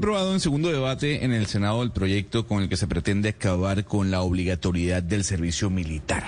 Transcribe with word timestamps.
Aprobado 0.00 0.32
en 0.32 0.40
segundo 0.40 0.70
debate 0.72 1.26
en 1.26 1.34
el 1.34 1.44
Senado 1.46 1.82
el 1.82 1.90
proyecto 1.90 2.46
con 2.46 2.62
el 2.62 2.70
que 2.70 2.78
se 2.78 2.86
pretende 2.86 3.28
acabar 3.28 3.84
con 3.84 4.10
la 4.10 4.22
obligatoriedad 4.22 5.02
del 5.02 5.24
servicio 5.24 5.68
militar. 5.68 6.24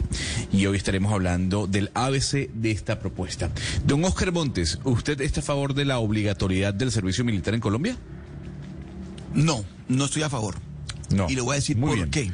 Y 0.53 0.67
hoy 0.67 0.77
estaremos 0.77 1.11
hablando 1.11 1.67
del 1.67 1.91
ABC 1.95 2.51
de 2.53 2.71
esta 2.71 2.99
propuesta. 3.01 3.49
Don 3.87 4.05
Oscar 4.05 4.31
Montes, 4.31 4.79
¿usted 4.85 5.23
está 5.23 5.41
a 5.41 5.43
favor 5.43 5.73
de 5.73 5.87
la 5.87 6.01
obligatoriedad 6.01 6.75
del 6.75 6.93
servicio 6.93 7.25
militar 7.25 7.55
en 7.55 7.61
Colombia? 7.61 7.97
No, 9.33 9.65
no 9.89 10.05
estoy 10.05 10.21
a 10.23 10.29
favor. 10.29 10.57
No. 11.09 11.31
Y 11.31 11.35
le 11.35 11.41
voy 11.41 11.53
a 11.53 11.55
decir 11.55 11.79
Muy 11.79 11.89
por 11.89 11.97
bien. 11.97 12.11
qué. 12.11 12.31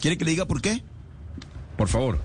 ¿Quiere 0.00 0.18
que 0.18 0.24
le 0.24 0.32
diga 0.32 0.46
por 0.46 0.60
qué? 0.60 0.82
Por 1.76 1.86
favor. 1.86 2.20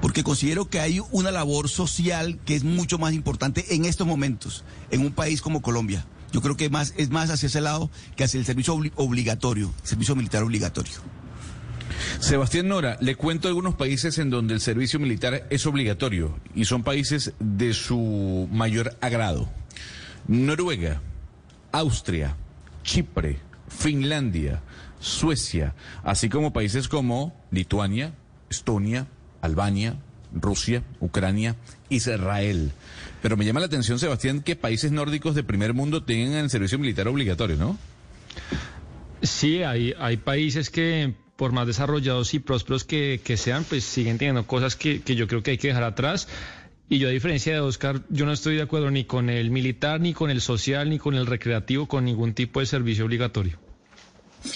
Porque 0.00 0.24
considero 0.24 0.70
que 0.70 0.80
hay 0.80 1.02
una 1.12 1.30
labor 1.30 1.68
social 1.68 2.38
que 2.46 2.54
es 2.56 2.64
mucho 2.64 2.96
más 2.96 3.12
importante 3.12 3.74
en 3.74 3.84
estos 3.84 4.06
momentos, 4.06 4.64
en 4.90 5.02
un 5.02 5.12
país 5.12 5.42
como 5.42 5.60
Colombia. 5.60 6.06
Yo 6.32 6.40
creo 6.40 6.56
que 6.56 6.66
es 6.96 7.10
más 7.10 7.30
hacia 7.30 7.46
ese 7.46 7.60
lado 7.60 7.90
que 8.16 8.24
hacia 8.24 8.38
el 8.38 8.46
servicio 8.46 8.74
obli- 8.76 8.92
obligatorio, 8.96 9.72
servicio 9.82 10.14
militar 10.16 10.42
obligatorio. 10.42 10.94
Sebastián 12.20 12.68
Nora, 12.68 12.96
le 13.00 13.14
cuento 13.16 13.48
algunos 13.48 13.74
países 13.74 14.18
en 14.18 14.30
donde 14.30 14.54
el 14.54 14.60
servicio 14.60 14.98
militar 15.00 15.46
es 15.50 15.66
obligatorio 15.66 16.38
y 16.54 16.64
son 16.64 16.82
países 16.82 17.32
de 17.40 17.74
su 17.74 18.48
mayor 18.52 18.96
agrado. 19.00 19.48
Noruega, 20.28 21.00
Austria, 21.72 22.36
Chipre, 22.84 23.38
Finlandia, 23.68 24.62
Suecia, 25.00 25.74
así 26.04 26.28
como 26.28 26.52
países 26.52 26.88
como 26.88 27.34
Lituania, 27.50 28.14
Estonia, 28.50 29.06
Albania, 29.40 29.96
Rusia, 30.32 30.82
Ucrania, 31.00 31.56
Israel. 31.88 32.72
Pero 33.22 33.36
me 33.36 33.44
llama 33.44 33.60
la 33.60 33.66
atención, 33.66 33.98
Sebastián, 33.98 34.40
que 34.40 34.56
países 34.56 34.92
nórdicos 34.92 35.34
de 35.34 35.42
primer 35.42 35.74
mundo 35.74 36.02
tengan 36.02 36.44
el 36.44 36.50
servicio 36.50 36.78
militar 36.78 37.08
obligatorio, 37.08 37.56
¿no? 37.56 37.78
Sí, 39.22 39.62
hay, 39.62 39.94
hay 39.98 40.16
países 40.16 40.70
que, 40.70 41.14
por 41.36 41.52
más 41.52 41.66
desarrollados 41.66 42.32
y 42.32 42.38
prósperos 42.38 42.84
que, 42.84 43.20
sean, 43.36 43.64
pues 43.64 43.84
siguen 43.84 44.18
teniendo 44.18 44.46
cosas 44.46 44.76
que, 44.76 45.02
que 45.02 45.14
yo 45.14 45.26
creo 45.26 45.42
que 45.42 45.52
hay 45.52 45.58
que 45.58 45.68
dejar 45.68 45.84
atrás. 45.84 46.28
Y 46.88 46.98
yo, 46.98 47.08
a 47.08 47.12
diferencia 47.12 47.52
de 47.52 47.60
Oscar, 47.60 48.02
yo 48.08 48.26
no 48.26 48.32
estoy 48.32 48.56
de 48.56 48.62
acuerdo 48.62 48.90
ni 48.90 49.04
con 49.04 49.30
el 49.30 49.50
militar, 49.50 50.00
ni 50.00 50.12
con 50.12 50.30
el 50.30 50.40
social, 50.40 50.90
ni 50.90 50.98
con 50.98 51.14
el 51.14 51.26
recreativo, 51.26 51.86
con 51.86 52.04
ningún 52.04 52.34
tipo 52.34 52.60
de 52.60 52.66
servicio 52.66 53.04
obligatorio. 53.04 53.58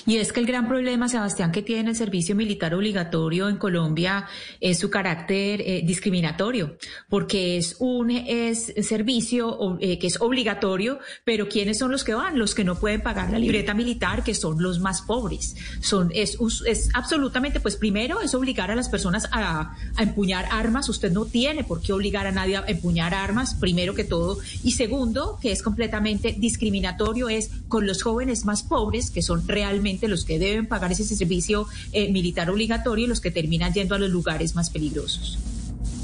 Y 0.06 0.16
es 0.16 0.32
que 0.32 0.40
el 0.40 0.46
gran 0.46 0.68
problema, 0.68 1.08
Sebastián, 1.08 1.52
que 1.52 1.62
tiene 1.62 1.90
el 1.90 1.96
servicio 1.96 2.34
militar 2.34 2.74
obligatorio 2.74 3.48
en 3.48 3.56
Colombia 3.56 4.26
es 4.60 4.78
su 4.78 4.90
carácter 4.90 5.60
eh, 5.60 5.82
discriminatorio, 5.84 6.76
porque 7.08 7.56
es 7.56 7.76
un 7.80 8.10
es 8.10 8.72
servicio 8.82 9.78
eh, 9.80 9.98
que 9.98 10.06
es 10.06 10.20
obligatorio, 10.20 10.98
pero 11.24 11.48
¿quiénes 11.48 11.78
son 11.78 11.90
los 11.90 12.04
que 12.04 12.14
van? 12.14 12.38
Los 12.38 12.54
que 12.54 12.64
no 12.64 12.78
pueden 12.78 13.02
pagar 13.02 13.30
la 13.30 13.38
libreta 13.38 13.74
militar, 13.74 14.24
que 14.24 14.34
son 14.34 14.62
los 14.62 14.80
más 14.80 15.02
pobres. 15.02 15.56
Son, 15.80 16.10
es, 16.14 16.38
es 16.66 16.90
absolutamente, 16.94 17.60
pues 17.60 17.76
primero 17.76 18.20
es 18.20 18.34
obligar 18.34 18.70
a 18.70 18.74
las 18.74 18.88
personas 18.88 19.28
a, 19.32 19.76
a 19.96 20.02
empuñar 20.02 20.46
armas. 20.50 20.88
Usted 20.88 21.12
no 21.12 21.26
tiene 21.26 21.64
por 21.64 21.82
qué 21.82 21.92
obligar 21.92 22.26
a 22.26 22.32
nadie 22.32 22.56
a 22.56 22.64
empuñar 22.66 23.14
armas, 23.14 23.54
primero 23.54 23.94
que 23.94 24.04
todo. 24.04 24.38
Y 24.62 24.72
segundo, 24.72 25.38
que 25.40 25.52
es 25.52 25.62
completamente 25.62 26.34
discriminatorio, 26.38 27.28
es 27.28 27.50
con 27.68 27.86
los 27.86 28.02
jóvenes 28.02 28.44
más 28.44 28.62
pobres, 28.62 29.10
que 29.10 29.22
son 29.22 29.46
realmente 29.46 29.73
los 30.08 30.24
que 30.24 30.38
deben 30.38 30.66
pagar 30.66 30.92
ese 30.92 31.04
servicio 31.04 31.66
eh, 31.92 32.10
militar 32.12 32.50
obligatorio 32.50 33.04
y 33.04 33.08
los 33.08 33.20
que 33.20 33.30
terminan 33.30 33.72
yendo 33.72 33.94
a 33.94 33.98
los 33.98 34.10
lugares 34.10 34.54
más 34.54 34.70
peligrosos. 34.70 35.38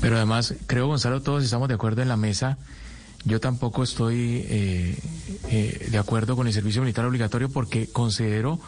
Pero 0.00 0.16
además, 0.16 0.54
creo, 0.66 0.86
Gonzalo, 0.86 1.22
todos 1.22 1.44
estamos 1.44 1.68
de 1.68 1.74
acuerdo 1.74 2.02
en 2.02 2.08
la 2.08 2.16
mesa. 2.16 2.58
Yo 3.24 3.38
tampoco 3.38 3.82
estoy 3.82 4.44
eh, 4.48 4.96
eh, 5.50 5.88
de 5.90 5.98
acuerdo 5.98 6.36
con 6.36 6.46
el 6.46 6.52
servicio 6.52 6.80
militar 6.80 7.04
obligatorio 7.04 7.50
porque 7.50 7.86
considero 7.86 8.60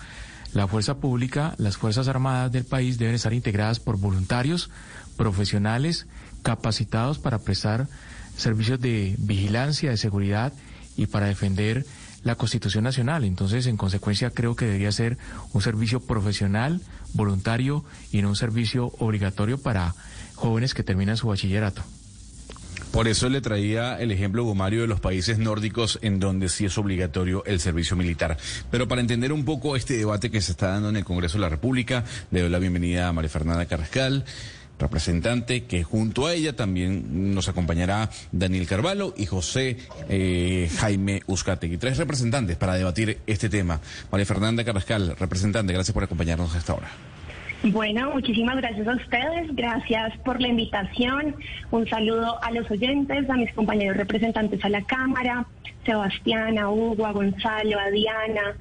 la 0.53 0.69
fuerza 0.69 0.99
pública, 0.99 1.55
las 1.57 1.79
Fuerzas 1.79 2.09
Armadas 2.09 2.53
del 2.53 2.65
país 2.65 2.99
deben 2.99 3.15
estar 3.15 3.33
integradas 3.33 3.81
por 3.81 3.97
voluntarios, 3.97 4.69
profesionales, 5.17 6.07
capacitados 6.43 7.19
para 7.19 7.39
prestar 7.39 7.89
servicios 8.37 8.79
de 8.79 9.15
vigilancia, 9.19 9.91
de 9.91 9.97
seguridad 9.97 10.53
y 10.97 11.07
para 11.07 11.27
defender 11.27 11.87
la 12.25 12.35
Constitución 12.35 12.85
Nacional. 12.85 13.25
Entonces, 13.25 13.67
en 13.67 13.77
consecuencia, 13.77 14.31
creo 14.31 14.57
que 14.57 14.67
debería 14.67 14.93
ser 14.93 15.19
un 15.53 15.63
servicio 15.63 16.01
profesional, 16.01 16.81
voluntario 17.15 17.85
y 18.11 18.23
no 18.23 18.29
un 18.29 18.37
servicio 18.37 18.93
obligatorio 18.99 19.59
para 19.59 19.95
jóvenes 20.35 20.75
que 20.75 20.83
terminan 20.83 21.17
su 21.17 21.29
bachillerato. 21.29 21.83
Por 22.93 23.09
eso 23.09 23.31
le 23.31 23.41
traía 23.41 23.99
el 23.99 24.11
ejemplo, 24.11 24.45
Gomario, 24.45 24.83
de 24.83 24.87
los 24.87 25.01
países 25.01 25.39
nórdicos 25.39 25.99
en 26.03 26.21
donde 26.21 26.51
sí 26.51 26.67
es 26.67 26.77
obligatorio 26.77 27.43
el 27.47 27.59
servicio 27.59 27.97
militar. 27.97 28.37
Pero 28.71 28.87
para 28.87 29.01
entender 29.01 29.33
un 29.33 29.47
poco 29.47 29.77
este 29.77 29.97
debate 29.97 30.31
que 30.31 30.43
se 30.43 30.53
está 30.53 30.69
dando 30.69 30.91
en 30.91 30.97
el 30.97 31.05
Congreso 31.05 31.39
de 31.39 31.43
la 31.43 31.49
República, 31.49 32.05
le 32.31 32.43
doy 32.43 32.51
la 32.51 32.59
bienvenida 32.59 33.09
a 33.09 33.13
María 33.15 33.31
Fernanda 33.31 33.65
Carrascal, 33.65 34.27
representante, 34.83 35.65
que 35.65 35.83
junto 35.83 36.27
a 36.27 36.35
ella 36.35 36.55
también 36.55 37.35
nos 37.35 37.49
acompañará 37.49 38.11
Daniel 38.33 38.67
Carvalho 38.67 39.15
y 39.17 39.27
José 39.27 39.79
eh, 40.09 40.69
Jaime 40.79 41.23
Uzcategui. 41.27 41.79
Tres 41.79 41.97
representantes 41.97 42.57
para 42.57 42.75
debatir 42.75 43.19
este 43.27 43.49
tema. 43.49 43.81
María 44.11 44.27
Fernanda 44.27 44.65
Carrascal, 44.65 45.17
representante, 45.19 45.73
gracias 45.73 45.95
por 45.95 46.05
acompañarnos 46.05 46.55
a 46.55 46.59
esta 46.59 46.75
hora. 46.75 46.89
Bueno, 47.65 48.11
muchísimas 48.11 48.57
gracias 48.57 48.89
a 48.89 48.97
ustedes, 48.97 49.55
gracias 49.55 50.19
por 50.25 50.41
la 50.41 50.49
invitación, 50.49 51.37
un 51.71 51.89
saludo 51.89 52.43
a 52.43 52.51
los 52.51 52.69
oyentes, 52.69 53.31
a 53.31 53.35
mis 53.35 53.53
compañeros 53.53 53.97
representantes 53.97 54.65
a 54.65 54.69
la 54.69 54.83
Cámara, 54.83 55.47
Sebastián, 55.87 56.59
a 56.59 56.69
Hugo, 56.71 57.07
a 57.07 57.13
Gonzalo, 57.13 57.79
a 57.79 57.89
Diana, 57.91 58.57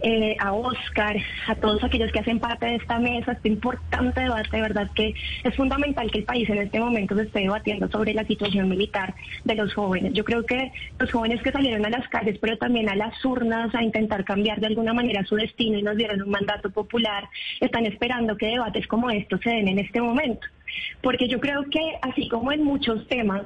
eh, 0.00 0.36
a 0.38 0.52
Oscar, 0.52 1.16
a 1.46 1.54
todos 1.54 1.82
aquellos 1.82 2.12
que 2.12 2.18
hacen 2.18 2.38
parte 2.38 2.66
de 2.66 2.74
esta 2.76 2.98
mesa, 2.98 3.32
este 3.32 3.48
importante 3.48 4.20
debate, 4.20 4.56
de 4.56 4.62
verdad 4.62 4.90
que 4.94 5.14
es 5.42 5.54
fundamental 5.54 6.10
que 6.10 6.18
el 6.18 6.24
país 6.24 6.48
en 6.50 6.58
este 6.58 6.80
momento 6.80 7.14
se 7.16 7.22
esté 7.22 7.40
debatiendo 7.40 7.88
sobre 7.88 8.12
la 8.12 8.24
situación 8.24 8.68
militar 8.68 9.14
de 9.44 9.54
los 9.54 9.72
jóvenes. 9.74 10.12
Yo 10.12 10.24
creo 10.24 10.44
que 10.44 10.72
los 10.98 11.10
jóvenes 11.10 11.42
que 11.42 11.52
salieron 11.52 11.86
a 11.86 11.90
las 11.90 12.08
calles, 12.08 12.38
pero 12.40 12.58
también 12.58 12.88
a 12.88 12.96
las 12.96 13.24
urnas 13.24 13.74
a 13.74 13.82
intentar 13.82 14.24
cambiar 14.24 14.60
de 14.60 14.66
alguna 14.66 14.92
manera 14.92 15.24
su 15.24 15.36
destino 15.36 15.78
y 15.78 15.82
nos 15.82 15.96
dieron 15.96 16.22
un 16.22 16.30
mandato 16.30 16.70
popular, 16.70 17.28
están 17.60 17.86
esperando 17.86 18.36
que 18.36 18.46
debates 18.46 18.86
como 18.86 19.10
estos 19.10 19.40
se 19.40 19.50
den 19.50 19.68
en 19.68 19.78
este 19.78 20.00
momento. 20.00 20.46
Porque 21.02 21.28
yo 21.28 21.40
creo 21.40 21.64
que 21.70 21.98
así 22.02 22.28
como 22.28 22.52
en 22.52 22.62
muchos 22.62 23.06
temas, 23.08 23.42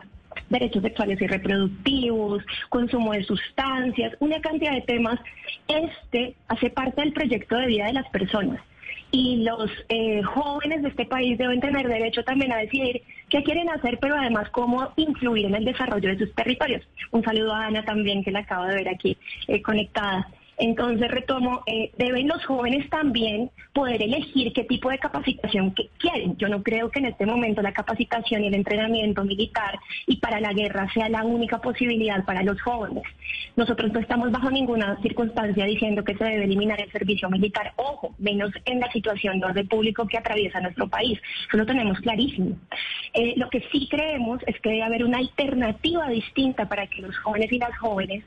derechos 0.49 0.83
sexuales 0.83 1.21
y 1.21 1.27
reproductivos, 1.27 2.43
consumo 2.69 3.13
de 3.13 3.25
sustancias, 3.25 4.15
una 4.21 4.41
cantidad 4.41 4.73
de 4.73 4.83
temas. 4.83 5.21
Este 5.69 6.35
hace 6.49 6.71
parte 6.71 7.01
del 7.01 7.13
proyecto 7.13 7.57
de 7.57 7.67
vida 7.67 7.87
de 7.87 7.95
las 7.95 8.09
personas. 8.11 8.61
Y 9.11 9.43
los 9.43 9.71
eh, 9.89 10.23
jóvenes 10.23 10.83
de 10.83 10.89
este 10.89 11.07
país 11.07 11.39
deben 11.39 11.61
tener 11.61 11.89
derecho 11.89 12.23
también 12.25 12.53
a 12.53 12.59
decidir 12.59 13.03
qué 13.31 13.43
quieren 13.43 13.71
hacer, 13.71 13.99
pero 14.01 14.17
además 14.17 14.51
cómo 14.51 14.93
influir 14.97 15.47
en 15.47 15.55
el 15.55 15.65
desarrollo 15.65 16.11
de 16.11 16.19
sus 16.19 16.35
territorios. 16.35 16.87
Un 17.11 17.23
saludo 17.25 17.55
a 17.55 17.67
Ana 17.67 17.85
también, 17.85 18.23
que 18.23 18.31
la 18.31 18.41
acabo 18.41 18.67
de 18.67 18.75
ver 18.75 18.89
aquí 18.89 19.17
eh, 19.47 19.63
conectada. 19.63 20.29
Entonces, 20.59 21.09
retomo, 21.11 21.63
eh, 21.67 21.93
deben 21.97 22.27
los 22.27 22.45
jóvenes 22.45 22.89
también 22.91 23.51
poder 23.73 24.03
elegir 24.03 24.53
qué 24.53 24.65
tipo 24.65 24.91
de 24.91 24.99
capacitación 24.99 25.75
quieren. 25.99 26.37
Yo 26.37 26.49
no 26.49 26.63
creo 26.63 26.91
que 26.91 26.99
en 26.99 27.07
este 27.07 27.27
momento 27.27 27.63
la 27.63 27.73
capacitación 27.73 28.43
y 28.43 28.49
el 28.49 28.55
entrenamiento 28.55 29.25
militar 29.25 29.79
y 30.07 30.17
para 30.17 30.41
la 30.41 30.53
guerra 30.53 30.91
sea 30.93 31.09
la 31.09 31.23
única 31.25 31.61
posibilidad 31.61 32.25
para 32.25 32.43
los 32.43 32.61
jóvenes. 32.61 33.05
Nosotros 33.55 33.93
no 33.93 34.01
estamos 34.01 34.33
bajo 34.33 34.51
ninguna 34.51 35.01
circunstancia 35.01 35.65
diciendo 35.65 36.03
que 36.03 36.17
se 36.17 36.25
debe 36.25 36.45
eliminar 36.45 36.81
el 36.81 36.91
servicio 36.91 37.31
militar. 37.31 37.73
Ojo, 37.77 38.15
menos 38.19 38.51
en 38.65 38.81
la 38.81 38.91
situación 38.91 39.39
de 39.39 39.47
orden 39.47 39.69
público 39.69 40.07
que 40.07 40.19
atraviesa 40.19 40.61
nuestro 40.61 40.89
país. 40.89 41.21
Eso 41.47 41.57
lo 41.57 41.67
tenemos 41.67 42.01
clarísimo. 42.01 42.57
Eh, 43.15 43.35
lo 43.37 43.49
que 43.49 43.63
sí 43.71 43.87
creemos 43.89 44.41
es 44.47 44.61
que 44.61 44.71
debe 44.71 44.83
haber 44.83 45.05
una 45.05 45.19
alternativa 45.19 46.09
distinta 46.09 46.69
para 46.69 46.87
que 46.87 47.03
los 47.03 47.17
jóvenes 47.19 47.53
y 47.53 47.59
las 47.59 47.77
jóvenes 47.79 48.25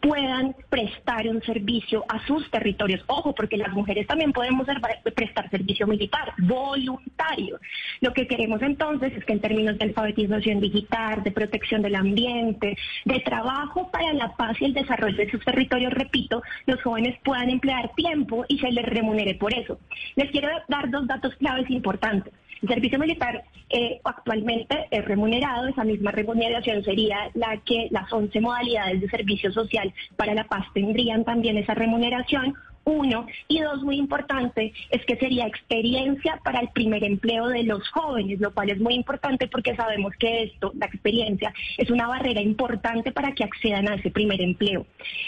puedan 0.00 0.54
prestar 0.68 1.28
un 1.28 1.42
servicio 1.42 2.04
a 2.08 2.24
sus 2.26 2.50
territorios. 2.50 3.02
Ojo, 3.06 3.34
porque 3.34 3.56
las 3.56 3.72
mujeres 3.72 4.06
también 4.06 4.32
podemos 4.32 4.66
prestar 5.14 5.50
servicio 5.50 5.86
militar 5.86 6.32
voluntario. 6.38 7.58
Lo 8.00 8.12
que 8.12 8.26
queremos 8.26 8.62
entonces 8.62 9.12
es 9.16 9.24
que 9.24 9.32
en 9.32 9.40
términos 9.40 9.78
de 9.78 9.84
alfabetización 9.86 10.60
digital, 10.60 11.22
de 11.22 11.30
protección 11.30 11.82
del 11.82 11.94
ambiente, 11.94 12.76
de 13.04 13.20
trabajo 13.20 13.90
para 13.90 14.12
la 14.12 14.34
paz 14.36 14.56
y 14.60 14.66
el 14.66 14.74
desarrollo 14.74 15.16
de 15.16 15.30
sus 15.30 15.44
territorios, 15.44 15.92
repito, 15.92 16.42
los 16.66 16.82
jóvenes 16.82 17.18
puedan 17.22 17.50
emplear 17.50 17.92
tiempo 17.94 18.44
y 18.48 18.58
se 18.58 18.70
les 18.70 18.84
remunere 18.86 19.34
por 19.34 19.52
eso. 19.54 19.78
Les 20.16 20.30
quiero 20.30 20.48
dar 20.68 20.90
dos 20.90 21.06
datos 21.06 21.34
claves 21.36 21.70
importantes. 21.70 22.32
El 22.62 22.68
servicio 22.68 22.98
militar 22.98 23.42
eh, 23.70 24.00
actualmente 24.04 24.86
es 24.90 25.04
remunerado, 25.04 25.66
esa 25.66 25.84
misma 25.84 26.10
remuneración 26.10 26.84
sería 26.84 27.30
la 27.34 27.56
que 27.64 27.88
las 27.90 28.12
11 28.12 28.38
modalidades 28.40 29.00
de 29.00 29.08
servicio 29.08 29.50
social 29.52 29.92
para 30.16 30.34
la 30.34 30.44
paz 30.44 30.66
tendrían 30.74 31.24
también 31.24 31.56
esa 31.56 31.74
remuneración. 31.74 32.54
Uno, 32.82 33.26
y 33.46 33.60
dos, 33.60 33.82
muy 33.82 33.96
importante, 33.96 34.72
es 34.90 35.04
que 35.04 35.16
sería 35.16 35.46
experiencia 35.46 36.40
para 36.42 36.60
el 36.60 36.68
primer 36.68 37.04
empleo 37.04 37.48
de 37.48 37.62
los 37.62 37.88
jóvenes, 37.90 38.40
lo 38.40 38.52
cual 38.52 38.70
es 38.70 38.80
muy 38.80 38.94
importante 38.94 39.48
porque 39.48 39.76
sabemos 39.76 40.14
que 40.18 40.44
esto, 40.44 40.72
la 40.74 40.86
experiencia, 40.86 41.52
es 41.76 41.90
una 41.90 42.08
barrera 42.08 42.40
importante 42.40 43.12
para 43.12 43.32
que 43.32 43.44
accedan 43.44 43.88
a 43.88 43.96
ese 43.96 44.10
primer 44.10 44.40
empleo. 44.40 44.86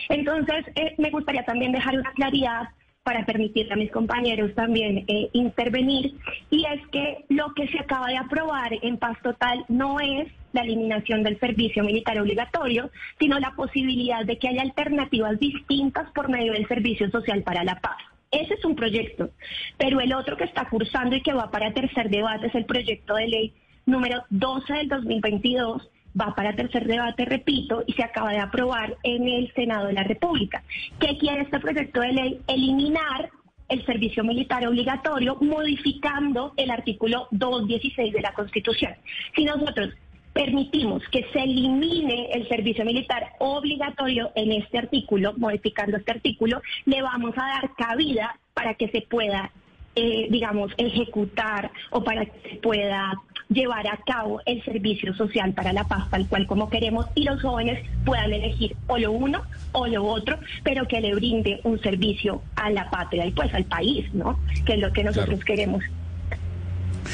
Entonces, 0.08 0.64
eh, 0.74 0.94
me 0.96 1.10
gustaría 1.10 1.44
también 1.44 1.72
dejar 1.72 1.94
una 1.94 2.12
claridad 2.12 2.70
para 3.02 3.26
permitirle 3.26 3.72
a 3.72 3.76
mis 3.76 3.90
compañeros 3.90 4.54
también 4.54 5.04
eh, 5.08 5.28
intervenir, 5.32 6.14
y 6.50 6.64
es 6.64 6.86
que 6.88 7.24
lo 7.28 7.52
que 7.54 7.66
se 7.68 7.78
acaba 7.78 8.08
de 8.08 8.16
aprobar 8.16 8.72
en 8.80 8.96
paz 8.96 9.18
total 9.22 9.64
no 9.68 9.98
es 10.00 10.28
la 10.52 10.62
eliminación 10.62 11.22
del 11.22 11.38
servicio 11.40 11.82
militar 11.82 12.18
obligatorio, 12.18 12.90
sino 13.18 13.40
la 13.40 13.52
posibilidad 13.52 14.24
de 14.24 14.38
que 14.38 14.48
haya 14.48 14.62
alternativas 14.62 15.38
distintas 15.40 16.10
por 16.12 16.28
medio 16.28 16.52
del 16.52 16.68
servicio 16.68 17.10
social 17.10 17.42
para 17.42 17.64
la 17.64 17.80
paz. 17.80 17.96
Ese 18.30 18.54
es 18.54 18.64
un 18.64 18.76
proyecto, 18.76 19.30
pero 19.76 20.00
el 20.00 20.14
otro 20.14 20.36
que 20.36 20.44
está 20.44 20.68
cursando 20.68 21.16
y 21.16 21.22
que 21.22 21.34
va 21.34 21.50
para 21.50 21.72
tercer 21.72 22.08
debate 22.08 22.46
es 22.46 22.54
el 22.54 22.66
proyecto 22.66 23.14
de 23.14 23.26
ley 23.26 23.52
número 23.84 24.22
12 24.30 24.72
del 24.72 24.88
2022 24.88 25.90
va 26.18 26.34
para 26.34 26.54
tercer 26.54 26.86
debate, 26.86 27.24
repito, 27.24 27.84
y 27.86 27.92
se 27.92 28.02
acaba 28.02 28.30
de 28.32 28.38
aprobar 28.38 28.96
en 29.02 29.28
el 29.28 29.52
Senado 29.54 29.86
de 29.86 29.94
la 29.94 30.04
República. 30.04 30.62
¿Qué 30.98 31.18
quiere 31.18 31.42
este 31.42 31.60
proyecto 31.60 32.00
de 32.00 32.12
ley? 32.12 32.40
Eliminar 32.46 33.30
el 33.68 33.84
servicio 33.86 34.22
militar 34.22 34.66
obligatorio 34.66 35.36
modificando 35.40 36.52
el 36.56 36.70
artículo 36.70 37.28
216 37.30 38.12
de 38.12 38.20
la 38.20 38.34
Constitución. 38.34 38.94
Si 39.34 39.44
nosotros 39.44 39.90
permitimos 40.32 41.02
que 41.10 41.26
se 41.32 41.40
elimine 41.40 42.30
el 42.32 42.48
servicio 42.48 42.84
militar 42.84 43.32
obligatorio 43.38 44.30
en 44.34 44.52
este 44.52 44.78
artículo, 44.78 45.34
modificando 45.36 45.96
este 45.96 46.12
artículo, 46.12 46.62
le 46.86 47.02
vamos 47.02 47.34
a 47.36 47.60
dar 47.60 47.74
cabida 47.76 48.38
para 48.54 48.74
que 48.74 48.88
se 48.88 49.02
pueda, 49.02 49.50
eh, 49.94 50.26
digamos, 50.30 50.72
ejecutar 50.78 51.70
o 51.90 52.02
para 52.02 52.24
que 52.24 52.50
se 52.50 52.56
pueda 52.56 53.12
llevar 53.48 53.86
a 53.86 53.98
cabo 53.98 54.40
el 54.46 54.62
servicio 54.64 55.14
social 55.14 55.52
para 55.52 55.72
la 55.72 55.84
paz 55.84 56.08
tal 56.10 56.26
cual 56.26 56.46
como 56.46 56.70
queremos 56.70 57.06
y 57.14 57.24
los 57.24 57.42
jóvenes 57.42 57.84
puedan 58.04 58.32
elegir 58.32 58.74
o 58.86 58.96
lo 58.96 59.12
uno 59.12 59.42
o 59.72 59.86
lo 59.86 60.04
otro, 60.04 60.38
pero 60.62 60.86
que 60.86 61.00
le 61.00 61.14
brinde 61.14 61.60
un 61.64 61.80
servicio 61.80 62.42
a 62.56 62.70
la 62.70 62.90
patria 62.90 63.26
y 63.26 63.32
pues 63.32 63.52
al 63.54 63.64
país, 63.64 64.12
¿no? 64.14 64.38
Que 64.64 64.74
es 64.74 64.78
lo 64.78 64.92
que 64.92 65.04
nosotros 65.04 65.44
queremos. 65.44 65.82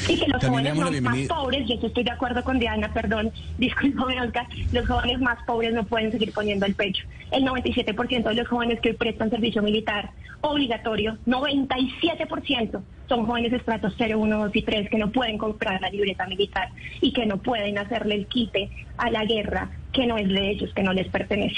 Y 0.07 0.17
que 0.17 0.27
los 0.27 0.43
jóvenes 0.43 1.01
más, 1.01 1.17
pobres, 1.27 1.69
y 1.69 1.73
estoy 1.73 2.03
de 2.03 2.11
acuerdo 2.11 2.43
con 2.43 2.59
Diana, 2.59 2.91
perdón, 2.93 3.31
discúlpame, 3.57 4.21
Olga, 4.21 4.47
los 4.71 4.87
jóvenes 4.87 5.19
más 5.19 5.43
pobres 5.45 5.73
no 5.73 5.83
pueden 5.83 6.11
seguir 6.11 6.31
poniendo 6.33 6.65
el 6.65 6.75
pecho. 6.75 7.03
El 7.31 7.43
97% 7.43 8.23
de 8.23 8.33
los 8.33 8.47
jóvenes 8.47 8.79
que 8.81 8.93
prestan 8.93 9.29
servicio 9.29 9.61
militar 9.61 10.11
obligatorio, 10.41 11.17
97% 11.25 12.81
son 13.07 13.25
jóvenes 13.25 13.51
estratos 13.53 13.93
0, 13.97 14.19
1, 14.19 14.37
2 14.37 14.55
y 14.55 14.61
3 14.61 14.89
que 14.89 14.97
no 14.97 15.11
pueden 15.11 15.37
comprar 15.37 15.81
la 15.81 15.89
libreta 15.89 16.25
militar 16.27 16.69
y 17.01 17.11
que 17.11 17.25
no 17.25 17.37
pueden 17.41 17.77
hacerle 17.77 18.15
el 18.15 18.27
quite 18.27 18.69
a 18.97 19.09
la 19.09 19.25
guerra 19.25 19.69
que 19.91 20.05
no 20.05 20.17
es 20.17 20.27
de 20.29 20.51
ellos, 20.51 20.71
que 20.73 20.83
no 20.83 20.93
les 20.93 21.07
pertenece. 21.09 21.57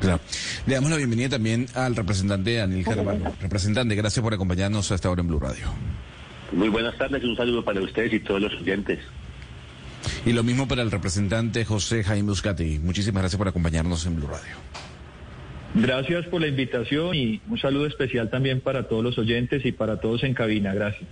Claro. 0.00 0.20
Le 0.66 0.74
damos 0.74 0.90
la 0.90 0.96
bienvenida 0.96 1.30
también 1.30 1.66
al 1.74 1.96
representante 1.96 2.56
Daniel 2.56 2.84
Carvalho. 2.84 3.32
Representante, 3.40 3.94
gracias 3.94 4.22
por 4.22 4.34
acompañarnos 4.34 4.90
a 4.92 4.94
esta 4.94 5.10
hora 5.10 5.22
en 5.22 5.28
Blue 5.28 5.40
Radio. 5.40 5.66
Muy 6.52 6.68
buenas 6.68 6.96
tardes, 6.96 7.22
un 7.24 7.36
saludo 7.36 7.64
para 7.64 7.80
ustedes 7.80 8.12
y 8.12 8.20
todos 8.20 8.40
los 8.40 8.54
oyentes. 8.54 8.98
Y 10.24 10.32
lo 10.32 10.42
mismo 10.42 10.66
para 10.66 10.82
el 10.82 10.90
representante 10.90 11.64
José 11.64 12.02
Jaime 12.04 12.30
Buscati. 12.30 12.78
Muchísimas 12.78 13.22
gracias 13.22 13.38
por 13.38 13.48
acompañarnos 13.48 14.06
en 14.06 14.16
Blue 14.16 14.28
Radio. 14.28 14.56
Gracias 15.74 16.26
por 16.26 16.40
la 16.40 16.48
invitación 16.48 17.14
y 17.14 17.40
un 17.48 17.58
saludo 17.58 17.86
especial 17.86 18.30
también 18.30 18.60
para 18.60 18.88
todos 18.88 19.04
los 19.04 19.18
oyentes 19.18 19.64
y 19.66 19.72
para 19.72 20.00
todos 20.00 20.24
en 20.24 20.34
cabina. 20.34 20.72
Gracias. 20.72 21.08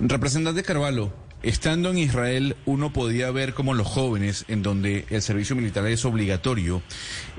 Representante 0.00 0.62
Carvalho, 0.62 1.14
estando 1.42 1.90
en 1.90 1.98
Israel 1.98 2.56
uno 2.66 2.92
podía 2.92 3.30
ver 3.30 3.54
cómo 3.54 3.72
los 3.74 3.86
jóvenes, 3.86 4.44
en 4.48 4.62
donde 4.62 5.06
el 5.08 5.22
servicio 5.22 5.56
militar 5.56 5.86
es 5.86 6.04
obligatorio, 6.04 6.82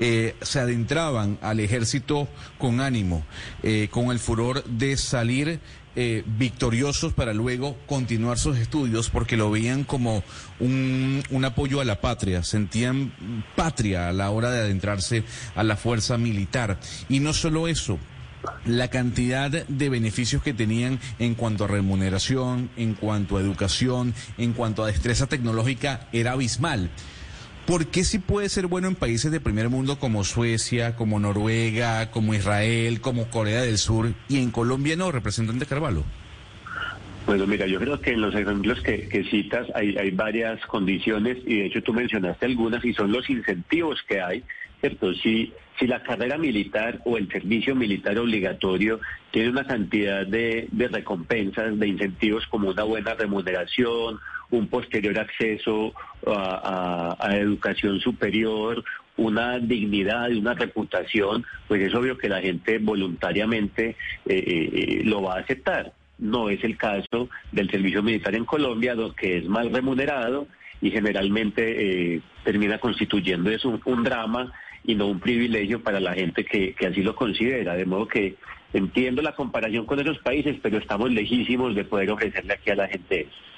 eh, 0.00 0.34
se 0.42 0.58
adentraban 0.58 1.38
al 1.42 1.60
ejército 1.60 2.28
con 2.58 2.80
ánimo, 2.80 3.24
eh, 3.62 3.88
con 3.90 4.10
el 4.10 4.18
furor 4.18 4.64
de 4.64 4.96
salir 4.96 5.60
eh, 5.96 6.24
victoriosos 6.26 7.12
para 7.12 7.32
luego 7.32 7.76
continuar 7.86 8.38
sus 8.38 8.58
estudios 8.58 9.10
porque 9.10 9.36
lo 9.36 9.50
veían 9.50 9.84
como 9.84 10.22
un, 10.60 11.22
un, 11.30 11.44
apoyo 11.44 11.80
a 11.80 11.84
la 11.84 12.00
patria, 12.00 12.42
sentían 12.42 13.12
patria 13.54 14.08
a 14.08 14.12
la 14.12 14.30
hora 14.30 14.50
de 14.50 14.60
adentrarse 14.60 15.24
a 15.54 15.62
la 15.62 15.76
fuerza 15.76 16.18
militar. 16.18 16.78
Y 17.08 17.20
no 17.20 17.32
solo 17.32 17.68
eso, 17.68 17.98
la 18.64 18.88
cantidad 18.88 19.50
de 19.50 19.88
beneficios 19.88 20.42
que 20.42 20.54
tenían 20.54 20.98
en 21.18 21.34
cuanto 21.34 21.64
a 21.64 21.68
remuneración, 21.68 22.70
en 22.76 22.94
cuanto 22.94 23.36
a 23.36 23.40
educación, 23.40 24.14
en 24.38 24.52
cuanto 24.52 24.82
a 24.82 24.88
destreza 24.88 25.26
tecnológica 25.26 26.08
era 26.12 26.32
abismal. 26.32 26.90
¿Por 27.66 27.86
qué 27.86 28.04
sí 28.04 28.18
puede 28.18 28.50
ser 28.50 28.66
bueno 28.66 28.88
en 28.88 28.94
países 28.94 29.32
de 29.32 29.40
primer 29.40 29.70
mundo 29.70 29.98
como 29.98 30.22
Suecia, 30.22 30.96
como 30.96 31.18
Noruega, 31.18 32.10
como 32.10 32.34
Israel, 32.34 33.00
como 33.00 33.30
Corea 33.30 33.62
del 33.62 33.78
Sur 33.78 34.12
y 34.28 34.36
en 34.36 34.50
Colombia 34.50 34.96
no, 34.96 35.10
representante 35.10 35.64
Carvalho? 35.64 36.04
Bueno, 37.26 37.46
mira, 37.46 37.66
yo 37.66 37.80
creo 37.80 37.98
que 38.02 38.10
en 38.10 38.20
los 38.20 38.34
ejemplos 38.34 38.82
que, 38.82 39.26
citas 39.30 39.66
hay, 39.74 39.96
hay 39.96 40.10
varias 40.10 40.60
condiciones 40.66 41.38
y 41.46 41.60
de 41.60 41.66
hecho 41.66 41.82
tú 41.82 41.94
mencionaste 41.94 42.44
algunas 42.44 42.84
y 42.84 42.92
son 42.92 43.10
los 43.10 43.30
incentivos 43.30 44.02
que 44.06 44.20
hay, 44.20 44.44
¿cierto? 44.80 45.14
Si, 45.14 45.50
si 45.78 45.86
la 45.86 46.02
carrera 46.02 46.36
militar 46.36 47.00
o 47.06 47.16
el 47.16 47.30
servicio 47.30 47.74
militar 47.74 48.18
obligatorio 48.18 49.00
tiene 49.30 49.48
una 49.48 49.66
cantidad 49.66 50.26
de, 50.26 50.68
de 50.70 50.88
recompensas, 50.88 51.78
de 51.78 51.88
incentivos 51.88 52.46
como 52.48 52.68
una 52.68 52.82
buena 52.82 53.14
remuneración, 53.14 54.20
un 54.54 54.68
posterior 54.68 55.18
acceso 55.18 55.92
a, 56.26 57.36
educación 57.36 58.00
superior, 58.00 58.84
una 59.16 59.58
dignidad 59.58 60.28
y 60.30 60.38
una 60.38 60.54
reputación, 60.54 61.44
pues 61.68 61.82
es 61.82 61.94
obvio 61.94 62.16
que 62.18 62.28
la 62.28 62.40
gente 62.40 62.78
voluntariamente 62.78 63.90
eh, 63.90 63.96
eh, 64.26 64.70
eh, 64.72 65.02
lo 65.04 65.22
va 65.22 65.36
a 65.36 65.40
aceptar. 65.40 65.92
No 66.18 66.48
es 66.48 66.62
el 66.64 66.76
caso 66.76 67.28
del 67.52 67.70
servicio 67.70 68.02
militar 68.02 68.34
en 68.34 68.44
Colombia, 68.44 68.94
lo 68.94 69.14
que 69.14 69.38
es 69.38 69.44
mal 69.46 69.72
remunerado 69.72 70.46
y 70.80 70.90
generalmente 70.90 72.22
termina 72.44 72.78
constituyendo 72.78 73.50
es 73.50 73.64
un, 73.64 74.04
drama 74.04 74.52
y 74.84 74.94
no 74.94 75.06
un 75.06 75.18
privilegio 75.18 75.82
para 75.82 75.98
la 75.98 76.12
gente 76.14 76.44
que, 76.44 76.74
que 76.74 76.86
así 76.86 77.02
lo 77.02 77.16
considera. 77.16 77.74
De 77.74 77.86
modo 77.86 78.06
que 78.06 78.36
entiendo 78.72 79.22
la 79.22 79.34
comparación 79.34 79.86
con 79.86 79.98
esos 80.00 80.18
países, 80.18 80.56
pero 80.62 80.78
estamos 80.78 81.10
lejísimos 81.10 81.74
de 81.74 81.84
poder 81.84 82.10
ofrecerle 82.10 82.54
aquí 82.54 82.70
a 82.70 82.76
la 82.76 82.88
gente 82.88 83.22
eso. 83.22 83.53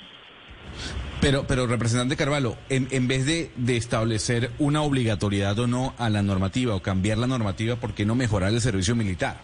Pero, 1.20 1.46
pero 1.46 1.66
representante 1.66 2.16
Carvalho, 2.16 2.56
en, 2.68 2.88
en 2.90 3.08
vez 3.08 3.24
de, 3.26 3.50
de, 3.56 3.76
establecer 3.76 4.50
una 4.58 4.82
obligatoriedad 4.82 5.58
o 5.58 5.66
no 5.66 5.94
a 5.98 6.10
la 6.10 6.22
normativa 6.22 6.74
o 6.74 6.82
cambiar 6.82 7.18
la 7.18 7.26
normativa, 7.26 7.76
¿por 7.76 7.94
qué 7.94 8.04
no 8.04 8.14
mejorar 8.14 8.52
el 8.52 8.60
servicio 8.60 8.94
militar? 8.94 9.40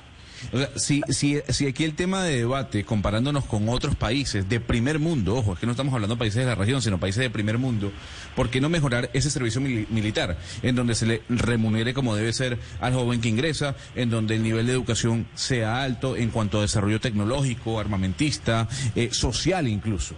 O 0.53 0.59
sea, 0.59 0.71
si, 0.77 1.03
si, 1.09 1.41
si 1.49 1.67
aquí 1.67 1.85
el 1.85 1.95
tema 1.95 2.23
de 2.25 2.39
debate, 2.39 2.85
comparándonos 2.85 3.45
con 3.45 3.69
otros 3.69 3.95
países 3.95 4.49
de 4.49 4.61
primer 4.61 4.99
mundo, 4.99 5.37
ojo, 5.37 5.53
es 5.55 5.59
que 5.59 5.67
no 5.67 5.73
estamos 5.73 5.95
hablando 5.95 6.17
de 6.17 6.19
países 6.19 6.41
de 6.41 6.47
la 6.47 6.55
región, 6.55 6.83
sino 6.83 6.99
países 6.99 7.23
de 7.23 7.31
primer 7.31 7.59
mundo, 7.59 7.93
¿por 8.35 8.51
qué 8.51 8.61
no 8.61 8.69
mejorar 8.69 9.11
ese 9.13 9.31
servicio 9.31 9.61
militar? 9.61 10.39
En 10.63 10.75
donde 10.75 10.95
se 10.95 11.07
le 11.07 11.23
remunere 11.29 11.95
como 11.95 12.17
debe 12.17 12.33
ser 12.33 12.59
al 12.81 12.95
joven 12.95 13.21
que 13.21 13.29
ingresa, 13.29 13.77
en 13.95 14.11
donde 14.11 14.37
el 14.37 14.43
nivel 14.43 14.67
de 14.67 14.73
educación 14.73 15.27
sea 15.35 15.83
alto 15.83 16.17
en 16.17 16.31
cuanto 16.31 16.59
a 16.59 16.63
desarrollo 16.63 17.01
tecnológico, 17.01 17.79
armamentista, 17.79 18.69
eh, 18.97 19.11
social 19.13 19.69
incluso. 19.69 20.17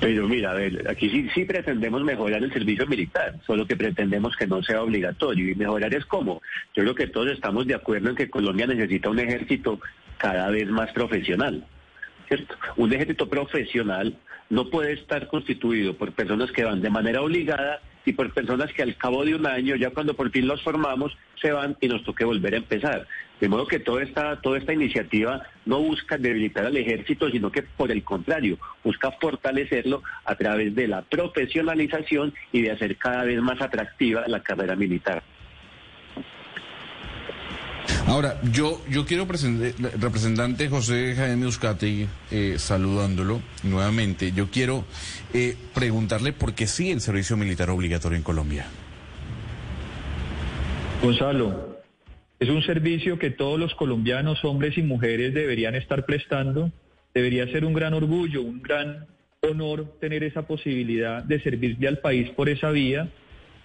Pero 0.00 0.28
mira, 0.28 0.52
a 0.52 0.54
ver, 0.54 0.88
aquí 0.88 1.10
sí, 1.10 1.28
sí 1.34 1.44
pretendemos 1.44 2.04
mejorar 2.04 2.42
el 2.42 2.52
servicio 2.52 2.86
militar, 2.86 3.34
solo 3.44 3.66
que 3.66 3.76
pretendemos 3.76 4.36
que 4.36 4.46
no 4.46 4.62
sea 4.62 4.82
obligatorio. 4.82 5.50
¿Y 5.50 5.54
mejorar 5.56 5.92
es 5.92 6.06
cómo? 6.06 6.40
Yo 6.74 6.84
creo 6.84 6.94
que 6.94 7.08
todos 7.08 7.32
estamos 7.32 7.66
de 7.66 7.74
acuerdo 7.74 8.10
en 8.10 8.16
que 8.16 8.30
Colombia 8.30 8.66
necesita 8.66 9.10
un 9.10 9.18
ejército 9.18 9.80
cada 10.16 10.50
vez 10.50 10.68
más 10.68 10.92
profesional. 10.92 11.64
¿cierto? 12.28 12.54
Un 12.76 12.92
ejército 12.92 13.28
profesional 13.28 14.16
no 14.50 14.70
puede 14.70 14.92
estar 14.92 15.26
constituido 15.26 15.94
por 15.94 16.12
personas 16.12 16.52
que 16.52 16.64
van 16.64 16.80
de 16.80 16.90
manera 16.90 17.22
obligada 17.22 17.80
y 18.04 18.12
por 18.12 18.32
personas 18.32 18.72
que 18.72 18.82
al 18.82 18.96
cabo 18.96 19.24
de 19.24 19.34
un 19.34 19.46
año, 19.46 19.76
ya 19.76 19.90
cuando 19.90 20.14
por 20.14 20.30
fin 20.30 20.46
los 20.46 20.62
formamos, 20.62 21.16
se 21.40 21.50
van 21.52 21.76
y 21.80 21.88
nos 21.88 22.04
toque 22.04 22.24
volver 22.24 22.54
a 22.54 22.58
empezar. 22.58 23.06
De 23.40 23.48
modo 23.48 23.66
que 23.66 23.78
toda 23.78 24.02
esta, 24.02 24.40
toda 24.40 24.58
esta 24.58 24.72
iniciativa 24.72 25.42
no 25.64 25.80
busca 25.80 26.18
debilitar 26.18 26.66
al 26.66 26.76
ejército, 26.76 27.30
sino 27.30 27.52
que 27.52 27.62
por 27.62 27.90
el 27.92 28.02
contrario, 28.02 28.58
busca 28.82 29.12
fortalecerlo 29.12 30.02
a 30.24 30.34
través 30.34 30.74
de 30.74 30.88
la 30.88 31.02
profesionalización 31.02 32.34
y 32.52 32.62
de 32.62 32.72
hacer 32.72 32.96
cada 32.96 33.24
vez 33.24 33.40
más 33.40 33.60
atractiva 33.60 34.24
la 34.26 34.42
carrera 34.42 34.74
militar. 34.74 35.22
Ahora, 38.08 38.40
yo, 38.42 38.80
yo 38.88 39.04
quiero 39.04 39.26
presentar, 39.26 39.72
representante 40.00 40.68
José 40.70 41.14
Jaime 41.14 41.46
Uzcategui, 41.46 42.08
eh, 42.30 42.54
saludándolo 42.56 43.42
nuevamente, 43.64 44.32
yo 44.32 44.50
quiero 44.50 44.84
eh, 45.34 45.56
preguntarle 45.74 46.32
por 46.32 46.54
qué 46.54 46.66
sí 46.66 46.90
el 46.90 47.02
servicio 47.02 47.36
militar 47.36 47.68
obligatorio 47.68 48.16
en 48.16 48.22
Colombia. 48.22 48.66
Gonzalo, 51.02 51.67
es 52.40 52.48
un 52.48 52.62
servicio 52.62 53.18
que 53.18 53.30
todos 53.30 53.58
los 53.58 53.74
colombianos, 53.74 54.44
hombres 54.44 54.78
y 54.78 54.82
mujeres, 54.82 55.34
deberían 55.34 55.74
estar 55.74 56.06
prestando. 56.06 56.70
Debería 57.14 57.46
ser 57.48 57.64
un 57.64 57.74
gran 57.74 57.94
orgullo, 57.94 58.42
un 58.42 58.62
gran 58.62 59.06
honor 59.40 59.98
tener 60.00 60.22
esa 60.22 60.46
posibilidad 60.46 61.22
de 61.22 61.40
servirle 61.40 61.88
al 61.88 61.98
país 61.98 62.30
por 62.30 62.48
esa 62.48 62.70
vía 62.70 63.08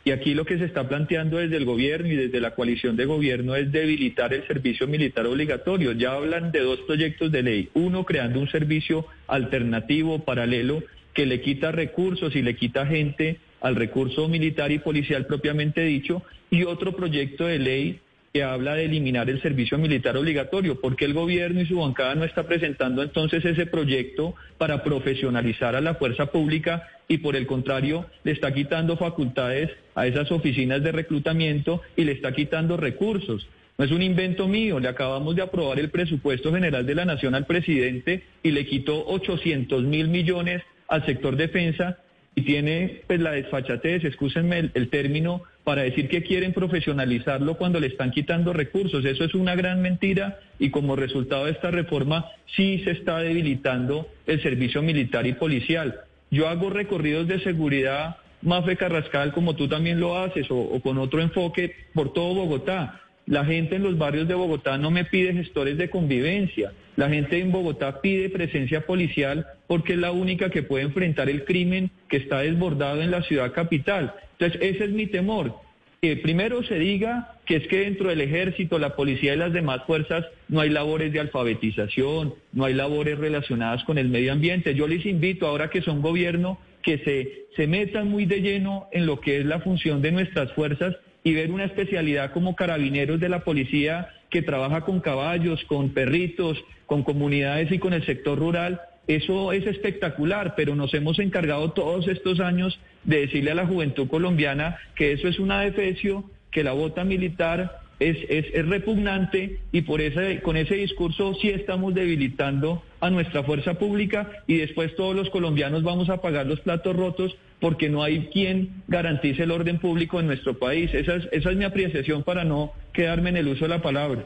y 0.06 0.12
aquí 0.12 0.34
lo 0.34 0.46
que 0.46 0.58
se 0.58 0.66
está 0.66 0.88
planteando 0.90 1.38
desde 1.38 1.56
el 1.56 1.64
gobierno 1.64 2.10
y 2.10 2.16
desde 2.18 2.42
la 2.42 2.56
coalición 2.56 2.98
de 2.98 3.06
gobierno 3.06 3.56
es 3.56 3.72
debilitar 3.72 4.34
el 4.34 4.46
servicio 4.48 4.86
militar 4.86 5.26
obligatorio. 5.26 5.94
Ya 5.94 6.14
hablan 6.14 6.52
de 6.52 6.60
dos 6.60 6.80
proyectos 6.82 7.32
de 7.32 7.42
ley. 7.42 7.70
Uno, 7.74 8.04
creando 8.04 8.42
un 8.42 8.50
servicio 8.50 9.06
alternativo, 9.28 10.20
paralelo, 10.20 10.84
que 11.14 11.26
le 11.26 11.40
quita 11.40 11.72
recursos 11.72 12.36
y 12.36 12.42
le 12.42 12.58
quita 12.58 12.86
gente 12.86 13.38
al 13.62 13.78
recurso 13.78 14.28
militar 14.28 14.74
y 14.74 14.80
policial 14.80 15.26
propiamente 15.26 15.82
dicho. 15.82 16.22
Y 16.50 16.64
otro 16.64 16.98
proyecto 16.98 17.46
de 17.46 17.60
ley 17.60 18.00
que 18.34 18.42
habla 18.42 18.74
de 18.74 18.86
eliminar 18.86 19.30
el 19.30 19.44
servicio 19.44 19.78
militar 19.78 20.18
obligatorio. 20.18 20.82
¿Por 20.82 20.96
qué 20.96 21.06
el 21.06 21.14
gobierno 21.14 21.62
y 21.62 21.68
su 21.68 21.78
bancada 21.78 22.16
no 22.16 22.24
está 22.24 22.48
presentando 22.48 23.04
entonces 23.04 23.46
ese 23.46 23.68
proyecto 23.68 24.34
para 24.58 24.84
profesionalizar 24.84 25.76
a 25.76 25.82
la 25.82 25.94
fuerza 25.94 26.26
pública 26.26 26.90
y 27.08 27.20
por 27.20 27.36
el 27.36 27.46
contrario 27.46 28.08
le 28.24 28.32
está 28.32 28.52
quitando 28.52 28.98
facultades 28.98 29.70
a 29.94 30.08
esas 30.08 30.32
oficinas 30.32 30.82
de 30.82 30.92
reclutamiento 30.92 31.84
y 31.96 32.06
le 32.06 32.14
está 32.14 32.32
quitando 32.32 32.76
recursos? 32.76 33.48
No 33.78 33.86
es 33.86 33.92
un 33.92 34.02
invento 34.02 34.48
mío, 34.48 34.80
le 34.80 34.88
acabamos 34.88 35.36
de 35.36 35.44
aprobar 35.44 35.78
el 35.78 35.92
presupuesto 35.92 36.52
general 36.52 36.88
de 36.88 36.96
la 36.96 37.06
Nación 37.06 37.36
al 37.36 37.46
presidente 37.46 38.24
y 38.42 38.50
le 38.50 38.66
quitó 38.66 39.06
800 39.10 39.84
mil 39.84 40.08
millones 40.08 40.64
al 40.88 41.06
sector 41.06 41.36
defensa 41.36 42.00
y 42.36 42.42
tiene 42.42 43.02
pues 43.08 43.20
la 43.20 43.32
desfachatez, 43.32 44.04
escúsenme 44.04 44.72
el, 44.74 44.90
término, 44.90 45.44
para 45.64 45.84
decir 45.84 46.10
que 46.10 46.24
quieren 46.24 46.54
profesionalizarlo 46.54 47.56
cuando 47.56 47.80
le 47.80 47.88
están 47.88 48.12
quitando 48.12 48.54
recursos. 48.54 49.06
Eso 49.06 49.24
es 49.24 49.36
una 49.36 49.56
gran 49.56 49.82
mentira 49.82 50.40
y 50.60 50.72
como 50.72 50.96
resultado 50.96 51.46
de 51.46 51.52
esta 51.52 51.72
reforma 51.72 52.26
sí 52.56 52.82
se 52.84 52.92
está 52.92 53.20
debilitando 53.20 54.08
el 54.26 54.42
servicio 54.42 54.82
militar 54.82 55.28
y 55.28 55.34
policial. 55.34 56.02
Yo 56.32 56.48
hago 56.48 56.70
recorridos 56.70 57.28
de 57.28 57.40
seguridad, 57.42 58.18
Mafe 58.42 58.76
Carrascal, 58.76 59.32
como 59.32 59.56
tú 59.56 59.68
también 59.68 60.00
lo 60.00 60.18
haces, 60.18 60.48
o 60.50 60.80
con 60.82 60.98
otro 60.98 61.22
enfoque 61.22 61.76
por 61.94 62.14
todo 62.14 62.34
Bogotá. 62.34 63.03
La 63.26 63.46
gente 63.46 63.78
en 63.78 63.84
los 63.84 63.98
barrios 63.98 64.28
de 64.28 64.34
Bogotá 64.34 64.78
no 64.78 64.92
me 64.92 65.06
pide 65.06 65.34
gestores 65.34 65.78
de 65.78 65.90
convivencia. 65.90 66.74
La 66.98 67.10
gente 67.10 67.40
en 67.40 67.52
Bogotá 67.52 68.02
pide 68.02 68.30
presencia 68.30 68.86
policial 68.86 69.48
porque 69.68 69.94
es 69.94 70.00
la 70.00 70.12
única 70.12 70.50
que 70.50 70.64
puede 70.64 70.84
enfrentar 70.84 71.30
el 71.30 71.46
crimen 71.46 71.90
que 72.10 72.18
está 72.18 72.40
desbordado 72.40 73.02
en 73.02 73.12
la 73.12 73.24
ciudad 73.24 73.54
capital. 73.54 74.14
Entonces, 74.34 74.62
ese 74.62 74.86
es 74.86 74.92
mi 74.92 75.08
temor. 75.08 75.56
Que 76.02 76.18
primero 76.18 76.64
se 76.64 76.78
diga 76.78 77.38
que 77.46 77.56
es 77.56 77.68
que 77.68 77.80
dentro 77.80 78.10
del 78.10 78.20
ejército, 78.20 78.78
la 78.78 78.96
policía 78.98 79.34
y 79.34 79.38
las 79.38 79.54
demás 79.54 79.84
fuerzas 79.88 80.26
no 80.50 80.60
hay 80.60 80.70
labores 80.70 81.14
de 81.14 81.22
alfabetización, 81.22 82.36
no 82.52 82.66
hay 82.66 82.74
labores 82.74 83.18
relacionadas 83.18 83.86
con 83.86 83.98
el 83.98 84.10
medio 84.10 84.34
ambiente. 84.34 84.76
Yo 84.76 84.86
les 84.86 85.06
invito, 85.06 85.48
ahora 85.48 85.70
que 85.70 85.82
son 85.82 86.02
gobierno, 86.02 86.60
que 86.82 86.98
se, 87.00 87.46
se 87.56 87.68
metan 87.68 88.10
muy 88.10 88.26
de 88.26 88.42
lleno 88.42 88.88
en 88.92 89.06
lo 89.06 89.22
que 89.22 89.40
es 89.40 89.46
la 89.46 89.62
función 89.62 90.02
de 90.02 90.12
nuestras 90.12 90.52
fuerzas 90.52 90.98
y 91.24 91.34
ver 91.34 91.52
una 91.52 91.66
especialidad 91.66 92.32
como 92.32 92.56
carabineros 92.56 93.20
de 93.20 93.30
la 93.30 93.44
policía 93.44 94.10
que 94.30 94.42
trabaja 94.42 94.82
con 94.82 95.00
caballos, 95.00 95.64
con 95.66 95.90
perritos, 95.90 96.64
con 96.86 97.04
comunidades 97.04 97.72
y 97.72 97.80
con 97.80 97.94
el 97.94 98.06
sector 98.06 98.38
rural, 98.38 98.82
eso 99.08 99.52
es 99.52 99.66
espectacular, 99.66 100.56
pero 100.56 100.76
nos 100.76 100.94
hemos 100.94 101.20
encargado 101.20 101.72
todos 101.72 102.08
estos 102.08 102.40
años 102.40 102.80
de 103.04 103.22
decirle 103.22 103.52
a 103.52 103.56
la 103.56 103.68
juventud 103.68 104.08
colombiana 104.08 104.78
que 104.96 105.12
eso 105.12 105.28
es 105.28 105.40
una 105.40 105.62
defecio, 105.62 106.24
que 106.52 106.64
la 106.64 106.72
bota 106.72 107.04
militar 107.04 107.82
es, 108.00 108.18
es, 108.30 108.66
repugnante 108.66 109.60
y 109.72 109.82
por 109.82 110.02
ese, 110.02 110.42
con 110.42 110.58
ese 110.58 110.76
discurso 110.76 111.36
sí 111.36 111.50
estamos 111.50 111.94
debilitando 111.94 112.84
a 113.02 113.10
nuestra 113.10 113.44
fuerza 113.44 113.76
pública 113.76 114.30
y 114.48 114.58
después 114.58 114.96
todos 114.96 115.16
los 115.16 115.30
colombianos 115.30 115.84
vamos 115.84 116.10
a 116.10 116.22
pagar 116.22 116.46
los 116.46 116.62
platos 116.62 116.96
rotos 116.96 117.36
porque 117.64 117.88
no 117.88 118.04
hay 118.04 118.28
quien 118.28 118.84
garantice 118.90 119.44
el 119.44 119.52
orden 119.52 119.80
público 119.80 120.20
en 120.20 120.28
nuestro 120.28 120.60
país. 120.60 120.94
Esa 120.94 121.16
es, 121.16 121.30
esa 121.32 121.50
es 121.50 121.56
mi 121.56 121.64
apreciación 121.64 122.22
para 122.22 122.44
no 122.44 122.74
quedarme 122.92 123.30
en 123.30 123.38
el 123.38 123.48
uso 123.48 123.64
de 123.64 123.70
la 123.70 123.82
palabra. 123.82 124.26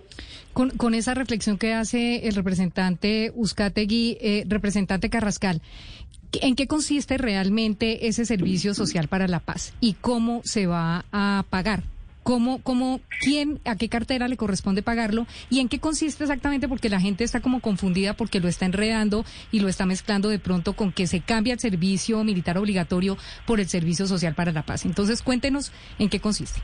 Con, 0.53 0.71
con 0.71 0.95
esa 0.95 1.13
reflexión 1.13 1.59
que 1.59 1.71
hace 1.71 2.27
el 2.27 2.33
representante 2.33 3.31
Uzcategui, 3.35 4.17
eh, 4.21 4.43
representante 4.47 5.11
Carrascal, 5.11 5.61
¿en 6.41 6.55
qué 6.55 6.65
consiste 6.65 7.19
realmente 7.19 8.07
ese 8.07 8.25
servicio 8.25 8.73
social 8.73 9.07
para 9.07 9.27
la 9.27 9.39
paz 9.39 9.71
y 9.81 9.93
cómo 9.93 10.41
se 10.43 10.65
va 10.65 11.05
a 11.11 11.45
pagar? 11.47 11.83
¿Cómo, 12.27 12.61
cómo, 12.61 12.99
quién, 13.21 13.61
a 13.63 13.77
qué 13.77 13.87
cartera 13.87 14.27
le 14.27 14.35
corresponde 14.35 14.81
pagarlo 14.81 15.25
y 15.49 15.61
en 15.61 15.69
qué 15.69 15.79
consiste 15.79 16.25
exactamente? 16.25 16.67
Porque 16.67 16.89
la 16.89 16.99
gente 16.99 17.23
está 17.23 17.39
como 17.39 17.61
confundida 17.61 18.15
porque 18.15 18.41
lo 18.41 18.49
está 18.49 18.65
enredando 18.65 19.23
y 19.49 19.61
lo 19.61 19.69
está 19.69 19.85
mezclando 19.85 20.27
de 20.27 20.37
pronto 20.37 20.73
con 20.73 20.91
que 20.91 21.07
se 21.07 21.21
cambia 21.21 21.53
el 21.53 21.61
servicio 21.61 22.21
militar 22.25 22.57
obligatorio 22.57 23.17
por 23.45 23.61
el 23.61 23.69
servicio 23.69 24.07
social 24.07 24.35
para 24.35 24.51
la 24.51 24.63
paz. 24.63 24.83
Entonces, 24.83 25.21
cuéntenos 25.21 25.71
en 25.99 26.09
qué 26.09 26.19
consiste. 26.19 26.59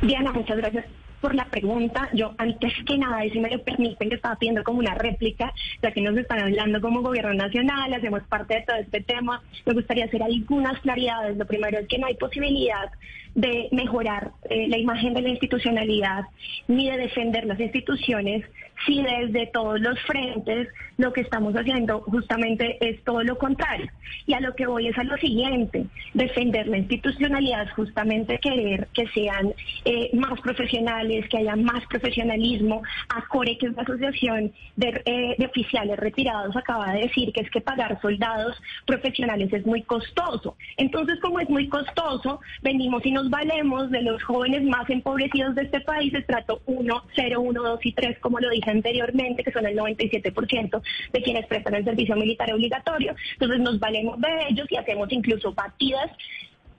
Diana, 0.00 0.32
muchas 0.32 0.56
gracias 0.56 0.86
por 1.24 1.34
la 1.34 1.46
pregunta. 1.46 2.10
Yo, 2.12 2.34
antes 2.36 2.70
que 2.86 2.98
nada, 2.98 3.24
y 3.24 3.30
si 3.30 3.40
me 3.40 3.48
lo 3.48 3.58
permiten, 3.64 4.10
que 4.10 4.16
estaba 4.16 4.36
pidiendo 4.36 4.62
como 4.62 4.80
una 4.80 4.94
réplica, 4.94 5.54
ya 5.82 5.90
que 5.90 6.02
nos 6.02 6.14
están 6.18 6.38
hablando 6.38 6.82
como 6.82 7.00
gobierno 7.00 7.32
nacional, 7.32 7.94
hacemos 7.94 8.22
parte 8.24 8.56
de 8.56 8.60
todo 8.60 8.76
este 8.76 9.00
tema, 9.00 9.42
me 9.64 9.72
gustaría 9.72 10.04
hacer 10.04 10.22
algunas 10.22 10.78
claridades. 10.80 11.38
Lo 11.38 11.46
primero 11.46 11.78
es 11.78 11.88
que 11.88 11.96
no 11.96 12.08
hay 12.08 12.14
posibilidad 12.16 12.90
de 13.34 13.68
mejorar 13.72 14.32
eh, 14.50 14.68
la 14.68 14.76
imagen 14.76 15.14
de 15.14 15.22
la 15.22 15.30
institucionalidad 15.30 16.24
ni 16.68 16.90
de 16.90 16.98
defender 16.98 17.46
las 17.46 17.58
instituciones 17.58 18.44
si 18.86 19.02
desde 19.02 19.46
todos 19.46 19.80
los 19.80 19.98
frentes 20.02 20.68
lo 20.98 21.12
que 21.12 21.22
estamos 21.22 21.54
haciendo 21.54 22.00
justamente 22.02 22.76
es 22.80 23.02
todo 23.02 23.22
lo 23.22 23.38
contrario. 23.38 23.90
Y 24.26 24.34
a 24.34 24.40
lo 24.40 24.54
que 24.54 24.66
voy 24.66 24.88
es 24.88 24.98
a 24.98 25.04
lo 25.04 25.16
siguiente, 25.16 25.86
defender 26.12 26.68
la 26.68 26.78
institucionalidad 26.78 27.68
justamente 27.74 28.38
querer 28.38 28.88
que 28.92 29.06
sean 29.08 29.54
eh, 29.84 30.10
más 30.12 30.40
profesionales, 30.40 31.13
que 31.28 31.38
haya 31.38 31.56
más 31.56 31.86
profesionalismo. 31.86 32.82
ACORE, 33.08 33.58
que 33.58 33.66
es 33.66 33.74
la 33.74 33.82
Asociación 33.82 34.52
de, 34.76 35.02
eh, 35.04 35.34
de 35.38 35.46
Oficiales 35.46 35.98
Retirados, 35.98 36.56
acaba 36.56 36.92
de 36.92 37.02
decir 37.02 37.32
que 37.32 37.40
es 37.42 37.50
que 37.50 37.60
pagar 37.60 38.00
soldados 38.00 38.60
profesionales 38.86 39.52
es 39.52 39.64
muy 39.66 39.82
costoso. 39.82 40.56
Entonces, 40.76 41.18
como 41.20 41.40
es 41.40 41.48
muy 41.48 41.68
costoso, 41.68 42.40
venimos 42.62 43.04
y 43.06 43.12
nos 43.12 43.30
valemos 43.30 43.90
de 43.90 44.02
los 44.02 44.22
jóvenes 44.22 44.62
más 44.64 44.88
empobrecidos 44.90 45.54
de 45.54 45.62
este 45.62 45.80
país, 45.80 46.12
estrato 46.14 46.60
1, 46.66 47.04
0, 47.14 47.40
1, 47.40 47.62
2 47.62 47.86
y 47.86 47.92
3, 47.92 48.18
como 48.20 48.40
lo 48.40 48.50
dije 48.50 48.70
anteriormente, 48.70 49.44
que 49.44 49.52
son 49.52 49.66
el 49.66 49.76
97% 49.76 50.82
de 51.12 51.22
quienes 51.22 51.46
prestan 51.46 51.74
el 51.74 51.84
servicio 51.84 52.16
militar 52.16 52.52
obligatorio. 52.52 53.14
Entonces 53.32 53.60
nos 53.60 53.78
valemos 53.78 54.20
de 54.20 54.28
ellos 54.50 54.66
y 54.70 54.76
hacemos 54.76 55.10
incluso 55.12 55.52
batidas 55.52 56.10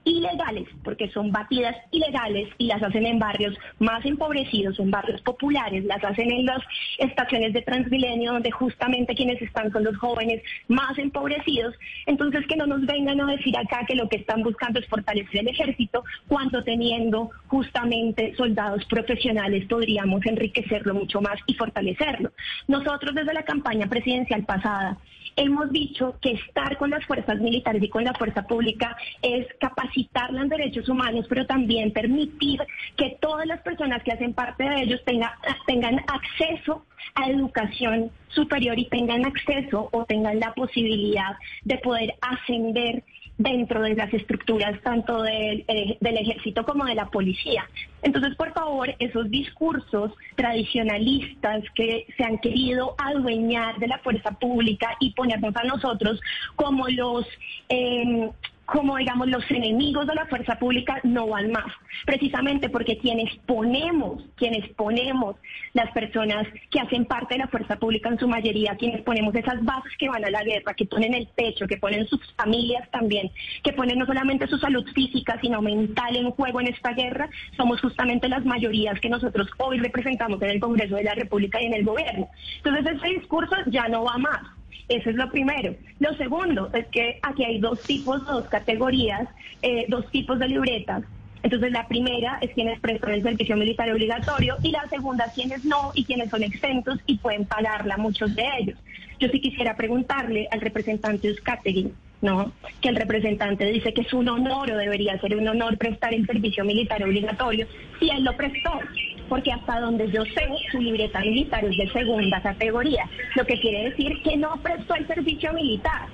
ilegales, 0.06 0.68
porque 0.84 1.10
son 1.10 1.32
batidas 1.32 1.76
ilegales 1.90 2.48
y 2.58 2.68
las 2.68 2.82
hacen 2.82 3.06
en 3.06 3.18
barrios 3.18 3.54
más 3.80 4.04
empobrecidos, 4.06 4.78
en 4.78 4.90
barrios 4.90 5.20
populares, 5.22 5.84
las 5.84 6.02
hacen 6.04 6.30
en 6.30 6.46
las 6.46 6.62
estaciones 6.98 7.52
de 7.52 7.62
Transmilenio, 7.62 8.32
donde 8.32 8.52
justamente 8.52 9.14
quienes 9.14 9.42
están 9.42 9.72
son 9.72 9.82
los 9.84 9.96
jóvenes 9.96 10.42
más 10.68 10.96
empobrecidos. 10.96 11.74
Entonces, 12.06 12.46
que 12.46 12.56
no 12.56 12.66
nos 12.66 12.86
vengan 12.86 13.20
a 13.20 13.32
decir 13.32 13.56
acá 13.58 13.84
que 13.86 13.96
lo 13.96 14.08
que 14.08 14.16
están 14.16 14.42
buscando 14.42 14.78
es 14.78 14.86
fortalecer 14.86 15.40
el 15.40 15.48
ejército, 15.48 16.04
cuando 16.28 16.62
teniendo 16.62 17.30
justamente 17.48 18.34
soldados 18.36 18.84
profesionales 18.84 19.66
podríamos 19.68 20.24
enriquecerlo 20.24 20.94
mucho 20.94 21.20
más 21.20 21.40
y 21.46 21.54
fortalecerlo. 21.54 22.30
Nosotros 22.68 23.14
desde 23.14 23.34
la 23.34 23.42
campaña 23.42 23.88
presidencial 23.88 24.44
pasada 24.44 24.98
hemos 25.36 25.70
dicho 25.70 26.16
que 26.20 26.32
estar 26.32 26.76
con 26.78 26.90
las 26.90 27.04
fuerzas 27.04 27.38
militares 27.38 27.82
y 27.82 27.88
con 27.88 28.04
la 28.04 28.14
fuerza 28.14 28.46
pública 28.46 28.96
es 29.22 29.46
capacitarla 29.60 30.42
en 30.42 30.48
derechos 30.48 30.88
humanos, 30.88 31.26
pero 31.28 31.46
también 31.46 31.92
permitir 31.92 32.60
que 32.96 33.18
todas 33.20 33.46
las 33.46 33.60
personas 33.60 34.02
que 34.02 34.12
hacen 34.12 34.32
parte 34.32 34.64
de 34.64 34.82
ellos 34.82 35.00
tengan, 35.04 35.30
tengan 35.66 36.00
acceso 36.08 36.84
a 37.14 37.30
educación 37.30 38.10
superior 38.28 38.78
y 38.78 38.86
tengan 38.86 39.24
acceso 39.24 39.88
o 39.92 40.04
tengan 40.04 40.40
la 40.40 40.52
posibilidad 40.54 41.36
de 41.64 41.78
poder 41.78 42.14
ascender 42.20 43.02
dentro 43.38 43.82
de 43.82 43.94
las 43.94 44.12
estructuras 44.12 44.80
tanto 44.82 45.22
del, 45.22 45.64
eh, 45.68 45.98
del 46.00 46.16
ejército 46.16 46.64
como 46.64 46.84
de 46.84 46.94
la 46.94 47.06
policía. 47.06 47.68
Entonces, 48.02 48.34
por 48.36 48.52
favor, 48.52 48.94
esos 48.98 49.30
discursos 49.30 50.12
tradicionalistas 50.36 51.64
que 51.74 52.06
se 52.16 52.24
han 52.24 52.38
querido 52.38 52.94
adueñar 52.98 53.78
de 53.78 53.88
la 53.88 53.98
fuerza 53.98 54.30
pública 54.32 54.96
y 55.00 55.12
ponernos 55.12 55.54
a 55.56 55.64
nosotros 55.64 56.20
como 56.56 56.88
los... 56.88 57.26
Eh, 57.68 58.30
como 58.66 58.96
digamos 58.96 59.28
los 59.28 59.48
enemigos 59.50 60.06
de 60.06 60.14
la 60.14 60.26
fuerza 60.26 60.58
pública 60.58 61.00
no 61.04 61.28
van 61.28 61.52
más, 61.52 61.72
precisamente 62.04 62.68
porque 62.68 62.98
quienes 62.98 63.34
ponemos, 63.46 64.22
quienes 64.36 64.68
ponemos 64.74 65.36
las 65.72 65.90
personas 65.92 66.46
que 66.70 66.80
hacen 66.80 67.04
parte 67.04 67.34
de 67.34 67.40
la 67.40 67.48
fuerza 67.48 67.76
pública 67.76 68.08
en 68.08 68.18
su 68.18 68.28
mayoría, 68.28 68.76
quienes 68.76 69.02
ponemos 69.02 69.34
esas 69.34 69.64
bases 69.64 69.92
que 69.98 70.08
van 70.08 70.24
a 70.24 70.30
la 70.30 70.42
guerra, 70.42 70.74
que 70.74 70.84
ponen 70.84 71.14
el 71.14 71.28
pecho, 71.28 71.66
que 71.66 71.76
ponen 71.76 72.06
sus 72.06 72.20
familias 72.34 72.90
también, 72.90 73.30
que 73.62 73.72
ponen 73.72 73.98
no 73.98 74.06
solamente 74.06 74.48
su 74.48 74.58
salud 74.58 74.84
física, 74.92 75.38
sino 75.40 75.62
mental 75.62 76.16
en 76.16 76.30
juego 76.32 76.60
en 76.60 76.68
esta 76.68 76.92
guerra, 76.92 77.28
somos 77.56 77.80
justamente 77.80 78.28
las 78.28 78.44
mayorías 78.44 78.98
que 79.00 79.08
nosotros 79.08 79.48
hoy 79.58 79.78
representamos 79.78 80.42
en 80.42 80.50
el 80.50 80.60
Congreso 80.60 80.96
de 80.96 81.04
la 81.04 81.14
República 81.14 81.62
y 81.62 81.66
en 81.66 81.74
el 81.74 81.84
gobierno. 81.84 82.28
Entonces 82.64 82.96
ese 82.96 83.18
discurso 83.20 83.54
ya 83.66 83.86
no 83.88 84.04
va 84.04 84.18
más. 84.18 84.55
Eso 84.88 85.10
es 85.10 85.16
lo 85.16 85.30
primero. 85.30 85.74
Lo 85.98 86.14
segundo 86.14 86.70
es 86.72 86.86
que 86.88 87.18
aquí 87.22 87.44
hay 87.44 87.58
dos 87.58 87.82
tipos, 87.82 88.24
dos 88.26 88.46
categorías, 88.48 89.28
eh, 89.62 89.86
dos 89.88 90.08
tipos 90.10 90.38
de 90.38 90.48
libretas. 90.48 91.02
Entonces 91.42 91.70
la 91.70 91.86
primera 91.86 92.38
es 92.40 92.50
quienes 92.54 92.80
prestan 92.80 93.12
el 93.12 93.22
servicio 93.22 93.56
militar 93.56 93.90
obligatorio 93.92 94.56
y 94.62 94.72
la 94.72 94.88
segunda 94.88 95.30
quienes 95.32 95.64
no 95.64 95.92
y 95.94 96.04
quienes 96.04 96.30
son 96.30 96.42
exentos 96.42 96.98
y 97.06 97.18
pueden 97.18 97.44
pagarla, 97.44 97.96
muchos 97.96 98.34
de 98.34 98.44
ellos. 98.58 98.78
Yo 99.20 99.28
sí 99.28 99.40
quisiera 99.40 99.76
preguntarle 99.76 100.48
al 100.50 100.60
representante 100.60 101.28
Euskategui, 101.28 101.92
¿no? 102.20 102.52
Que 102.80 102.88
el 102.88 102.96
representante 102.96 103.64
dice 103.66 103.94
que 103.94 104.00
es 104.02 104.12
un 104.12 104.28
honor 104.28 104.72
o 104.72 104.76
debería 104.76 105.18
ser 105.20 105.36
un 105.36 105.46
honor 105.46 105.78
prestar 105.78 106.14
el 106.14 106.26
servicio 106.26 106.64
militar 106.64 107.02
obligatorio 107.04 107.66
si 108.00 108.10
él 108.10 108.24
lo 108.24 108.36
prestó 108.36 108.80
porque 109.28 109.52
hasta 109.52 109.80
donde 109.80 110.10
yo 110.10 110.24
sé, 110.24 110.46
su 110.70 110.78
libreta 110.78 111.20
militar 111.20 111.64
es 111.64 111.76
de 111.76 111.90
segunda 111.90 112.40
categoría, 112.40 113.08
lo 113.34 113.44
que 113.44 113.58
quiere 113.60 113.90
decir 113.90 114.22
que 114.22 114.36
no 114.36 114.56
prestó 114.62 114.94
el 114.94 115.06
servicio 115.06 115.52
militar. 115.52 116.06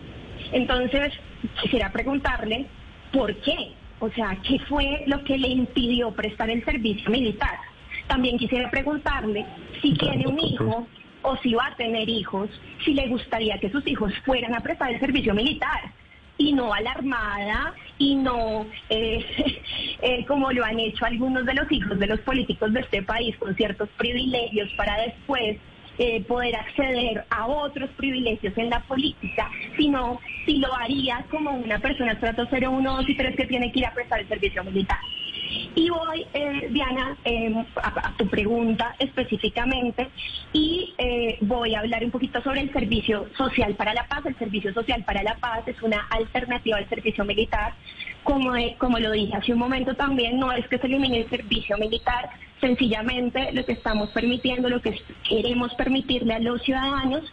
Entonces, 0.52 1.12
quisiera 1.60 1.90
preguntarle, 1.90 2.66
¿por 3.12 3.34
qué? 3.36 3.72
O 4.00 4.10
sea, 4.10 4.36
¿qué 4.46 4.58
fue 4.60 5.04
lo 5.06 5.22
que 5.24 5.38
le 5.38 5.48
impidió 5.48 6.10
prestar 6.12 6.50
el 6.50 6.64
servicio 6.64 7.10
militar? 7.10 7.58
También 8.08 8.38
quisiera 8.38 8.70
preguntarle 8.70 9.46
si 9.80 9.94
tiene 9.94 10.26
un 10.26 10.40
hijo 10.40 10.86
o 11.22 11.36
si 11.36 11.54
va 11.54 11.66
a 11.66 11.76
tener 11.76 12.08
hijos, 12.08 12.50
si 12.84 12.94
le 12.94 13.06
gustaría 13.06 13.58
que 13.58 13.70
sus 13.70 13.86
hijos 13.86 14.12
fueran 14.24 14.54
a 14.54 14.60
prestar 14.60 14.92
el 14.92 15.00
servicio 15.00 15.34
militar 15.34 15.92
y 16.42 16.52
no 16.52 16.74
a 16.74 16.80
la 16.80 16.92
Armada 16.92 17.74
y 17.98 18.16
no 18.16 18.66
eh, 18.90 19.24
eh, 20.02 20.24
como 20.26 20.50
lo 20.50 20.64
han 20.64 20.78
hecho 20.80 21.04
algunos 21.04 21.46
de 21.46 21.54
los 21.54 21.70
hijos 21.70 21.98
de 21.98 22.06
los 22.06 22.20
políticos 22.20 22.72
de 22.72 22.80
este 22.80 23.02
país 23.02 23.36
con 23.36 23.54
ciertos 23.54 23.88
privilegios 23.96 24.70
para 24.76 25.00
después 25.02 25.58
eh, 25.98 26.24
poder 26.24 26.56
acceder 26.56 27.24
a 27.30 27.46
otros 27.46 27.90
privilegios 27.90 28.56
en 28.56 28.70
la 28.70 28.80
política, 28.80 29.50
sino 29.76 30.20
si 30.46 30.56
lo 30.56 30.74
haría 30.74 31.24
como 31.30 31.50
una 31.50 31.78
persona 31.78 32.12
estrato 32.12 32.46
0, 32.50 32.70
1, 32.70 32.96
2 32.96 33.08
y 33.08 33.16
3 33.16 33.36
que 33.36 33.46
tiene 33.46 33.70
que 33.70 33.80
ir 33.80 33.86
a 33.86 33.92
prestar 33.92 34.20
el 34.20 34.28
servicio 34.28 34.64
militar. 34.64 34.98
Y 35.74 35.88
voy, 35.88 36.26
eh, 36.34 36.68
Diana, 36.70 37.16
em, 37.24 37.64
a, 37.82 38.12
tu 38.16 38.26
pregunta 38.28 38.94
específicamente 38.98 40.08
y 40.52 40.92
eh, 40.98 41.38
voy 41.40 41.74
a 41.74 41.80
hablar 41.80 42.04
un 42.04 42.10
poquito 42.10 42.42
sobre 42.42 42.60
el 42.60 42.72
servicio 42.72 43.26
social 43.36 43.74
para 43.74 43.94
la 43.94 44.06
paz. 44.06 44.26
El 44.26 44.36
servicio 44.38 44.72
social 44.72 45.04
para 45.04 45.22
la 45.22 45.36
paz 45.36 45.66
es 45.66 45.80
una 45.82 46.06
alternativa 46.10 46.76
al 46.76 46.88
servicio 46.88 47.24
militar. 47.24 47.74
Como, 48.22 48.52
como 48.78 48.98
lo 48.98 49.10
dije 49.10 49.36
hace 49.36 49.52
un 49.52 49.58
momento 49.58 49.94
también, 49.94 50.38
no 50.38 50.52
es 50.52 50.66
que 50.68 50.78
se 50.78 50.86
elimine 50.86 51.20
el 51.20 51.30
servicio 51.30 51.76
militar, 51.78 52.30
sencillamente 52.60 53.52
lo 53.52 53.64
que 53.64 53.72
estamos 53.72 54.10
permitiendo, 54.10 54.68
lo 54.68 54.80
que 54.80 55.00
queremos 55.28 55.74
permitirle 55.74 56.34
a 56.34 56.38
los 56.38 56.62
ciudadanos 56.62 57.24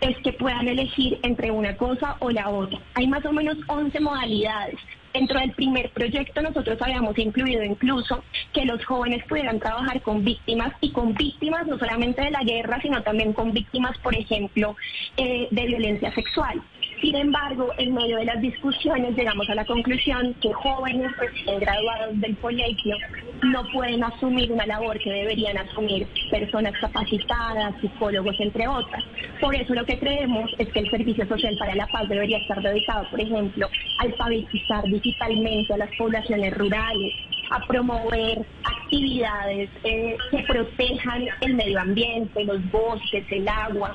es 0.00 0.16
que 0.18 0.32
puedan 0.32 0.68
elegir 0.68 1.18
entre 1.22 1.50
una 1.50 1.76
cosa 1.76 2.16
o 2.20 2.30
la 2.30 2.48
otra. 2.48 2.78
Hay 2.94 3.06
más 3.06 3.24
o 3.24 3.32
menos 3.32 3.56
11 3.66 4.00
modalidades. 4.00 4.78
Dentro 5.12 5.40
del 5.40 5.52
primer 5.52 5.90
proyecto 5.90 6.40
nosotros 6.40 6.80
habíamos 6.80 7.18
incluido 7.18 7.64
incluso 7.64 8.22
que 8.52 8.64
los 8.64 8.84
jóvenes 8.84 9.24
pudieran 9.26 9.58
trabajar 9.58 10.00
con 10.02 10.24
víctimas 10.24 10.72
y 10.80 10.92
con 10.92 11.14
víctimas 11.14 11.66
no 11.66 11.78
solamente 11.78 12.22
de 12.22 12.30
la 12.30 12.44
guerra, 12.44 12.80
sino 12.80 13.02
también 13.02 13.32
con 13.32 13.52
víctimas, 13.52 13.98
por 13.98 14.14
ejemplo, 14.14 14.76
eh, 15.16 15.48
de 15.50 15.66
violencia 15.66 16.14
sexual. 16.14 16.62
Sin 17.00 17.16
embargo, 17.16 17.72
en 17.78 17.94
medio 17.94 18.18
de 18.18 18.26
las 18.26 18.40
discusiones 18.42 19.16
llegamos 19.16 19.48
a 19.48 19.54
la 19.54 19.64
conclusión 19.64 20.34
que 20.42 20.52
jóvenes 20.52 21.10
recién 21.16 21.58
graduados 21.58 22.20
del 22.20 22.36
colegio 22.36 22.94
no 23.42 23.64
pueden 23.72 24.04
asumir 24.04 24.52
una 24.52 24.66
labor 24.66 24.98
que 24.98 25.10
deberían 25.10 25.56
asumir 25.56 26.06
personas 26.30 26.74
capacitadas, 26.78 27.74
psicólogos, 27.80 28.38
entre 28.38 28.68
otras. 28.68 29.02
Por 29.40 29.54
eso 29.54 29.74
lo 29.74 29.86
que 29.86 29.98
creemos 29.98 30.50
es 30.58 30.68
que 30.68 30.80
el 30.80 30.90
Servicio 30.90 31.26
Social 31.26 31.56
para 31.58 31.74
la 31.74 31.86
Paz 31.86 32.06
debería 32.06 32.36
estar 32.36 32.60
dedicado, 32.60 33.08
por 33.10 33.20
ejemplo, 33.20 33.66
a 33.98 34.02
alfabetizar 34.02 34.84
digitalmente 34.84 35.72
a 35.72 35.78
las 35.78 35.90
poblaciones 35.96 36.54
rurales, 36.58 37.14
a 37.50 37.66
promover 37.66 38.44
actividades 38.64 39.70
eh, 39.84 40.16
que 40.30 40.38
protejan 40.40 41.24
el 41.40 41.54
medio 41.54 41.80
ambiente, 41.80 42.44
los 42.44 42.70
bosques, 42.70 43.24
el 43.30 43.48
agua, 43.48 43.94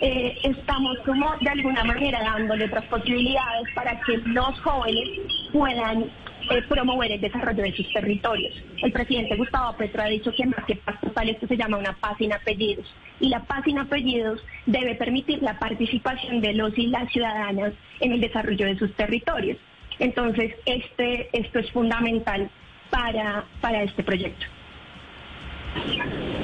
eh, 0.00 0.38
estamos 0.42 0.98
como 1.04 1.34
de 1.40 1.50
alguna 1.50 1.84
manera 1.84 2.20
dándole 2.22 2.66
otras 2.66 2.84
posibilidades 2.86 3.68
para 3.74 3.98
que 4.00 4.18
los 4.18 4.60
jóvenes 4.60 5.08
puedan 5.52 6.02
eh, 6.50 6.62
promover 6.68 7.12
el 7.12 7.20
desarrollo 7.20 7.62
de 7.62 7.74
sus 7.74 7.92
territorios. 7.92 8.54
El 8.82 8.92
presidente 8.92 9.36
Gustavo 9.36 9.76
Petro 9.76 10.02
ha 10.02 10.06
dicho 10.06 10.32
que 10.32 10.46
más 10.46 10.64
que 10.66 10.76
paz 10.76 11.00
total 11.00 11.28
esto 11.30 11.46
se 11.46 11.56
llama 11.56 11.78
una 11.78 11.92
paz 11.94 12.16
sin 12.18 12.32
apellidos 12.32 12.86
y 13.20 13.28
la 13.28 13.40
paz 13.44 13.64
sin 13.64 13.78
apellidos 13.78 14.40
debe 14.66 14.94
permitir 14.94 15.42
la 15.42 15.58
participación 15.58 16.40
de 16.40 16.52
los 16.54 16.76
y 16.78 16.88
las 16.88 17.10
ciudadanas 17.10 17.72
en 18.00 18.12
el 18.12 18.20
desarrollo 18.20 18.66
de 18.66 18.78
sus 18.78 18.94
territorios. 18.94 19.58
Entonces, 19.98 20.54
este, 20.66 21.30
esto 21.32 21.58
es 21.58 21.70
fundamental 21.70 22.50
para, 22.90 23.44
para 23.60 23.82
este 23.82 24.02
proyecto. 24.04 24.46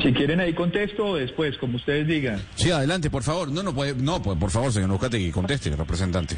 Si 0.03 0.13
quieren 0.13 0.41
ahí 0.41 0.53
contesto 0.53 1.15
después, 1.15 1.57
como 1.59 1.77
ustedes 1.77 2.07
digan. 2.07 2.41
Sí, 2.57 2.71
adelante, 2.71 3.09
por 3.09 3.23
favor. 3.23 3.51
No, 3.51 3.63
no, 3.63 3.73
puede, 3.73 3.95
no 3.95 4.21
por 4.21 4.51
favor, 4.51 4.73
señor 4.73 4.99
y 5.13 5.31
conteste, 5.31 5.71
representante. 5.71 6.37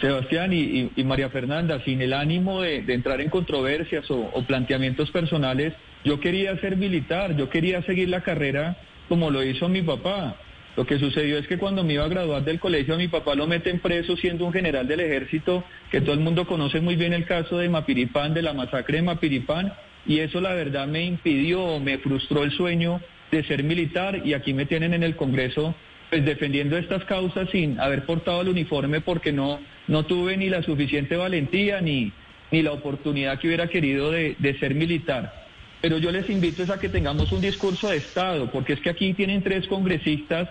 Sebastián 0.00 0.52
y, 0.52 0.90
María 1.04 1.28
Fernanda, 1.28 1.82
sin 1.84 2.00
el 2.00 2.12
ánimo 2.12 2.62
de, 2.62 2.84
entrar 2.88 3.20
en 3.20 3.30
controversias 3.30 4.10
o, 4.10 4.20
o, 4.20 4.42
planteamientos 4.44 5.10
personales, 5.10 5.74
yo 6.04 6.18
quería 6.18 6.58
ser 6.60 6.76
militar, 6.76 7.36
yo 7.36 7.50
quería 7.50 7.82
seguir 7.82 8.08
la 8.08 8.22
carrera 8.22 8.76
como 9.08 9.30
lo 9.30 9.42
hizo 9.44 9.68
mi 9.68 9.82
papá. 9.82 10.36
Lo 10.76 10.86
que 10.86 10.98
sucedió 10.98 11.36
es 11.36 11.46
que 11.46 11.58
cuando 11.58 11.84
me 11.84 11.94
iba 11.94 12.04
a 12.04 12.08
graduar 12.08 12.44
del 12.44 12.58
colegio, 12.58 12.96
mi 12.96 13.08
papá 13.08 13.34
lo 13.34 13.46
meten 13.46 13.78
preso 13.80 14.16
siendo 14.16 14.46
un 14.46 14.52
general 14.54 14.88
del 14.88 15.00
ejército, 15.00 15.64
que 15.90 16.00
todo 16.00 16.14
el 16.14 16.20
mundo 16.20 16.46
conoce 16.46 16.80
muy 16.80 16.96
bien 16.96 17.12
el 17.12 17.26
caso 17.26 17.58
de 17.58 17.68
Mapiripán, 17.68 18.32
de 18.32 18.40
la 18.40 18.54
masacre 18.54 18.96
de 18.96 19.02
Mapiripán, 19.02 19.74
y 20.06 20.18
eso 20.18 20.40
la 20.40 20.54
verdad 20.54 20.86
me 20.86 21.04
impidió, 21.04 21.78
me 21.78 21.98
frustró 21.98 22.42
el 22.42 22.52
sueño 22.52 23.00
de 23.30 23.44
ser 23.44 23.62
militar 23.62 24.22
y 24.24 24.34
aquí 24.34 24.52
me 24.52 24.66
tienen 24.66 24.94
en 24.94 25.02
el 25.02 25.16
Congreso 25.16 25.74
pues 26.10 26.24
defendiendo 26.26 26.76
estas 26.76 27.04
causas 27.04 27.48
sin 27.50 27.80
haber 27.80 28.04
portado 28.04 28.42
el 28.42 28.48
uniforme 28.48 29.00
porque 29.00 29.32
no, 29.32 29.60
no 29.88 30.04
tuve 30.04 30.36
ni 30.36 30.50
la 30.50 30.62
suficiente 30.62 31.16
valentía 31.16 31.80
ni, 31.80 32.12
ni 32.50 32.62
la 32.62 32.72
oportunidad 32.72 33.38
que 33.38 33.46
hubiera 33.46 33.68
querido 33.68 34.10
de, 34.10 34.36
de 34.38 34.58
ser 34.58 34.74
militar. 34.74 35.32
Pero 35.80 35.98
yo 35.98 36.12
les 36.12 36.28
invito 36.28 36.70
a 36.70 36.78
que 36.78 36.90
tengamos 36.90 37.32
un 37.32 37.40
discurso 37.40 37.88
de 37.88 37.96
Estado, 37.96 38.50
porque 38.52 38.74
es 38.74 38.80
que 38.80 38.90
aquí 38.90 39.14
tienen 39.14 39.42
tres 39.42 39.66
congresistas 39.66 40.48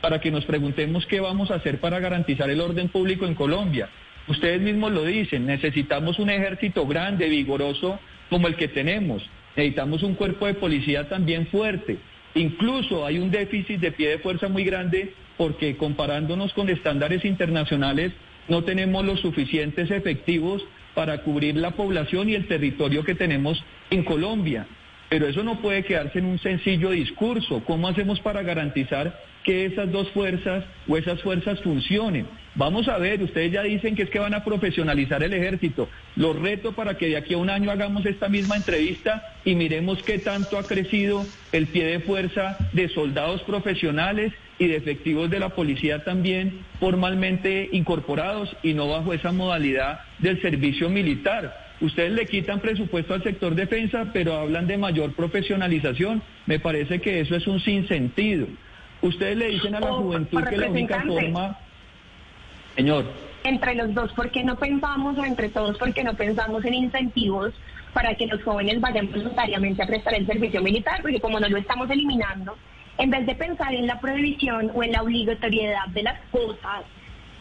para 0.00 0.20
que 0.20 0.30
nos 0.30 0.44
preguntemos 0.44 1.06
qué 1.06 1.20
vamos 1.20 1.50
a 1.50 1.54
hacer 1.54 1.80
para 1.80 1.98
garantizar 2.00 2.50
el 2.50 2.60
orden 2.60 2.88
público 2.88 3.26
en 3.26 3.34
Colombia. 3.34 3.88
Ustedes 4.28 4.60
mismos 4.60 4.92
lo 4.92 5.04
dicen, 5.04 5.46
necesitamos 5.46 6.18
un 6.18 6.30
ejército 6.30 6.86
grande, 6.86 7.28
vigoroso, 7.28 7.98
como 8.30 8.48
el 8.48 8.56
que 8.56 8.68
tenemos. 8.68 9.22
Necesitamos 9.56 10.02
un 10.02 10.14
cuerpo 10.14 10.46
de 10.46 10.54
policía 10.54 11.08
también 11.08 11.46
fuerte. 11.48 11.98
Incluso 12.34 13.04
hay 13.04 13.18
un 13.18 13.30
déficit 13.30 13.80
de 13.80 13.92
pie 13.92 14.10
de 14.10 14.18
fuerza 14.18 14.48
muy 14.48 14.64
grande 14.64 15.12
porque 15.36 15.76
comparándonos 15.76 16.52
con 16.52 16.68
estándares 16.68 17.24
internacionales 17.24 18.12
no 18.48 18.64
tenemos 18.64 19.04
los 19.04 19.20
suficientes 19.20 19.90
efectivos 19.90 20.62
para 20.94 21.22
cubrir 21.22 21.56
la 21.56 21.72
población 21.72 22.28
y 22.28 22.34
el 22.34 22.46
territorio 22.46 23.04
que 23.04 23.14
tenemos 23.14 23.62
en 23.90 24.04
Colombia. 24.04 24.66
Pero 25.08 25.26
eso 25.26 25.42
no 25.42 25.60
puede 25.60 25.84
quedarse 25.84 26.18
en 26.18 26.26
un 26.26 26.38
sencillo 26.38 26.90
discurso. 26.90 27.62
¿Cómo 27.64 27.88
hacemos 27.88 28.20
para 28.20 28.42
garantizar 28.42 29.18
que 29.44 29.64
esas 29.64 29.90
dos 29.90 30.08
fuerzas 30.10 30.64
o 30.86 30.96
esas 30.96 31.22
fuerzas 31.22 31.60
funcionen? 31.60 32.26
Vamos 32.58 32.88
a 32.88 32.98
ver, 32.98 33.22
ustedes 33.22 33.52
ya 33.52 33.62
dicen 33.62 33.94
que 33.94 34.02
es 34.02 34.10
que 34.10 34.18
van 34.18 34.34
a 34.34 34.42
profesionalizar 34.42 35.22
el 35.22 35.32
ejército. 35.32 35.88
Los 36.16 36.36
reto 36.36 36.72
para 36.72 36.98
que 36.98 37.06
de 37.06 37.16
aquí 37.16 37.34
a 37.34 37.38
un 37.38 37.50
año 37.50 37.70
hagamos 37.70 38.04
esta 38.04 38.28
misma 38.28 38.56
entrevista 38.56 39.22
y 39.44 39.54
miremos 39.54 40.02
qué 40.02 40.18
tanto 40.18 40.58
ha 40.58 40.64
crecido 40.64 41.24
el 41.52 41.68
pie 41.68 41.86
de 41.86 42.00
fuerza 42.00 42.58
de 42.72 42.88
soldados 42.88 43.42
profesionales 43.44 44.32
y 44.58 44.66
de 44.66 44.74
efectivos 44.74 45.30
de 45.30 45.38
la 45.38 45.50
policía 45.50 46.02
también 46.02 46.64
formalmente 46.80 47.68
incorporados 47.70 48.56
y 48.64 48.74
no 48.74 48.88
bajo 48.88 49.12
esa 49.12 49.30
modalidad 49.30 50.00
del 50.18 50.42
servicio 50.42 50.90
militar. 50.90 51.76
Ustedes 51.80 52.10
le 52.10 52.26
quitan 52.26 52.58
presupuesto 52.58 53.14
al 53.14 53.22
sector 53.22 53.54
defensa, 53.54 54.10
pero 54.12 54.34
hablan 54.34 54.66
de 54.66 54.78
mayor 54.78 55.12
profesionalización. 55.14 56.22
Me 56.46 56.58
parece 56.58 57.00
que 57.00 57.20
eso 57.20 57.36
es 57.36 57.46
un 57.46 57.60
sinsentido. 57.60 58.48
Ustedes 59.00 59.36
le 59.36 59.46
dicen 59.46 59.76
a 59.76 59.80
la 59.80 59.92
O, 59.92 60.02
juventud 60.02 60.42
que 60.42 60.56
la 60.56 60.70
única 60.70 61.04
forma... 61.04 61.56
Señor. 62.78 63.04
Entre 63.42 63.74
los 63.74 63.92
dos, 63.92 64.12
¿por 64.12 64.30
qué 64.30 64.44
no 64.44 64.54
pensamos, 64.54 65.18
o 65.18 65.24
entre 65.24 65.48
todos, 65.48 65.76
por 65.78 65.92
qué 65.92 66.04
no 66.04 66.14
pensamos 66.14 66.64
en 66.64 66.74
incentivos 66.74 67.52
para 67.92 68.14
que 68.14 68.28
los 68.28 68.40
jóvenes 68.44 68.80
vayan 68.80 69.10
voluntariamente 69.10 69.82
a 69.82 69.86
prestar 69.86 70.14
el 70.14 70.26
servicio 70.26 70.62
militar? 70.62 71.02
Porque 71.02 71.20
como 71.20 71.40
no 71.40 71.48
lo 71.48 71.56
estamos 71.56 71.90
eliminando, 71.90 72.56
en 72.98 73.10
vez 73.10 73.26
de 73.26 73.34
pensar 73.34 73.74
en 73.74 73.88
la 73.88 73.98
prohibición 73.98 74.70
o 74.74 74.84
en 74.84 74.92
la 74.92 75.02
obligatoriedad 75.02 75.88
de 75.88 76.04
las 76.04 76.20
cosas, 76.30 76.84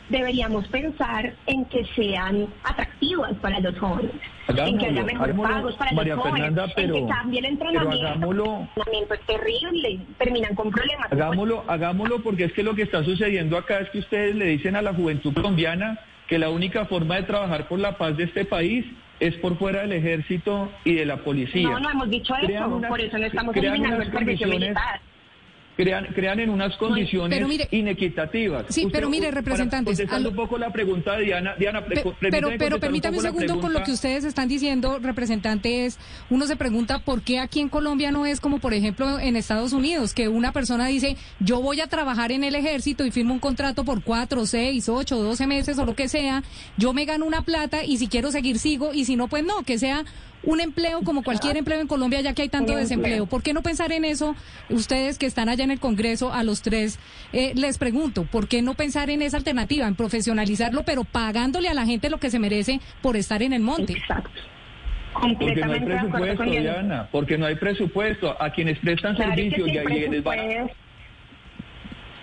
deberíamos 0.10 0.68
pensar 0.68 1.34
en 1.48 1.66
que 1.66 1.86
sean 1.96 2.48
atractivas 2.64 3.34
para 3.42 3.60
los 3.60 3.78
jóvenes, 3.78 4.12
en 4.48 4.78
que 4.78 4.86
haya 4.88 5.04
mejores 5.04 5.36
pagos 5.36 5.76
para 5.76 5.92
María 5.92 6.16
los 6.16 6.24
jóvenes, 6.24 6.42
Fernanda, 6.48 6.64
en 6.66 6.72
pero- 6.76 6.94
que 6.94 7.06
cambie 7.08 7.40
el 7.40 7.58
pero 7.58 7.70
entrenamiento. 7.70 8.08
hagámoslo. 8.08 8.46
El 8.46 8.62
entrenamiento 8.68 9.14
es 9.14 9.22
terrible, 9.22 10.00
terminan 10.18 10.56
con 10.56 10.72
problemas. 10.72 11.12
Hagámoslo, 11.12 11.64
hagámoslo 11.68 12.24
porque 12.24 12.46
es 12.46 12.54
que 12.54 12.64
lo 12.64 12.76
que 12.76 12.84
está 12.84 13.04
sucediendo 13.04 13.58
acá 13.58 13.80
es 13.80 13.90
que 13.90 14.00
ustedes 14.00 14.36
le 14.36 14.46
dicen 14.46 14.76
a 14.76 14.82
la 14.82 14.94
juventud 14.94 15.34
colombiana 15.34 16.00
que 16.28 16.38
la 16.40 16.50
única 16.50 16.86
forma 16.86 17.16
de 17.16 17.24
trabajar 17.24 17.68
por 17.68 17.80
la 17.80 17.98
paz 17.98 18.16
de 18.18 18.26
este 18.26 18.46
país 18.46 18.86
es 19.20 19.36
por 19.38 19.58
fuera 19.58 19.82
del 19.82 19.94
ejército 19.94 20.70
y 20.84 20.94
de 20.96 21.06
la 21.06 21.18
policía. 21.18 21.70
No, 21.70 21.80
no 21.80 21.90
hemos 21.90 22.10
dicho 22.10 22.34
Crean 22.42 22.64
eso, 22.66 22.76
unas- 22.76 22.90
por 22.90 23.02
eso 23.02 23.18
no 23.18 23.26
estamos 23.26 23.56
eliminando 23.56 24.04
el 24.04 24.12
servicio 24.12 24.48
militar. 24.48 25.00
Crean, 25.78 26.08
crean 26.16 26.40
en 26.40 26.50
unas 26.50 26.76
condiciones 26.78 27.30
pero 27.38 27.48
mire- 27.48 27.68
inequitativas. 27.70 28.66
Sí, 28.70 28.88
pero 28.92 29.10
mire, 29.12 29.30
representantes, 29.30 29.96
Contestando 29.98 30.30
un 30.32 30.36
poco 30.36 30.58
la 30.58 30.72
pregunta 30.72 31.16
de 31.18 31.26
Diana, 31.26 31.54
Diana 31.60 31.86
Pe- 31.86 32.04
pero, 32.32 32.50
pero 32.58 32.80
permítame 32.80 33.18
un 33.18 33.24
segundo 33.24 33.60
con 33.60 33.74
lo 33.74 33.84
que 33.84 33.92
ustedes 33.92 34.24
están 34.24 34.48
diciendo, 34.48 34.98
representante, 35.00 35.86
es, 35.86 36.00
uno 36.32 36.48
se 36.48 36.56
pregunta 36.56 37.00
por 37.00 37.22
qué 37.22 37.40
aquí 37.40 37.60
en 37.60 37.70
Colombia 37.70 38.10
no 38.12 38.26
es 38.26 38.42
como, 38.42 38.58
por 38.58 38.74
ejemplo, 38.74 39.20
en 39.20 39.36
Estados 39.36 39.72
Unidos, 39.72 40.16
que 40.16 40.28
una 40.28 40.52
persona 40.52 40.88
dice, 40.88 41.16
yo 41.40 41.62
voy 41.62 41.80
a 41.80 41.86
trabajar 41.88 42.32
en 42.32 42.44
el 42.44 42.56
ejército 42.56 43.06
y 43.06 43.12
firmo 43.12 43.36
un 43.36 43.40
contrato 43.40 43.84
por 43.86 44.02
cuatro, 44.02 44.48
seis, 44.48 44.90
ocho, 44.90 45.18
doce 45.22 45.46
meses 45.46 45.78
o 45.78 45.86
lo 45.86 45.96
que 45.96 46.08
sea, 46.10 46.42
yo 46.78 46.92
me 46.94 47.06
gano 47.06 47.26
una 47.26 47.44
plata 47.44 47.84
y 47.84 47.98
si 47.98 48.08
quiero 48.08 48.32
seguir 48.32 48.58
sigo 48.58 48.94
y 48.96 49.06
si 49.06 49.16
no, 49.16 49.28
pues 49.28 49.44
no, 49.46 49.62
que 49.62 49.78
sea 49.78 50.06
un 50.44 50.62
empleo 50.62 51.02
como 51.02 51.24
cualquier 51.24 51.58
empleo 51.58 51.80
en 51.80 51.88
Colombia, 51.88 52.22
ya 52.22 52.34
que 52.34 52.44
hay 52.44 52.50
tanto 52.50 52.76
desempleo. 52.76 53.26
¿Por 53.26 53.44
qué 53.44 53.54
no 53.54 53.62
pensar 53.62 53.92
en 53.92 54.06
eso? 54.06 54.36
Ustedes 54.70 55.18
que 55.18 55.26
están 55.26 55.50
allá 55.50 55.64
en 55.64 55.72
el 55.72 55.80
Congreso, 55.80 56.34
a 56.34 56.44
los 56.44 56.62
tres, 56.62 57.00
eh, 57.34 57.54
les 57.56 57.78
pregunto, 57.78 58.24
¿por 58.24 58.48
qué 58.48 58.62
no 58.62 58.74
pensar 58.74 59.10
en 59.10 59.22
esa 59.22 59.38
alternativa, 59.38 59.88
en 59.88 59.96
profesionalizarlo, 59.96 60.84
pero 60.84 61.04
pagándole 61.04 61.70
a 61.70 61.74
la 61.74 61.86
gente 61.86 62.10
lo 62.10 62.20
que 62.20 62.30
se 62.30 62.40
merece 62.40 62.80
por 63.02 63.18
estar 63.18 63.42
en 63.42 63.54
el 63.54 63.62
monte? 63.62 63.94
Exacto. 63.94 64.30
Porque 65.20 65.62
no 65.62 65.74
hay 65.74 65.80
presupuesto, 65.80 66.44
Diana. 66.44 67.08
Porque 67.12 67.38
no 67.38 67.46
hay 67.48 67.56
presupuesto. 67.56 68.42
A 68.42 68.52
quienes 68.52 68.78
prestan 68.80 69.16
Claro 69.16 69.34
servicios 69.34 69.68
sí, 69.68 69.74
y 69.74 69.78
a 69.78 69.84
quienes 69.84 70.24
van 70.24 70.40
a... 70.40 70.68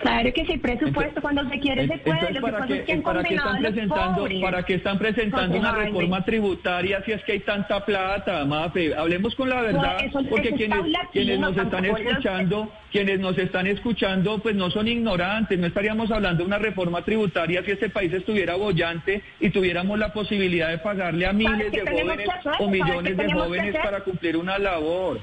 Claro 0.00 0.32
que 0.34 0.44
sí, 0.44 0.58
presupuesto, 0.58 1.20
cuando 1.22 1.48
se 1.48 1.58
quiere 1.60 1.86
se 1.88 1.98
puede. 1.98 2.18
Entonces, 2.18 2.34
Lo 2.34 2.46
que 2.46 2.52
¿para 2.52 2.58
pasa 2.58 2.66
qué, 2.66 2.78
es 2.80 2.84
que 2.86 2.96
para 3.02 3.22
qué 3.24 3.34
están 3.34 3.58
presentando, 3.62 4.28
para 4.42 4.62
qué 4.64 4.74
están 4.74 4.98
presentando 4.98 5.58
una 5.58 5.70
Jaime. 5.70 5.86
reforma 5.86 6.24
tributaria 6.24 7.02
si 7.04 7.12
es 7.12 7.22
que 7.24 7.32
hay 7.32 7.40
tanta 7.40 7.84
plata, 7.84 8.44
Mafe? 8.44 8.94
Hablemos 8.94 9.34
con 9.34 9.48
la 9.48 9.62
verdad, 9.62 9.98
No, 10.12 10.28
porque 10.28 10.50
quienes, 10.52 10.86
latino, 10.88 11.10
quienes 11.12 11.38
nos 11.40 11.56
están 11.56 11.86
los- 11.86 11.98
escuchando, 12.00 12.72
quienes 12.92 13.20
nos 13.20 13.38
están 13.38 13.66
escuchando, 13.66 14.38
pues 14.40 14.54
no 14.54 14.70
son 14.70 14.88
ignorantes, 14.88 15.58
no 15.58 15.66
estaríamos 15.66 16.10
hablando 16.10 16.42
de 16.42 16.46
una 16.48 16.58
reforma 16.58 17.02
tributaria 17.02 17.62
si 17.64 17.70
este 17.70 17.88
país 17.88 18.12
estuviera 18.12 18.56
bollante 18.56 19.22
y 19.40 19.50
tuviéramos 19.50 19.98
la 19.98 20.12
posibilidad 20.12 20.68
de 20.68 20.78
pagarle 20.78 21.26
a 21.26 21.32
miles 21.32 21.70
de 21.72 21.80
jóvenes 21.80 22.26
que 22.26 22.30
hacer? 22.32 22.52
o 22.52 22.64
¿Sabe 22.66 22.70
millones 22.70 23.16
de 23.16 23.26
que 23.26 23.32
jóvenes 23.32 23.76
para 23.82 24.00
cumplir 24.00 24.36
una 24.36 24.58
labor. 24.58 25.20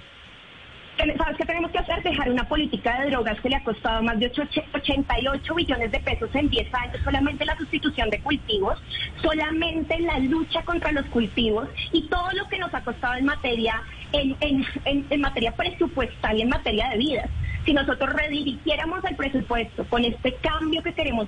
¿Sabes 0.98 1.38
qué 1.38 1.46
tenemos 1.46 1.72
que 1.72 1.80
hacer? 1.80 2.04
Dejar 2.04 2.30
una 2.30 2.48
política 2.48 3.02
de 3.02 3.10
drogas 3.10 3.40
que 3.42 3.50
le 3.50 3.56
ha 3.56 3.64
costado 3.64 4.04
más 4.04 4.20
de 4.20 4.28
ocho- 4.28 4.44
88 4.74 5.56
billones 5.56 5.92
de 5.92 6.00
pesos 6.00 6.30
en 6.36 6.50
10 6.50 6.72
años, 6.74 6.98
solamente 7.04 7.44
la 7.46 7.58
sustitución 7.58 8.10
de 8.12 8.20
cultivos, 8.22 8.78
solamente 9.22 10.00
la 10.00 10.20
lucha 10.20 10.62
contra 10.64 10.92
los 10.92 11.06
cultivos 11.08 11.68
y 11.92 12.08
todo 12.08 12.30
lo 12.34 12.48
que 12.50 12.60
nos 12.60 12.74
ha 12.74 12.84
costado 12.84 13.16
en 13.16 13.26
materia, 13.26 13.82
en, 14.12 14.36
en, 14.42 14.66
en- 14.86 15.06
en 15.10 15.22
materia 15.22 15.52
presupuestal 15.56 16.38
y 16.38 16.42
en 16.44 16.50
materia 16.50 16.90
de 16.90 16.98
vidas. 16.98 17.30
Si 17.66 17.74
nosotros 17.74 18.12
redirigiéramos 18.14 19.04
el 19.06 19.16
presupuesto 19.16 19.86
con 19.86 20.04
este 20.06 20.36
cambio 20.36 20.84
que 20.84 20.94
queremos 20.94 21.28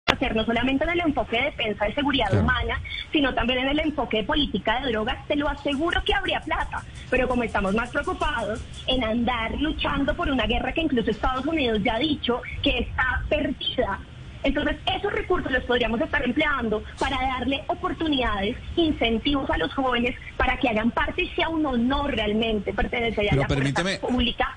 Hacer 0.21 0.35
no 0.35 0.45
solamente 0.45 0.83
en 0.83 0.91
el 0.91 0.99
enfoque 0.99 1.37
de 1.37 1.43
defensa 1.45 1.85
de 1.85 1.95
seguridad 1.95 2.31
humana, 2.33 2.79
sino 3.11 3.33
también 3.33 3.59
en 3.59 3.69
el 3.69 3.79
enfoque 3.79 4.17
de 4.17 4.23
política 4.23 4.79
de 4.79 4.91
drogas, 4.91 5.17
te 5.27 5.35
lo 5.35 5.49
aseguro 5.49 6.03
que 6.03 6.13
habría 6.13 6.39
plata. 6.41 6.83
Pero 7.09 7.27
como 7.27 7.43
estamos 7.43 7.73
más 7.73 7.89
preocupados 7.89 8.63
en 8.87 9.03
andar 9.03 9.53
luchando 9.59 10.15
por 10.15 10.29
una 10.29 10.45
guerra 10.45 10.73
que 10.73 10.81
incluso 10.81 11.09
Estados 11.09 11.45
Unidos 11.45 11.81
ya 11.83 11.95
ha 11.95 11.99
dicho 11.99 12.41
que 12.61 12.79
está 12.79 13.23
perdida. 13.29 13.99
Entonces, 14.43 14.77
esos 14.87 15.13
recursos 15.13 15.51
los 15.51 15.63
podríamos 15.65 16.01
estar 16.01 16.23
empleando 16.23 16.83
para 16.99 17.15
darle 17.15 17.63
oportunidades, 17.67 18.57
incentivos 18.75 19.47
a 19.51 19.57
los 19.57 19.71
jóvenes 19.73 20.15
para 20.35 20.57
que 20.57 20.67
hagan 20.69 20.89
parte 20.91 21.23
y 21.23 21.27
sea 21.29 21.49
un 21.49 21.63
honor 21.65 22.11
realmente 22.15 22.73
pertenecer 22.73 23.31
a 23.31 23.35
la 23.35 23.47
fuerza 23.47 23.83
pública 24.01 24.55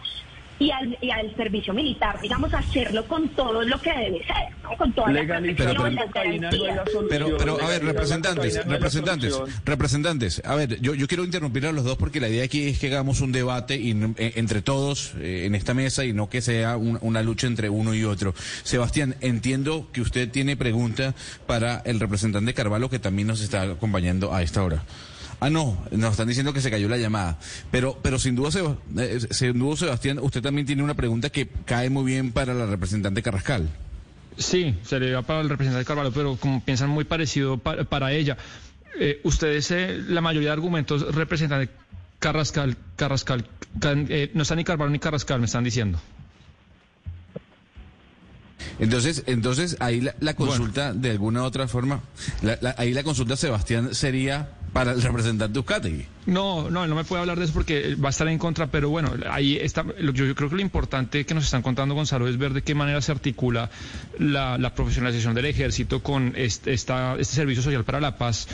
y 0.58 0.70
al, 0.70 0.96
y 1.00 1.10
al 1.10 1.34
servicio 1.36 1.74
militar, 1.74 2.20
digamos, 2.20 2.54
hacerlo 2.54 3.06
con 3.08 3.28
todo 3.30 3.62
lo 3.62 3.80
que 3.80 3.90
debe 3.90 4.18
ser, 4.24 4.54
¿no? 4.62 4.76
con 4.76 4.92
todas 4.92 5.12
las 5.12 5.22
Legalizar 5.22 5.74
la 5.74 5.90
las 5.90 6.04
cocaína 6.06 6.50
no 6.50 6.54
es 6.56 6.60
la 6.62 6.66
garantías. 6.68 6.92
solución. 6.92 7.06
Pero, 7.10 7.36
pero, 7.36 7.60
a 7.62 7.68
ver, 7.68 7.84
representantes, 7.84 8.64
no 8.66 8.72
representantes, 8.72 9.34
representantes, 9.64 10.42
a 10.44 10.54
ver, 10.54 10.80
yo, 10.80 10.94
yo 10.94 11.06
quiero 11.08 11.24
interrumpir 11.24 11.66
a 11.66 11.72
los 11.72 11.84
dos 11.84 11.96
porque 11.96 12.20
la 12.20 12.28
idea 12.28 12.44
aquí 12.44 12.68
es 12.68 12.78
que 12.78 12.86
hagamos 12.86 13.20
un 13.20 13.32
debate 13.32 13.76
y, 13.76 13.90
eh, 14.16 14.32
entre 14.36 14.62
todos 14.62 15.14
eh, 15.18 15.44
en 15.46 15.54
esta 15.56 15.74
mesa 15.74 16.04
y 16.04 16.12
no 16.12 16.28
que 16.28 16.40
sea 16.40 16.76
un- 16.76 16.98
una 17.00 17.22
lucha 17.22 17.46
entre 17.48 17.68
uno 17.68 17.92
y 17.94 18.04
otro. 18.04 18.34
Sebastián, 18.62 19.16
entiendo 19.20 19.88
que 19.92 20.00
usted 20.00 20.30
tiene 20.30 20.56
pregunta 20.56 21.14
para 21.46 21.82
el 21.84 21.98
representante 21.98 22.54
Carvalho 22.54 22.88
que 22.88 22.98
también 23.00 23.28
nos 23.28 23.40
está 23.40 23.62
acompañando 23.62 24.32
a 24.32 24.42
esta 24.42 24.62
hora. 24.62 24.84
Ah, 25.44 25.50
no, 25.50 25.76
nos 25.90 26.12
están 26.12 26.26
diciendo 26.28 26.52
que 26.54 26.60
se 26.62 26.70
cayó 26.70 26.88
la 26.88 26.96
llamada. 26.96 27.38
Pero, 27.70 27.98
pero 28.02 28.18
sin 28.18 28.34
duda, 28.34 28.50
Seba- 28.50 28.78
eh, 28.98 29.18
sin 29.30 29.58
duda, 29.58 29.76
Sebastián, 29.76 30.18
usted 30.22 30.40
también 30.40 30.66
tiene 30.66 30.82
una 30.82 30.94
pregunta 30.94 31.28
que 31.28 31.48
cae 31.66 31.90
muy 31.90 32.04
bien 32.04 32.32
para 32.32 32.54
la 32.54 32.64
representante 32.66 33.22
Carrascal. 33.22 33.68
Sí, 34.38 34.74
se 34.84 34.98
le 34.98 35.22
para 35.22 35.42
el 35.42 35.48
representante 35.50 35.84
Carvalho, 35.86 36.12
pero 36.12 36.36
como 36.36 36.64
piensan 36.64 36.88
muy 36.88 37.04
parecido 37.04 37.58
pa- 37.58 37.84
para 37.84 38.12
ella. 38.12 38.36
Eh, 38.98 39.20
ustedes, 39.24 39.70
eh, 39.70 40.02
la 40.08 40.20
mayoría 40.20 40.48
de 40.48 40.52
argumentos 40.54 41.14
representan 41.14 41.68
Carrascal, 42.20 42.76
Carrascal, 42.96 43.44
can- 43.80 44.06
eh, 44.08 44.30
no 44.34 44.42
está 44.42 44.54
ni 44.56 44.64
Carvalho 44.64 44.90
ni 44.90 44.98
Carrascal, 44.98 45.40
me 45.40 45.46
están 45.46 45.62
diciendo. 45.64 46.00
Entonces, 48.78 49.22
entonces 49.26 49.76
ahí 49.80 50.00
la, 50.00 50.14
la 50.20 50.34
consulta 50.34 50.92
de 50.94 51.10
alguna 51.10 51.44
otra 51.44 51.68
forma, 51.68 52.00
la- 52.42 52.58
la- 52.60 52.74
ahí 52.78 52.92
la 52.92 53.02
consulta 53.02 53.36
Sebastián 53.36 53.94
sería 53.94 54.48
para 54.74 54.92
el 54.92 55.00
representante 55.00 55.56
Euskadi. 55.58 56.04
No, 56.26 56.68
no, 56.68 56.84
él 56.84 56.90
no 56.90 56.96
me 56.96 57.04
puede 57.04 57.20
hablar 57.22 57.38
de 57.38 57.44
eso 57.46 57.54
porque 57.54 57.94
va 57.94 58.08
a 58.08 58.10
estar 58.10 58.28
en 58.28 58.38
contra, 58.38 58.66
pero 58.66 58.90
bueno, 58.90 59.12
ahí 59.30 59.56
está. 59.56 59.84
lo- 59.84 60.12
Yo, 60.12 60.26
yo 60.26 60.34
creo 60.34 60.50
que 60.50 60.56
lo 60.56 60.60
importante 60.62 61.24
que 61.24 61.32
nos 61.32 61.44
están 61.44 61.62
contando, 61.62 61.94
Gonzalo, 61.94 62.28
es 62.28 62.36
ver 62.36 62.52
de 62.52 62.60
qué 62.62 62.74
manera 62.74 63.00
se 63.00 63.12
articula 63.12 63.70
la, 64.18 64.58
la 64.58 64.74
profesionalización 64.74 65.32
del 65.34 65.46
ejército 65.46 66.02
con 66.02 66.34
este, 66.36 66.74
esta, 66.74 67.16
este 67.18 67.34
servicio 67.36 67.62
social 67.62 67.84
para 67.84 68.00
la 68.00 68.18
paz. 68.18 68.48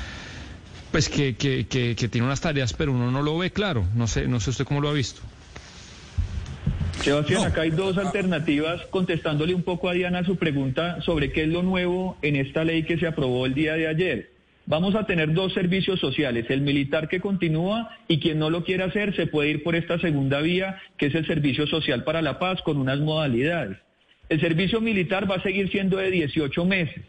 Pues 0.93 1.09
que, 1.09 1.37
que, 1.37 1.67
que, 1.67 1.97
que 1.97 2.09
tiene 2.09 2.27
unas 2.27 2.41
tareas, 2.41 2.73
pero 2.75 2.93
uno 2.93 3.11
no 3.11 3.23
lo 3.23 3.39
ve 3.39 3.51
claro. 3.51 3.85
No 3.95 4.07
sé, 4.07 4.29
no 4.29 4.39
sé 4.41 4.51
usted 4.51 4.65
cómo 4.65 4.81
lo 4.81 4.89
ha 4.89 4.93
visto. 4.93 5.23
Sebastián, 7.03 7.45
acá 7.45 7.63
hay 7.63 7.71
dos 7.71 7.97
alternativas 7.97 8.83
contestándole 8.91 9.55
un 9.55 9.63
poco 9.63 9.89
a 9.89 9.95
Diana 9.95 10.23
su 10.25 10.37
pregunta 10.37 11.01
sobre 11.01 11.33
qué 11.33 11.45
es 11.45 11.49
lo 11.49 11.63
nuevo 11.63 12.19
en 12.21 12.37
esta 12.37 12.63
ley 12.63 12.83
que 12.83 12.99
se 12.99 13.07
aprobó 13.07 13.47
el 13.47 13.55
día 13.55 13.73
de 13.75 13.89
ayer. 13.89 14.31
Vamos 14.71 14.95
a 14.95 15.05
tener 15.05 15.33
dos 15.33 15.53
servicios 15.53 15.99
sociales, 15.99 16.47
el 16.49 16.61
militar 16.61 17.09
que 17.09 17.19
continúa 17.19 17.91
y 18.07 18.21
quien 18.21 18.39
no 18.39 18.51
lo 18.51 18.63
quiera 18.63 18.85
hacer 18.85 19.17
se 19.17 19.27
puede 19.27 19.51
ir 19.51 19.65
por 19.65 19.75
esta 19.75 19.99
segunda 19.99 20.41
vía, 20.41 20.79
que 20.97 21.07
es 21.07 21.15
el 21.17 21.27
servicio 21.27 21.67
social 21.67 22.05
para 22.05 22.23
la 22.23 22.39
paz 22.39 22.63
con 22.63 22.77
unas 22.77 23.01
modalidades. 23.01 23.79
El 24.29 24.41
servicio 24.41 24.81
militar 24.81 25.29
va 25.29 25.35
a 25.35 25.43
seguir 25.43 25.73
siendo 25.73 25.97
de 25.97 26.13
18 26.13 26.65
meses. 26.67 27.03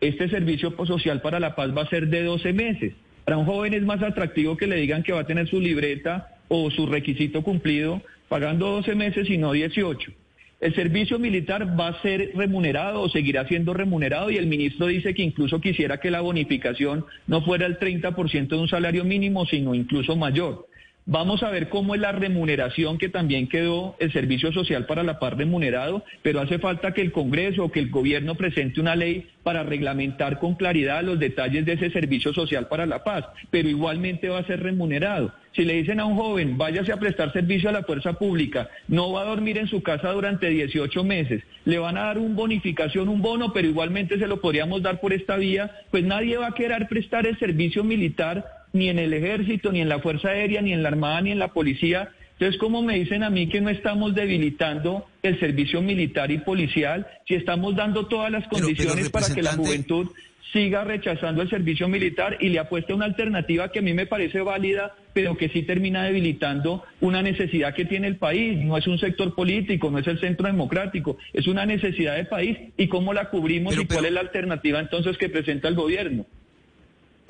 Este 0.00 0.28
servicio 0.28 0.72
social 0.86 1.20
para 1.20 1.40
la 1.40 1.56
paz 1.56 1.76
va 1.76 1.82
a 1.82 1.88
ser 1.88 2.06
de 2.06 2.22
12 2.22 2.52
meses. 2.52 2.94
Para 3.24 3.38
un 3.38 3.44
joven 3.44 3.74
es 3.74 3.82
más 3.82 4.00
atractivo 4.04 4.56
que 4.56 4.68
le 4.68 4.76
digan 4.76 5.02
que 5.02 5.12
va 5.12 5.22
a 5.22 5.26
tener 5.26 5.48
su 5.48 5.60
libreta 5.60 6.36
o 6.46 6.70
su 6.70 6.86
requisito 6.86 7.42
cumplido 7.42 8.00
pagando 8.28 8.68
12 8.68 8.94
meses 8.94 9.28
y 9.28 9.36
no 9.36 9.50
18. 9.50 10.12
El 10.60 10.74
servicio 10.74 11.18
militar 11.18 11.78
va 11.78 11.88
a 11.88 12.02
ser 12.02 12.32
remunerado 12.34 13.00
o 13.00 13.08
seguirá 13.08 13.48
siendo 13.48 13.72
remunerado 13.72 14.30
y 14.30 14.36
el 14.36 14.46
ministro 14.46 14.88
dice 14.88 15.14
que 15.14 15.22
incluso 15.22 15.58
quisiera 15.58 16.00
que 16.00 16.10
la 16.10 16.20
bonificación 16.20 17.06
no 17.26 17.40
fuera 17.40 17.64
el 17.64 17.78
30% 17.78 18.48
de 18.48 18.58
un 18.58 18.68
salario 18.68 19.02
mínimo, 19.02 19.46
sino 19.46 19.74
incluso 19.74 20.16
mayor. 20.16 20.66
Vamos 21.06 21.42
a 21.42 21.50
ver 21.50 21.70
cómo 21.70 21.94
es 21.94 22.00
la 22.00 22.12
remuneración 22.12 22.98
que 22.98 23.08
también 23.08 23.48
quedó 23.48 23.96
el 24.00 24.12
Servicio 24.12 24.52
Social 24.52 24.84
para 24.84 25.02
la 25.02 25.18
Paz 25.18 25.32
remunerado, 25.32 26.04
pero 26.22 26.40
hace 26.40 26.58
falta 26.58 26.92
que 26.92 27.00
el 27.00 27.10
Congreso 27.10 27.64
o 27.64 27.72
que 27.72 27.80
el 27.80 27.88
gobierno 27.88 28.34
presente 28.34 28.82
una 28.82 28.94
ley 28.94 29.28
para 29.42 29.62
reglamentar 29.62 30.38
con 30.38 30.56
claridad 30.56 31.02
los 31.02 31.18
detalles 31.18 31.64
de 31.64 31.72
ese 31.72 31.90
Servicio 31.90 32.34
Social 32.34 32.68
para 32.68 32.84
la 32.84 33.02
Paz, 33.02 33.24
pero 33.50 33.68
igualmente 33.68 34.28
va 34.28 34.40
a 34.40 34.46
ser 34.46 34.62
remunerado. 34.62 35.32
Si 35.54 35.64
le 35.64 35.74
dicen 35.74 35.98
a 35.98 36.04
un 36.04 36.16
joven, 36.16 36.56
váyase 36.56 36.92
a 36.92 36.98
prestar 36.98 37.32
servicio 37.32 37.68
a 37.68 37.72
la 37.72 37.82
fuerza 37.82 38.12
pública, 38.12 38.70
no 38.86 39.12
va 39.12 39.22
a 39.22 39.24
dormir 39.24 39.58
en 39.58 39.66
su 39.66 39.82
casa 39.82 40.12
durante 40.12 40.48
18 40.48 41.02
meses, 41.02 41.42
le 41.64 41.78
van 41.78 41.96
a 41.96 42.04
dar 42.04 42.18
un 42.18 42.36
bonificación, 42.36 43.08
un 43.08 43.20
bono, 43.20 43.52
pero 43.52 43.66
igualmente 43.66 44.18
se 44.18 44.28
lo 44.28 44.40
podríamos 44.40 44.82
dar 44.82 45.00
por 45.00 45.12
esta 45.12 45.36
vía, 45.36 45.70
pues 45.90 46.04
nadie 46.04 46.36
va 46.36 46.48
a 46.48 46.54
querer 46.54 46.86
prestar 46.88 47.26
el 47.26 47.38
servicio 47.38 47.82
militar 47.82 48.44
ni 48.72 48.88
en 48.88 49.00
el 49.00 49.12
ejército, 49.12 49.72
ni 49.72 49.80
en 49.80 49.88
la 49.88 49.98
Fuerza 49.98 50.28
Aérea, 50.28 50.62
ni 50.62 50.72
en 50.72 50.82
la 50.82 50.90
Armada, 50.90 51.20
ni 51.20 51.32
en 51.32 51.40
la 51.40 51.48
policía. 51.48 52.10
Entonces, 52.34 52.58
¿cómo 52.58 52.80
me 52.80 52.94
dicen 52.94 53.22
a 53.22 53.30
mí 53.30 53.48
que 53.48 53.60
no 53.60 53.68
estamos 53.68 54.14
debilitando 54.14 55.06
el 55.22 55.38
servicio 55.40 55.82
militar 55.82 56.30
y 56.30 56.38
policial 56.38 57.06
si 57.26 57.34
estamos 57.34 57.76
dando 57.76 58.06
todas 58.06 58.30
las 58.30 58.46
condiciones 58.48 59.10
para 59.10 59.34
que 59.34 59.42
la 59.42 59.52
juventud 59.52 60.08
siga 60.52 60.84
rechazando 60.84 61.42
el 61.42 61.50
servicio 61.50 61.88
militar 61.88 62.38
y 62.40 62.48
le 62.48 62.58
apueste 62.58 62.92
una 62.92 63.04
alternativa 63.04 63.70
que 63.70 63.78
a 63.78 63.82
mí 63.82 63.94
me 63.94 64.06
parece 64.06 64.40
válida, 64.40 64.94
pero 65.12 65.36
que 65.36 65.48
sí 65.48 65.62
termina 65.62 66.04
debilitando 66.04 66.84
una 67.00 67.22
necesidad 67.22 67.74
que 67.74 67.84
tiene 67.84 68.08
el 68.08 68.16
país. 68.16 68.58
No 68.58 68.76
es 68.76 68.86
un 68.86 68.98
sector 68.98 69.34
político, 69.34 69.90
no 69.90 69.98
es 69.98 70.06
el 70.06 70.18
centro 70.18 70.46
democrático, 70.46 71.18
es 71.32 71.46
una 71.46 71.66
necesidad 71.66 72.16
de 72.16 72.24
país. 72.24 72.58
¿Y 72.76 72.88
cómo 72.88 73.12
la 73.12 73.30
cubrimos 73.30 73.76
y 73.78 73.86
cuál 73.86 74.06
es 74.06 74.12
la 74.12 74.20
alternativa 74.20 74.80
entonces 74.80 75.16
que 75.18 75.28
presenta 75.28 75.68
el 75.68 75.74
gobierno? 75.74 76.26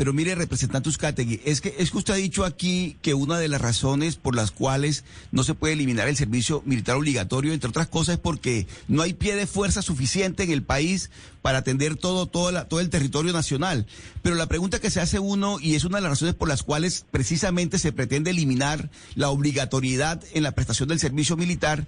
Pero 0.01 0.15
mire, 0.15 0.35
representante 0.35 0.89
Uzcategui, 0.89 1.43
es 1.45 1.61
que, 1.61 1.75
es 1.77 1.91
que 1.91 1.99
usted 1.99 2.15
ha 2.15 2.17
dicho 2.17 2.47
aquí 2.47 2.97
que 3.03 3.13
una 3.13 3.39
de 3.39 3.49
las 3.49 3.61
razones 3.61 4.17
por 4.17 4.35
las 4.35 4.51
cuales 4.51 5.05
no 5.31 5.45
se 5.45 5.53
puede 5.53 5.75
eliminar 5.75 6.09
el 6.09 6.17
servicio 6.17 6.63
militar 6.65 6.97
obligatorio, 6.97 7.53
entre 7.53 7.69
otras 7.69 7.87
cosas, 7.87 8.15
es 8.15 8.19
porque 8.19 8.67
no 8.89 9.03
hay 9.03 9.13
pie 9.13 9.37
de 9.37 9.47
fuerza 9.47 9.83
suficiente 9.83 10.43
en 10.43 10.53
el 10.53 10.63
país 10.63 11.11
para 11.43 11.59
atender 11.59 11.97
todo, 11.97 12.51
la, 12.51 12.67
todo 12.67 12.81
el 12.81 12.89
territorio 12.89 13.35
nacional. 13.35 13.87
Pero 14.23 14.37
la 14.37 14.47
pregunta 14.47 14.79
que 14.79 14.91
se 14.91 15.03
hace 15.03 15.19
uno, 15.19 15.59
y 15.61 15.75
es 15.75 15.85
una 15.85 15.99
de 15.99 16.03
las 16.05 16.13
razones 16.13 16.35
por 16.35 16.49
las 16.49 16.63
cuales 16.63 17.05
precisamente 17.11 17.79
se 17.79 17.93
pretende 17.93 18.31
eliminar 18.31 18.89
la 19.17 19.29
obligatoriedad 19.29 20.23
en 20.33 20.45
la 20.45 20.53
prestación 20.53 20.89
del 20.89 20.99
servicio 20.99 21.37
militar, 21.37 21.87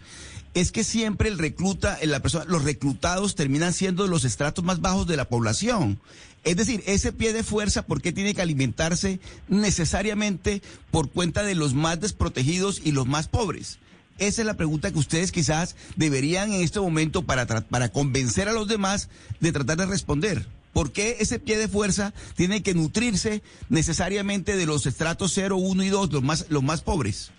es 0.52 0.70
que 0.70 0.84
siempre 0.84 1.30
el 1.30 1.38
recluta, 1.38 1.98
la 2.02 2.20
persona, 2.20 2.44
los 2.46 2.64
reclutados 2.64 3.34
terminan 3.34 3.72
siendo 3.72 4.06
los 4.06 4.24
estratos 4.24 4.62
más 4.62 4.82
bajos 4.82 5.06
de 5.06 5.16
la 5.16 5.28
población. 5.28 5.98
Es 6.44 6.56
decir, 6.56 6.82
ese 6.86 7.12
pie 7.12 7.32
de 7.32 7.44
fuerza, 7.44 7.86
¿por 7.86 8.02
qué 8.02 8.12
tiene 8.12 8.34
que 8.34 8.42
alimentarse 8.42 9.20
necesariamente 9.48 10.60
por 10.90 11.10
cuenta 11.10 11.44
de 11.44 11.54
los 11.54 11.74
más 11.74 12.00
desprotegidos 12.00 12.80
y 12.84 12.92
los 12.92 13.06
más 13.06 13.28
pobres? 13.28 13.78
Esa 14.18 14.42
es 14.42 14.46
la 14.46 14.56
pregunta 14.56 14.90
que 14.90 14.98
ustedes 14.98 15.32
quizás 15.32 15.76
deberían 15.96 16.52
en 16.52 16.62
este 16.62 16.80
momento 16.80 17.22
para, 17.22 17.46
para 17.46 17.88
convencer 17.90 18.48
a 18.48 18.52
los 18.52 18.68
demás 18.68 19.08
de 19.40 19.52
tratar 19.52 19.78
de 19.78 19.86
responder. 19.86 20.46
¿Por 20.72 20.92
qué 20.92 21.18
ese 21.20 21.38
pie 21.38 21.58
de 21.58 21.68
fuerza 21.68 22.12
tiene 22.34 22.62
que 22.62 22.74
nutrirse 22.74 23.42
necesariamente 23.68 24.56
de 24.56 24.66
los 24.66 24.86
estratos 24.86 25.32
0, 25.34 25.56
1 25.56 25.82
y 25.84 25.88
2, 25.88 26.12
los 26.12 26.22
más, 26.22 26.46
los 26.48 26.62
más 26.62 26.82
pobres? 26.82 27.30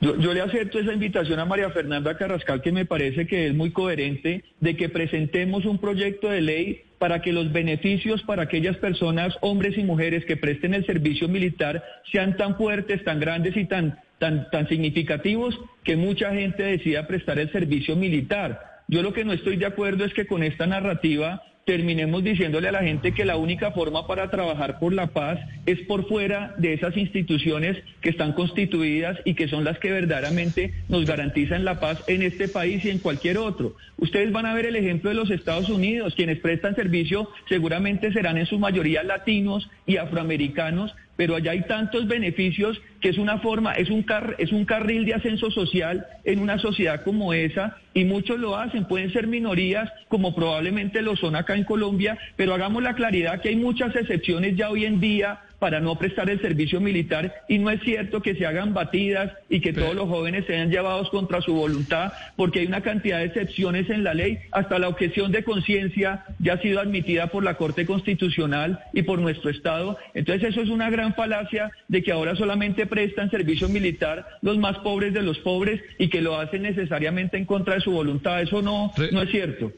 Yo, 0.00 0.16
yo, 0.18 0.32
le 0.32 0.40
acepto 0.40 0.78
esa 0.78 0.94
invitación 0.94 1.38
a 1.40 1.44
María 1.44 1.70
Fernanda 1.70 2.16
Carrascal, 2.16 2.62
que 2.62 2.72
me 2.72 2.86
parece 2.86 3.26
que 3.26 3.46
es 3.46 3.54
muy 3.54 3.70
coherente, 3.70 4.44
de 4.58 4.76
que 4.76 4.88
presentemos 4.88 5.66
un 5.66 5.78
proyecto 5.78 6.30
de 6.30 6.40
ley 6.40 6.82
para 6.98 7.20
que 7.20 7.32
los 7.32 7.52
beneficios 7.52 8.22
para 8.22 8.44
aquellas 8.44 8.76
personas, 8.78 9.36
hombres 9.42 9.76
y 9.76 9.84
mujeres 9.84 10.24
que 10.24 10.38
presten 10.38 10.72
el 10.72 10.86
servicio 10.86 11.28
militar, 11.28 11.84
sean 12.10 12.36
tan 12.36 12.56
fuertes, 12.56 13.04
tan 13.04 13.20
grandes 13.20 13.56
y 13.56 13.66
tan, 13.66 13.98
tan, 14.18 14.48
tan 14.50 14.68
significativos 14.68 15.58
que 15.84 15.96
mucha 15.96 16.32
gente 16.32 16.62
decida 16.62 17.06
prestar 17.06 17.38
el 17.38 17.52
servicio 17.52 17.94
militar. 17.94 18.82
Yo 18.88 19.02
lo 19.02 19.12
que 19.12 19.24
no 19.24 19.32
estoy 19.32 19.56
de 19.56 19.66
acuerdo 19.66 20.04
es 20.04 20.14
que 20.14 20.26
con 20.26 20.42
esta 20.42 20.66
narrativa 20.66 21.42
terminemos 21.70 22.24
diciéndole 22.24 22.66
a 22.66 22.72
la 22.72 22.82
gente 22.82 23.12
que 23.12 23.24
la 23.24 23.36
única 23.36 23.70
forma 23.70 24.04
para 24.08 24.28
trabajar 24.28 24.80
por 24.80 24.92
la 24.92 25.06
paz 25.06 25.38
es 25.66 25.78
por 25.82 26.08
fuera 26.08 26.52
de 26.58 26.72
esas 26.72 26.96
instituciones 26.96 27.76
que 28.00 28.10
están 28.10 28.32
constituidas 28.32 29.20
y 29.24 29.34
que 29.34 29.46
son 29.46 29.62
las 29.62 29.78
que 29.78 29.92
verdaderamente 29.92 30.74
nos 30.88 31.06
garantizan 31.06 31.64
la 31.64 31.78
paz 31.78 32.02
en 32.08 32.22
este 32.22 32.48
país 32.48 32.84
y 32.84 32.90
en 32.90 32.98
cualquier 32.98 33.38
otro. 33.38 33.76
Ustedes 33.98 34.32
van 34.32 34.46
a 34.46 34.54
ver 34.54 34.66
el 34.66 34.74
ejemplo 34.74 35.10
de 35.10 35.14
los 35.14 35.30
Estados 35.30 35.68
Unidos, 35.68 36.16
quienes 36.16 36.40
prestan 36.40 36.74
servicio 36.74 37.30
seguramente 37.48 38.12
serán 38.12 38.36
en 38.36 38.46
su 38.46 38.58
mayoría 38.58 39.04
latinos 39.04 39.70
y 39.86 39.98
afroamericanos, 39.98 40.92
pero 41.16 41.36
allá 41.36 41.52
hay 41.52 41.62
tantos 41.62 42.06
beneficios 42.08 42.80
que 43.00 43.10
es 43.10 43.18
una 43.18 43.38
forma, 43.38 43.74
es 43.74 43.90
un, 43.90 44.02
car, 44.02 44.36
es 44.38 44.52
un 44.52 44.64
carril 44.64 45.04
de 45.04 45.14
ascenso 45.14 45.50
social 45.50 46.06
en 46.24 46.38
una 46.38 46.58
sociedad 46.58 47.02
como 47.02 47.32
esa 47.32 47.76
y 47.92 48.04
muchos 48.04 48.38
lo 48.38 48.56
hacen, 48.56 48.86
pueden 48.86 49.12
ser 49.12 49.26
minorías 49.26 49.90
como 50.08 50.34
probablemente 50.34 51.02
lo 51.02 51.16
son 51.16 51.36
acá 51.36 51.56
en 51.56 51.64
Colombia, 51.64 52.18
pero 52.36 52.54
hagamos 52.54 52.82
la 52.82 52.94
claridad 52.94 53.40
que 53.40 53.50
hay 53.50 53.56
muchas 53.56 53.94
excepciones 53.96 54.56
ya 54.56 54.70
hoy 54.70 54.84
en 54.84 55.00
día 55.00 55.40
para 55.60 55.78
no 55.78 55.96
prestar 55.96 56.28
el 56.28 56.40
servicio 56.40 56.80
militar 56.80 57.44
y 57.48 57.58
no 57.58 57.70
es 57.70 57.80
cierto 57.82 58.20
que 58.20 58.34
se 58.34 58.46
hagan 58.46 58.74
batidas 58.74 59.32
y 59.48 59.60
que 59.60 59.72
todos 59.72 59.94
los 59.94 60.08
jóvenes 60.08 60.46
sean 60.46 60.70
llevados 60.70 61.10
contra 61.10 61.40
su 61.40 61.54
voluntad 61.54 62.12
porque 62.34 62.60
hay 62.60 62.66
una 62.66 62.80
cantidad 62.80 63.18
de 63.18 63.26
excepciones 63.26 63.88
en 63.90 64.02
la 64.02 64.14
ley, 64.14 64.38
hasta 64.50 64.78
la 64.78 64.88
objeción 64.88 65.30
de 65.30 65.44
conciencia 65.44 66.24
ya 66.38 66.54
ha 66.54 66.62
sido 66.62 66.80
admitida 66.80 67.28
por 67.28 67.44
la 67.44 67.54
Corte 67.54 67.86
Constitucional 67.86 68.80
y 68.92 69.02
por 69.02 69.18
nuestro 69.18 69.50
Estado. 69.50 69.98
Entonces 70.14 70.50
eso 70.50 70.62
es 70.62 70.70
una 70.70 70.90
gran 70.90 71.14
falacia 71.14 71.70
de 71.88 72.02
que 72.02 72.10
ahora 72.10 72.34
solamente 72.34 72.86
prestan 72.86 73.30
servicio 73.30 73.68
militar 73.68 74.26
los 74.42 74.58
más 74.58 74.78
pobres 74.78 75.12
de 75.12 75.22
los 75.22 75.38
pobres 75.38 75.80
y 75.98 76.08
que 76.08 76.22
lo 76.22 76.38
hacen 76.38 76.62
necesariamente 76.62 77.36
en 77.36 77.44
contra 77.44 77.74
de 77.74 77.80
su 77.80 77.90
voluntad. 77.90 78.40
Eso 78.40 78.62
no, 78.62 78.92
no 79.12 79.22
es 79.22 79.30
cierto. 79.30 79.70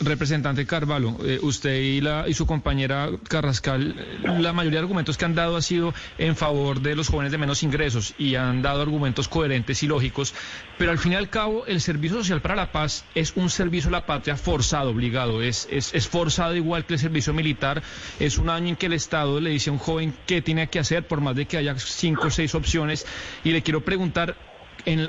Representante 0.00 0.64
Carvalho, 0.64 1.18
eh, 1.22 1.38
usted 1.42 1.76
y, 1.78 2.00
la, 2.00 2.24
y 2.26 2.32
su 2.32 2.46
compañera 2.46 3.10
Carrascal, 3.28 3.94
la 4.22 4.54
mayoría 4.54 4.78
de 4.78 4.84
argumentos 4.84 5.18
que 5.18 5.26
han 5.26 5.34
dado 5.34 5.54
ha 5.54 5.60
sido 5.60 5.92
en 6.16 6.34
favor 6.34 6.80
de 6.80 6.96
los 6.96 7.08
jóvenes 7.08 7.30
de 7.30 7.36
menos 7.36 7.62
ingresos 7.62 8.14
y 8.16 8.36
han 8.36 8.62
dado 8.62 8.80
argumentos 8.80 9.28
coherentes 9.28 9.82
y 9.82 9.86
lógicos, 9.86 10.32
pero 10.78 10.92
al 10.92 10.98
fin 10.98 11.12
y 11.12 11.16
al 11.16 11.28
cabo 11.28 11.66
el 11.66 11.82
Servicio 11.82 12.16
Social 12.16 12.40
para 12.40 12.56
la 12.56 12.72
Paz 12.72 13.04
es 13.14 13.34
un 13.36 13.50
servicio 13.50 13.88
a 13.88 13.92
la 13.92 14.06
patria 14.06 14.36
forzado, 14.38 14.90
obligado, 14.90 15.42
es, 15.42 15.68
es, 15.70 15.92
es 15.94 16.08
forzado 16.08 16.56
igual 16.56 16.86
que 16.86 16.94
el 16.94 17.00
servicio 17.00 17.34
militar, 17.34 17.82
es 18.18 18.38
un 18.38 18.48
año 18.48 18.68
en 18.68 18.76
que 18.76 18.86
el 18.86 18.94
Estado 18.94 19.40
le 19.40 19.50
dice 19.50 19.68
a 19.68 19.74
un 19.74 19.78
joven 19.78 20.14
qué 20.26 20.40
tiene 20.40 20.68
que 20.70 20.78
hacer 20.78 21.06
por 21.06 21.20
más 21.20 21.36
de 21.36 21.46
que 21.46 21.58
haya 21.58 21.78
cinco 21.78 22.28
o 22.28 22.30
seis 22.30 22.54
opciones 22.54 23.04
y 23.44 23.50
le 23.50 23.62
quiero 23.62 23.84
preguntar 23.84 24.36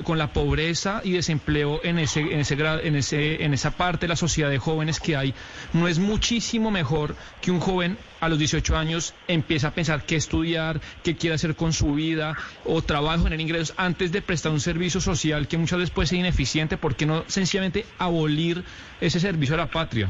con 0.04 0.18
la 0.18 0.34
pobreza 0.34 1.02
y 1.04 1.12
desempleo 1.12 1.82
en, 1.84 2.00
ese, 2.00 2.22
en, 2.22 2.40
ese, 2.40 2.56
en, 2.56 2.96
ese, 2.96 3.44
en 3.44 3.54
esa 3.54 3.72
parte 3.72 4.06
de 4.06 4.10
la 4.10 4.16
sociedad 4.16 4.50
de 4.50 4.58
jóvenes 4.58 5.00
que 5.00 5.16
hay, 5.16 5.34
no 5.74 5.88
es 5.88 6.00
muchísimo 6.00 6.72
mejor 6.72 7.16
que 7.42 7.52
un 7.52 7.60
joven 7.60 7.98
a 8.20 8.30
los 8.30 8.40
18 8.40 8.76
años 8.76 9.14
empiece 9.28 9.68
a 9.68 9.72
pensar 9.72 10.04
qué 10.06 10.16
estudiar, 10.16 10.82
qué 11.04 11.16
quiere 11.16 11.36
hacer 11.36 11.56
con 11.56 11.74
su 11.74 11.94
vida 11.94 12.36
o 12.66 12.82
trabajo 12.82 13.28
en 13.28 13.34
el 13.34 13.42
ingresos 13.42 13.76
antes 13.78 14.12
de 14.12 14.22
prestar 14.22 14.52
un 14.52 14.60
servicio 14.60 15.00
social 15.00 15.48
que 15.48 15.58
muchas 15.58 15.80
veces 15.80 15.94
puede 15.94 16.08
ser 16.08 16.20
ineficiente, 16.20 16.78
¿por 16.78 16.96
qué 16.96 17.06
no 17.06 17.24
sencillamente 17.28 17.86
abolir 18.00 18.64
ese 19.00 19.20
servicio 19.20 19.56
a 19.56 19.60
la 19.60 19.68
patria? 19.68 20.10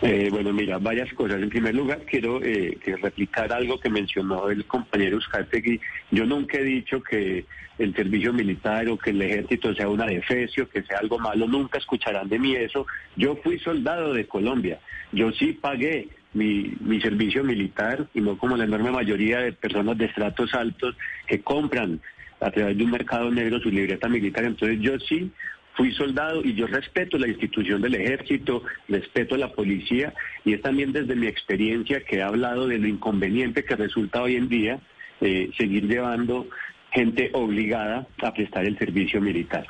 Eh, 0.00 0.28
bueno, 0.30 0.52
mira, 0.52 0.78
varias 0.78 1.12
cosas. 1.14 1.42
En 1.42 1.48
primer 1.48 1.74
lugar, 1.74 2.00
quiero 2.06 2.40
eh, 2.42 2.78
replicar 3.02 3.52
algo 3.52 3.80
que 3.80 3.90
mencionó 3.90 4.48
el 4.48 4.64
compañero 4.64 5.16
Uzcategui. 5.16 5.80
Yo 6.12 6.24
nunca 6.24 6.58
he 6.58 6.62
dicho 6.62 7.02
que 7.02 7.44
el 7.78 7.94
servicio 7.94 8.32
militar 8.32 8.88
o 8.88 8.96
que 8.96 9.10
el 9.10 9.22
ejército 9.22 9.74
sea 9.74 9.88
una 9.88 10.06
defecio, 10.06 10.68
que 10.68 10.82
sea 10.82 10.98
algo 10.98 11.18
malo. 11.18 11.46
Nunca 11.48 11.78
escucharán 11.78 12.28
de 12.28 12.38
mí 12.38 12.54
eso. 12.54 12.86
Yo 13.16 13.36
fui 13.36 13.58
soldado 13.58 14.12
de 14.14 14.26
Colombia. 14.26 14.78
Yo 15.12 15.32
sí 15.32 15.52
pagué 15.52 16.08
mi, 16.32 16.74
mi 16.80 17.00
servicio 17.00 17.42
militar 17.42 18.06
y 18.14 18.20
no 18.20 18.38
como 18.38 18.56
la 18.56 18.64
enorme 18.64 18.90
mayoría 18.90 19.40
de 19.40 19.52
personas 19.52 19.98
de 19.98 20.06
estratos 20.06 20.54
altos 20.54 20.96
que 21.26 21.40
compran 21.40 22.00
a 22.40 22.50
través 22.50 22.76
de 22.78 22.84
un 22.84 22.90
mercado 22.90 23.30
negro 23.30 23.58
su 23.58 23.70
libreta 23.70 24.08
militar. 24.08 24.44
Entonces 24.44 24.78
yo 24.80 24.98
sí 25.00 25.30
fui 25.78 25.92
soldado 25.92 26.42
y 26.44 26.54
yo 26.54 26.66
respeto 26.66 27.18
la 27.18 27.28
institución 27.28 27.80
del 27.80 27.94
ejército, 27.94 28.64
respeto 28.88 29.36
a 29.36 29.38
la 29.38 29.52
policía 29.52 30.12
y 30.44 30.54
es 30.54 30.60
también 30.60 30.92
desde 30.92 31.14
mi 31.14 31.28
experiencia 31.28 32.00
que 32.00 32.16
he 32.16 32.22
hablado 32.22 32.66
de 32.66 32.78
lo 32.78 32.88
inconveniente 32.88 33.64
que 33.64 33.76
resulta 33.76 34.20
hoy 34.20 34.34
en 34.34 34.48
día 34.48 34.80
eh, 35.20 35.50
seguir 35.56 35.86
llevando 35.86 36.48
gente 36.90 37.30
obligada 37.32 38.08
a 38.20 38.34
prestar 38.34 38.64
el 38.64 38.76
servicio 38.76 39.20
militar. 39.20 39.68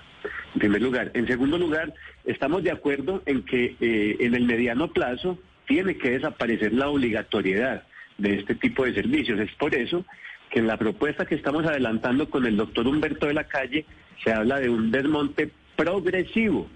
En 0.54 0.60
primer 0.60 0.80
lugar. 0.80 1.10
En 1.12 1.26
segundo 1.26 1.58
lugar, 1.58 1.92
estamos 2.24 2.62
de 2.62 2.70
acuerdo 2.70 3.22
en 3.26 3.42
que 3.42 3.76
eh, 3.78 4.16
en 4.20 4.34
el 4.34 4.46
mediano 4.46 4.88
plazo 4.88 5.38
tiene 5.66 5.98
que 5.98 6.12
desaparecer 6.12 6.72
la 6.72 6.88
obligatoriedad 6.88 7.82
de 8.16 8.36
este 8.36 8.54
tipo 8.54 8.86
de 8.86 8.94
servicios. 8.94 9.38
Es 9.38 9.52
por 9.56 9.74
eso 9.74 10.06
que 10.48 10.60
en 10.60 10.68
la 10.68 10.78
propuesta 10.78 11.26
que 11.26 11.34
estamos 11.34 11.66
adelantando 11.66 12.30
con 12.30 12.46
el 12.46 12.56
doctor 12.56 12.86
Humberto 12.86 13.26
de 13.26 13.34
la 13.34 13.44
Calle 13.44 13.84
se 14.24 14.32
habla 14.32 14.58
de 14.58 14.70
un 14.70 14.90
desmonte 14.90 15.50
progresivo 15.78 16.66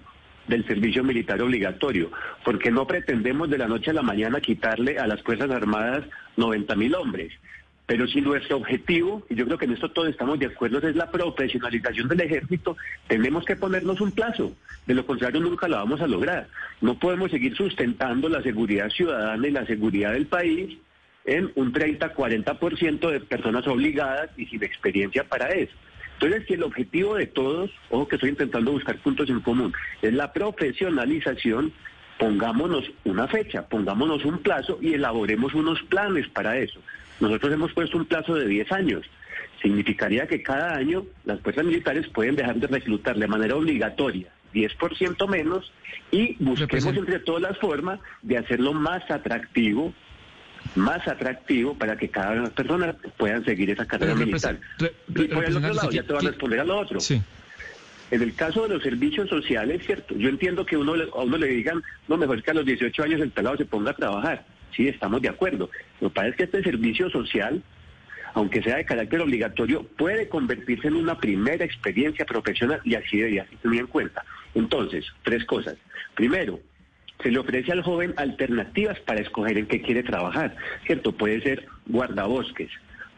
del 0.47 0.65
servicio 0.65 1.03
militar 1.03 1.41
obligatorio, 1.41 2.09
porque 2.45 2.71
no 2.71 2.87
pretendemos 2.87 3.49
de 3.49 3.57
la 3.57 3.67
noche 3.67 3.91
a 3.91 3.93
la 3.93 4.01
mañana 4.01 4.39
quitarle 4.39 4.97
a 4.97 5.07
las 5.07 5.21
Fuerzas 5.21 5.51
Armadas 5.51 6.05
90 6.37 6.73
mil 6.75 6.95
hombres. 6.95 7.33
Pero 7.85 8.07
si 8.07 8.21
nuestro 8.21 8.55
objetivo, 8.55 9.25
y 9.29 9.35
yo 9.35 9.45
creo 9.45 9.57
que 9.57 9.65
en 9.65 9.73
esto 9.73 9.91
todos 9.91 10.07
estamos 10.07 10.39
de 10.39 10.45
acuerdo, 10.45 10.79
es 10.87 10.95
la 10.95 11.11
profesionalización 11.11 12.07
del 12.07 12.21
ejército, 12.21 12.77
tenemos 13.07 13.43
que 13.43 13.57
ponernos 13.57 13.99
un 13.99 14.13
plazo. 14.13 14.53
De 14.87 14.93
lo 14.93 15.05
contrario, 15.05 15.41
nunca 15.41 15.67
lo 15.67 15.75
vamos 15.75 15.99
a 15.99 16.07
lograr. 16.07 16.47
No 16.79 16.97
podemos 16.97 17.29
seguir 17.29 17.57
sustentando 17.57 18.29
la 18.29 18.41
seguridad 18.41 18.89
ciudadana 18.89 19.45
y 19.45 19.51
la 19.51 19.65
seguridad 19.65 20.13
del 20.13 20.27
país 20.27 20.77
en 21.25 21.51
un 21.55 21.73
30-40% 21.73 23.11
de 23.11 23.19
personas 23.19 23.67
obligadas 23.67 24.29
y 24.37 24.45
sin 24.45 24.63
experiencia 24.63 25.25
para 25.25 25.49
eso. 25.49 25.73
Entonces, 26.13 26.43
si 26.47 26.53
el 26.53 26.63
objetivo 26.63 27.15
de 27.15 27.27
todos, 27.27 27.71
ojo 27.89 28.07
que 28.07 28.15
estoy 28.15 28.29
intentando 28.29 28.71
buscar 28.71 28.97
puntos 28.97 29.29
en 29.29 29.41
común, 29.41 29.73
es 30.01 30.13
la 30.13 30.31
profesionalización, 30.31 31.73
pongámonos 32.17 32.85
una 33.03 33.27
fecha, 33.27 33.67
pongámonos 33.67 34.23
un 34.25 34.39
plazo 34.39 34.79
y 34.81 34.93
elaboremos 34.93 35.53
unos 35.53 35.81
planes 35.83 36.27
para 36.29 36.57
eso. 36.57 36.79
Nosotros 37.19 37.53
hemos 37.53 37.73
puesto 37.73 37.97
un 37.97 38.05
plazo 38.05 38.35
de 38.35 38.47
10 38.47 38.71
años. 38.71 39.05
Significaría 39.61 40.27
que 40.27 40.43
cada 40.43 40.75
año 40.75 41.05
las 41.25 41.39
fuerzas 41.41 41.65
militares 41.65 42.07
pueden 42.07 42.35
dejar 42.35 42.55
de 42.55 42.67
reclutar 42.67 43.17
de 43.17 43.27
manera 43.27 43.55
obligatoria 43.55 44.29
10% 44.53 45.27
menos 45.27 45.71
y 46.11 46.35
busquemos 46.43 46.95
entre 46.95 47.19
todas 47.19 47.41
las 47.41 47.57
formas 47.57 47.99
de 48.21 48.37
hacerlo 48.37 48.73
más 48.73 49.09
atractivo 49.09 49.93
más 50.75 51.07
atractivo 51.07 51.75
para 51.75 51.97
que 51.97 52.09
cada 52.09 52.31
una 52.31 52.35
de 52.35 52.47
las 52.47 52.53
personas 52.53 52.95
puedan 53.17 53.45
seguir 53.45 53.69
esa 53.69 53.85
carrera 53.85 54.15
militar. 54.15 54.59
y 55.07 55.23
por 55.25 55.45
el 55.45 55.57
otro 55.57 55.73
lado, 55.73 55.91
ya 55.91 56.03
te 56.03 56.13
voy 56.13 56.25
a 56.25 56.29
responder 56.29 56.59
a 56.59 56.63
lo 56.63 56.79
otro. 56.79 56.99
En 58.11 58.21
el 58.21 58.35
caso 58.35 58.63
de 58.63 58.69
los 58.69 58.83
servicios 58.83 59.29
sociales, 59.29 59.81
cierto, 59.85 60.15
yo 60.15 60.29
entiendo 60.29 60.65
que 60.65 60.77
uno, 60.77 60.93
a 60.93 61.23
uno 61.23 61.37
le 61.37 61.47
digan, 61.47 61.81
no, 62.07 62.17
mejor 62.17 62.43
que 62.43 62.51
a 62.51 62.53
los 62.53 62.65
18 62.65 63.03
años 63.03 63.21
el 63.21 63.31
pelado 63.31 63.57
se 63.57 63.65
ponga 63.65 63.91
a 63.91 63.95
trabajar. 63.95 64.45
Sí, 64.75 64.87
estamos 64.87 65.21
de 65.21 65.29
acuerdo. 65.29 65.69
Lo 65.99 66.09
que 66.09 66.13
pasa 66.13 66.27
es 66.27 66.35
que 66.35 66.43
este 66.43 66.63
servicio 66.63 67.09
social, 67.09 67.63
aunque 68.33 68.61
sea 68.61 68.77
de 68.77 68.85
carácter 68.85 69.21
obligatorio, 69.21 69.83
puede 69.97 70.29
convertirse 70.29 70.89
en 70.89 70.95
una 70.95 71.17
primera 71.17 71.65
experiencia 71.65 72.25
profesional 72.25 72.81
y 72.83 72.95
así 72.95 73.17
debería 73.17 73.47
ser 73.47 73.73
en 73.73 73.87
cuenta. 73.87 74.23
Entonces, 74.53 75.05
tres 75.23 75.45
cosas. 75.45 75.75
Primero, 76.15 76.59
se 77.23 77.31
le 77.31 77.39
ofrece 77.39 77.71
al 77.71 77.81
joven 77.81 78.13
alternativas 78.17 78.99
para 78.99 79.21
escoger 79.21 79.57
en 79.57 79.65
qué 79.65 79.81
quiere 79.81 80.03
trabajar, 80.03 80.55
¿cierto? 80.85 81.13
Puede 81.13 81.41
ser 81.41 81.65
guardabosques, 81.87 82.69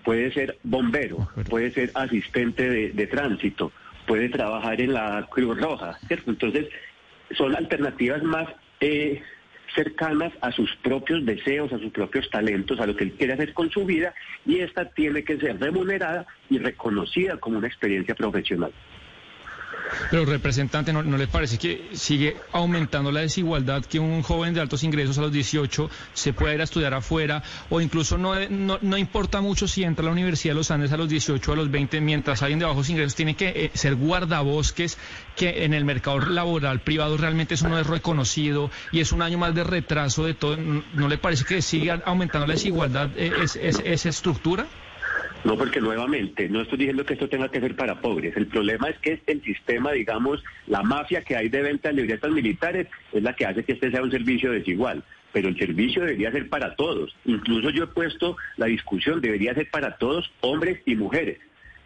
puede 0.04 0.32
ser 0.32 0.58
bombero, 0.63 1.28
puede 1.50 1.72
ser 1.72 1.91
asistente 1.96 2.70
de, 2.94 3.08
tránsito, 3.08 3.72
puede 4.06 4.30
trabajar 4.30 4.80
en 4.80 4.94
la 4.94 5.28
Cruz 5.30 5.60
Roja, 5.60 5.98
¿cierto? 6.08 6.30
Entonces, 6.30 6.68
son 7.32 7.56
alternativas 7.56 8.22
más 8.22 8.48
eh, 8.80 9.22
cercanas 9.74 10.32
a 10.41 10.52
sus 10.52 10.74
propios 10.78 11.26
deseos, 11.26 11.74
a 11.74 11.80
sus 11.80 11.91
propios 11.91 12.30
talentos, 12.30 12.80
a 12.80 12.86
lo 12.86 12.96
que 12.96 13.06
él 13.06 13.13
quiere 13.13 13.34
hacer 13.34 13.54
con 13.54 13.72
su 13.72 13.86
vida, 13.86 14.13
y 14.46 14.60
esta 14.60 14.86
tiene 14.86 15.24
que 15.24 15.38
ser 15.38 15.60
remunerada 15.60 16.28
y 16.50 16.60
reconocida 16.60 17.38
como 17.38 17.58
una 17.58 17.68
experiencia 17.68 18.13
profesional. 18.13 18.72
Pero 20.10 20.26
representante, 20.26 20.93
¿no, 20.93 21.04
le 21.04 21.28
parece 21.28 21.58
que 21.58 21.89
sigue 21.93 22.38
aumentando 22.52 23.12
la 23.12 23.21
desigualdad 23.21 23.84
que 23.86 24.00
un 24.00 24.21
joven 24.21 24.54
de 24.54 24.62
altos 24.62 24.84
ingresos 24.84 25.17
a 25.17 25.21
los 25.21 25.32
18 25.32 25.89
se 26.13 26.34
pueda 26.34 26.54
ir 26.54 26.62
a 26.62 26.65
estudiar 26.65 26.93
afuera 26.93 27.43
o 27.69 27.82
incluso 27.82 28.17
no, 28.17 28.34
no, 28.50 28.98
importa 28.98 29.41
mucho 29.41 29.67
si 29.67 29.84
entra 29.84 30.04
a 30.04 30.08
la 30.08 30.12
Universidad 30.12 30.54
de 30.54 30.58
los 30.58 30.71
Andes 30.71 30.91
a 30.91 30.98
los 30.98 31.10
18 31.10 31.50
o 31.50 31.54
a 31.54 31.58
los 31.58 31.71
20, 31.71 32.02
mientras 32.02 32.41
alguien 32.41 32.60
de 32.60 32.65
bajos 32.65 32.89
ingresos 32.89 33.15
tiene 33.15 33.36
que 33.36 33.50
eh, 33.50 33.71
ser 33.74 33.95
guardabosques, 33.95 34.98
que 35.36 35.65
en 35.65 35.74
el 35.74 35.86
mercado 35.86 36.19
laboral 36.19 36.82
privado 36.82 37.17
realmente 37.17 37.56
eso 37.56 37.67
no 37.67 37.80
es 37.80 37.88
reconocido 37.88 38.71
y 38.91 39.00
es 39.00 39.12
un 39.12 39.21
año 39.21 39.38
más 39.38 39.54
de 39.56 39.63
retraso 39.63 40.26
de 40.26 40.34
todo? 40.34 40.58
¿No, 40.58 41.08
le 41.08 41.17
parece 41.17 41.45
que 41.45 41.62
sigue 41.62 41.91
aumentando 42.06 42.48
la 42.48 42.54
desigualdad 42.54 43.10
eh, 43.15 43.32
esa 43.43 44.10
estructura? 44.10 44.67
No, 45.44 45.58
porque 45.58 45.82
nuevamente, 45.82 46.50
no 46.50 46.62
estoy 46.62 46.80
diciendo 46.80 47.06
que 47.06 47.14
esto 47.14 47.30
tenga 47.30 47.50
que 47.50 47.60
ser 47.60 47.76
para 47.76 48.02
pobres. 48.02 48.36
El 48.36 48.48
problema 48.48 48.90
es 48.90 48.98
que 49.00 49.22
el 49.28 49.42
sistema, 49.44 49.92
digamos, 49.92 50.44
la 50.68 50.84
mafia 50.84 51.22
que 51.22 51.36
hay 51.36 51.50
de 51.50 51.62
venta 51.62 51.90
de 51.90 51.96
libretas 51.96 52.32
militares 52.32 52.88
es 53.12 53.24
la 53.24 53.34
que 53.34 53.46
hace 53.46 53.64
que 53.64 53.74
este 53.74 53.92
sea 53.92 54.02
un 54.02 54.12
servicio 54.12 54.52
desigual. 54.52 55.04
Pero 55.32 55.50
el 55.50 55.58
servicio 55.58 56.02
debería 56.02 56.32
ser 56.32 56.50
para 56.50 56.76
todos. 56.76 57.16
Incluso 57.26 57.70
yo 57.70 57.84
he 57.84 57.88
puesto 57.88 58.38
la 58.58 58.68
discusión, 58.68 59.22
debería 59.22 59.54
ser 59.54 59.70
para 59.70 59.98
todos, 59.98 60.32
hombres 60.42 60.82
y 60.86 60.96
mujeres, 60.96 61.40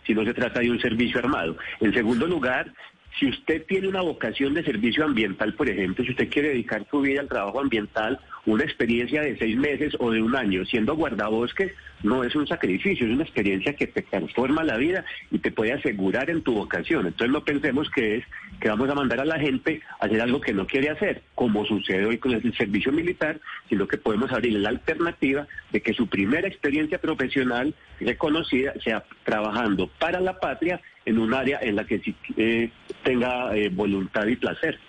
si 0.05 0.13
no 0.13 0.23
se 0.23 0.33
trata 0.33 0.59
de 0.59 0.69
un 0.69 0.79
servicio 0.79 1.19
armado. 1.19 1.57
En 1.81 1.93
segundo 1.93 2.27
lugar, 2.27 2.71
si 3.17 3.27
usted 3.27 3.65
tiene 3.65 3.87
una 3.87 4.01
vocación 4.01 4.53
de 4.53 4.63
servicio 4.63 5.03
ambiental, 5.03 5.53
por 5.53 5.67
ejemplo, 5.67 6.05
si 6.05 6.11
usted 6.11 6.29
quiere 6.29 6.49
dedicar 6.49 6.85
su 6.89 7.01
vida 7.01 7.21
al 7.21 7.27
trabajo 7.27 7.59
ambiental, 7.59 8.19
una 8.45 8.63
experiencia 8.63 9.21
de 9.21 9.37
seis 9.37 9.57
meses 9.57 9.95
o 9.99 10.11
de 10.11 10.21
un 10.21 10.35
año 10.35 10.63
siendo 10.65 10.95
guardabosques 10.95 11.73
no 12.03 12.23
es 12.23 12.35
un 12.35 12.47
sacrificio, 12.47 13.05
es 13.05 13.13
una 13.13 13.23
experiencia 13.23 13.75
que 13.75 13.87
te 13.87 14.01
transforma 14.01 14.63
la 14.63 14.77
vida 14.77 15.05
y 15.31 15.39
te 15.39 15.51
puede 15.51 15.73
asegurar 15.73 16.29
en 16.29 16.41
tu 16.41 16.53
vocación. 16.53 17.07
Entonces 17.07 17.31
no 17.31 17.43
pensemos 17.43 17.89
que 17.89 18.17
es 18.17 18.25
que 18.59 18.69
vamos 18.69 18.89
a 18.89 18.95
mandar 18.95 19.19
a 19.19 19.25
la 19.25 19.39
gente 19.39 19.81
a 19.99 20.05
hacer 20.05 20.21
algo 20.21 20.41
que 20.41 20.53
no 20.53 20.67
quiere 20.67 20.89
hacer, 20.89 21.21
como 21.35 21.65
sucede 21.65 22.05
hoy 22.05 22.17
con 22.17 22.33
el 22.33 22.53
servicio 22.55 22.91
militar, 22.91 23.39
sino 23.69 23.87
que 23.87 23.97
podemos 23.97 24.31
abrir 24.31 24.53
la 24.53 24.69
alternativa 24.69 25.47
de 25.71 25.81
que 25.81 25.93
su 25.93 26.07
primera 26.07 26.47
experiencia 26.47 26.99
profesional 26.99 27.73
reconocida 27.99 28.73
sea 28.83 29.03
trabajando 29.23 29.87
para 29.99 30.19
la 30.19 30.39
patria 30.39 30.81
en 31.05 31.19
un 31.19 31.33
área 31.33 31.59
en 31.61 31.75
la 31.75 31.85
que 31.85 32.01
eh, 32.37 32.69
tenga 33.03 33.55
eh, 33.55 33.69
voluntad 33.69 34.27
y 34.27 34.35
placer. 34.35 34.79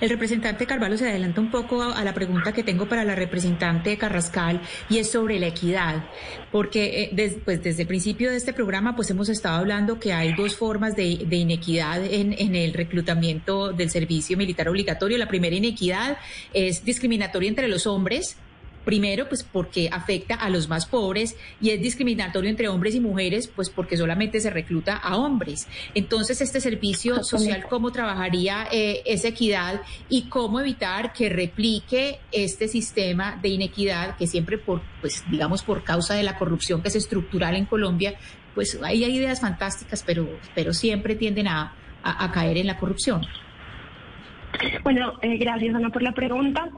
El 0.00 0.10
representante 0.10 0.66
Carvalho 0.66 0.96
se 0.96 1.08
adelanta 1.08 1.40
un 1.40 1.50
poco 1.50 1.82
a, 1.82 2.04
la 2.04 2.14
pregunta 2.14 2.52
que 2.52 2.62
tengo 2.62 2.88
para 2.88 3.04
la 3.04 3.14
representante 3.14 3.96
Carrascal 3.96 4.60
y 4.88 4.98
es 4.98 5.10
sobre 5.10 5.38
la 5.38 5.48
equidad, 5.48 6.04
porque 6.52 7.10
eh, 7.12 7.40
pues, 7.44 7.62
desde 7.62 7.82
el 7.82 7.88
principio 7.88 8.30
de 8.30 8.36
este 8.36 8.52
programa 8.52 8.96
pues 8.96 9.10
hemos 9.10 9.28
estado 9.28 9.56
hablando 9.56 9.98
que 9.98 10.12
hay 10.12 10.34
dos 10.34 10.56
formas 10.56 10.96
de, 10.96 11.06
inequidad 11.06 12.04
en, 12.04 12.34
en, 12.38 12.54
el 12.54 12.72
reclutamiento 12.72 13.72
del 13.72 13.90
servicio 13.90 14.36
militar 14.36 14.68
obligatorio. 14.68 15.18
La 15.18 15.28
primera 15.28 15.54
inequidad 15.54 16.18
es 16.52 16.84
discriminatoria 16.84 17.48
entre 17.48 17.68
los 17.68 17.86
hombres 17.86 18.36
Primero, 18.86 19.28
pues 19.28 19.42
porque 19.42 19.88
afecta 19.90 20.36
a 20.36 20.48
los 20.48 20.68
más 20.68 20.86
pobres 20.86 21.34
y 21.60 21.70
es 21.70 21.80
discriminatorio 21.82 22.48
entre 22.48 22.68
hombres 22.68 22.94
y 22.94 23.00
mujeres, 23.00 23.48
pues 23.48 23.68
porque 23.68 23.96
solamente 23.96 24.38
se 24.38 24.48
recluta 24.48 24.94
a 24.94 25.16
hombres. 25.16 25.66
Entonces, 25.92 26.40
este 26.40 26.60
servicio 26.60 27.24
social, 27.24 27.66
¿cómo 27.68 27.90
trabajaría 27.90 28.68
eh, 28.70 29.02
esa 29.04 29.26
equidad 29.26 29.80
y 30.08 30.28
cómo 30.28 30.60
evitar 30.60 31.12
que 31.12 31.28
replique 31.28 32.20
este 32.30 32.68
sistema 32.68 33.36
de 33.42 33.48
inequidad 33.48 34.16
que 34.16 34.28
siempre 34.28 34.56
por, 34.56 34.82
pues 35.00 35.24
digamos, 35.28 35.64
por 35.64 35.82
causa 35.82 36.14
de 36.14 36.22
la 36.22 36.38
corrupción 36.38 36.80
que 36.80 36.86
es 36.86 36.94
estructural 36.94 37.56
en 37.56 37.66
Colombia, 37.66 38.14
pues 38.54 38.78
hay, 38.84 39.02
hay 39.02 39.16
ideas 39.16 39.40
fantásticas, 39.40 40.04
pero, 40.06 40.28
pero 40.54 40.72
siempre 40.72 41.16
tienden 41.16 41.48
a, 41.48 41.74
a 42.04 42.30
caer 42.30 42.58
en 42.58 42.68
la 42.68 42.78
corrupción? 42.78 43.26
Bueno, 44.82 45.14
eh, 45.22 45.36
gracias 45.36 45.74
Ana 45.74 45.90
por 45.90 46.02
la 46.02 46.12
pregunta. 46.12 46.68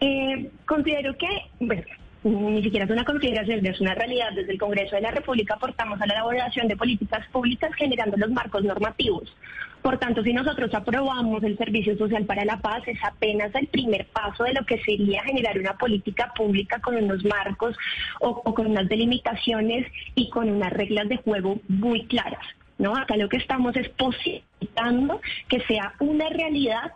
Eh, 0.00 0.50
considero 0.66 1.16
que, 1.16 1.28
bueno, 1.60 1.82
ni 2.24 2.62
siquiera 2.62 2.84
es 2.84 2.90
una 2.90 3.04
consideración, 3.04 3.64
es 3.66 3.80
una 3.80 3.94
realidad. 3.94 4.32
Desde 4.34 4.52
el 4.52 4.58
Congreso 4.58 4.96
de 4.96 5.02
la 5.02 5.10
República 5.10 5.54
aportamos 5.54 6.00
a 6.00 6.06
la 6.06 6.14
elaboración 6.14 6.68
de 6.68 6.76
políticas 6.76 7.26
públicas 7.28 7.72
generando 7.74 8.16
los 8.16 8.30
marcos 8.30 8.62
normativos. 8.64 9.34
Por 9.82 9.98
tanto, 9.98 10.22
si 10.22 10.32
nosotros 10.32 10.72
aprobamos 10.74 11.42
el 11.42 11.58
Servicio 11.58 11.98
Social 11.98 12.24
para 12.24 12.44
la 12.44 12.60
Paz, 12.60 12.84
es 12.86 12.98
apenas 13.02 13.52
el 13.56 13.66
primer 13.66 14.06
paso 14.06 14.44
de 14.44 14.54
lo 14.54 14.64
que 14.64 14.78
sería 14.78 15.24
generar 15.24 15.58
una 15.58 15.76
política 15.76 16.32
pública 16.36 16.80
con 16.80 16.94
unos 16.94 17.24
marcos 17.24 17.76
o, 18.20 18.42
con 18.54 18.68
unas 18.68 18.88
delimitaciones 18.88 19.90
y 20.14 20.30
con 20.30 20.48
unas 20.48 20.72
reglas 20.72 21.08
de 21.08 21.16
juego 21.16 21.58
muy 21.66 22.06
claras. 22.06 22.46
¿no? 22.78 22.96
Acá 22.96 23.16
lo 23.16 23.28
que 23.28 23.38
estamos 23.38 23.76
es 23.76 23.88
posibilitando 23.88 25.20
que 25.48 25.60
sea 25.62 25.94
una 25.98 26.28
realidad 26.28 26.92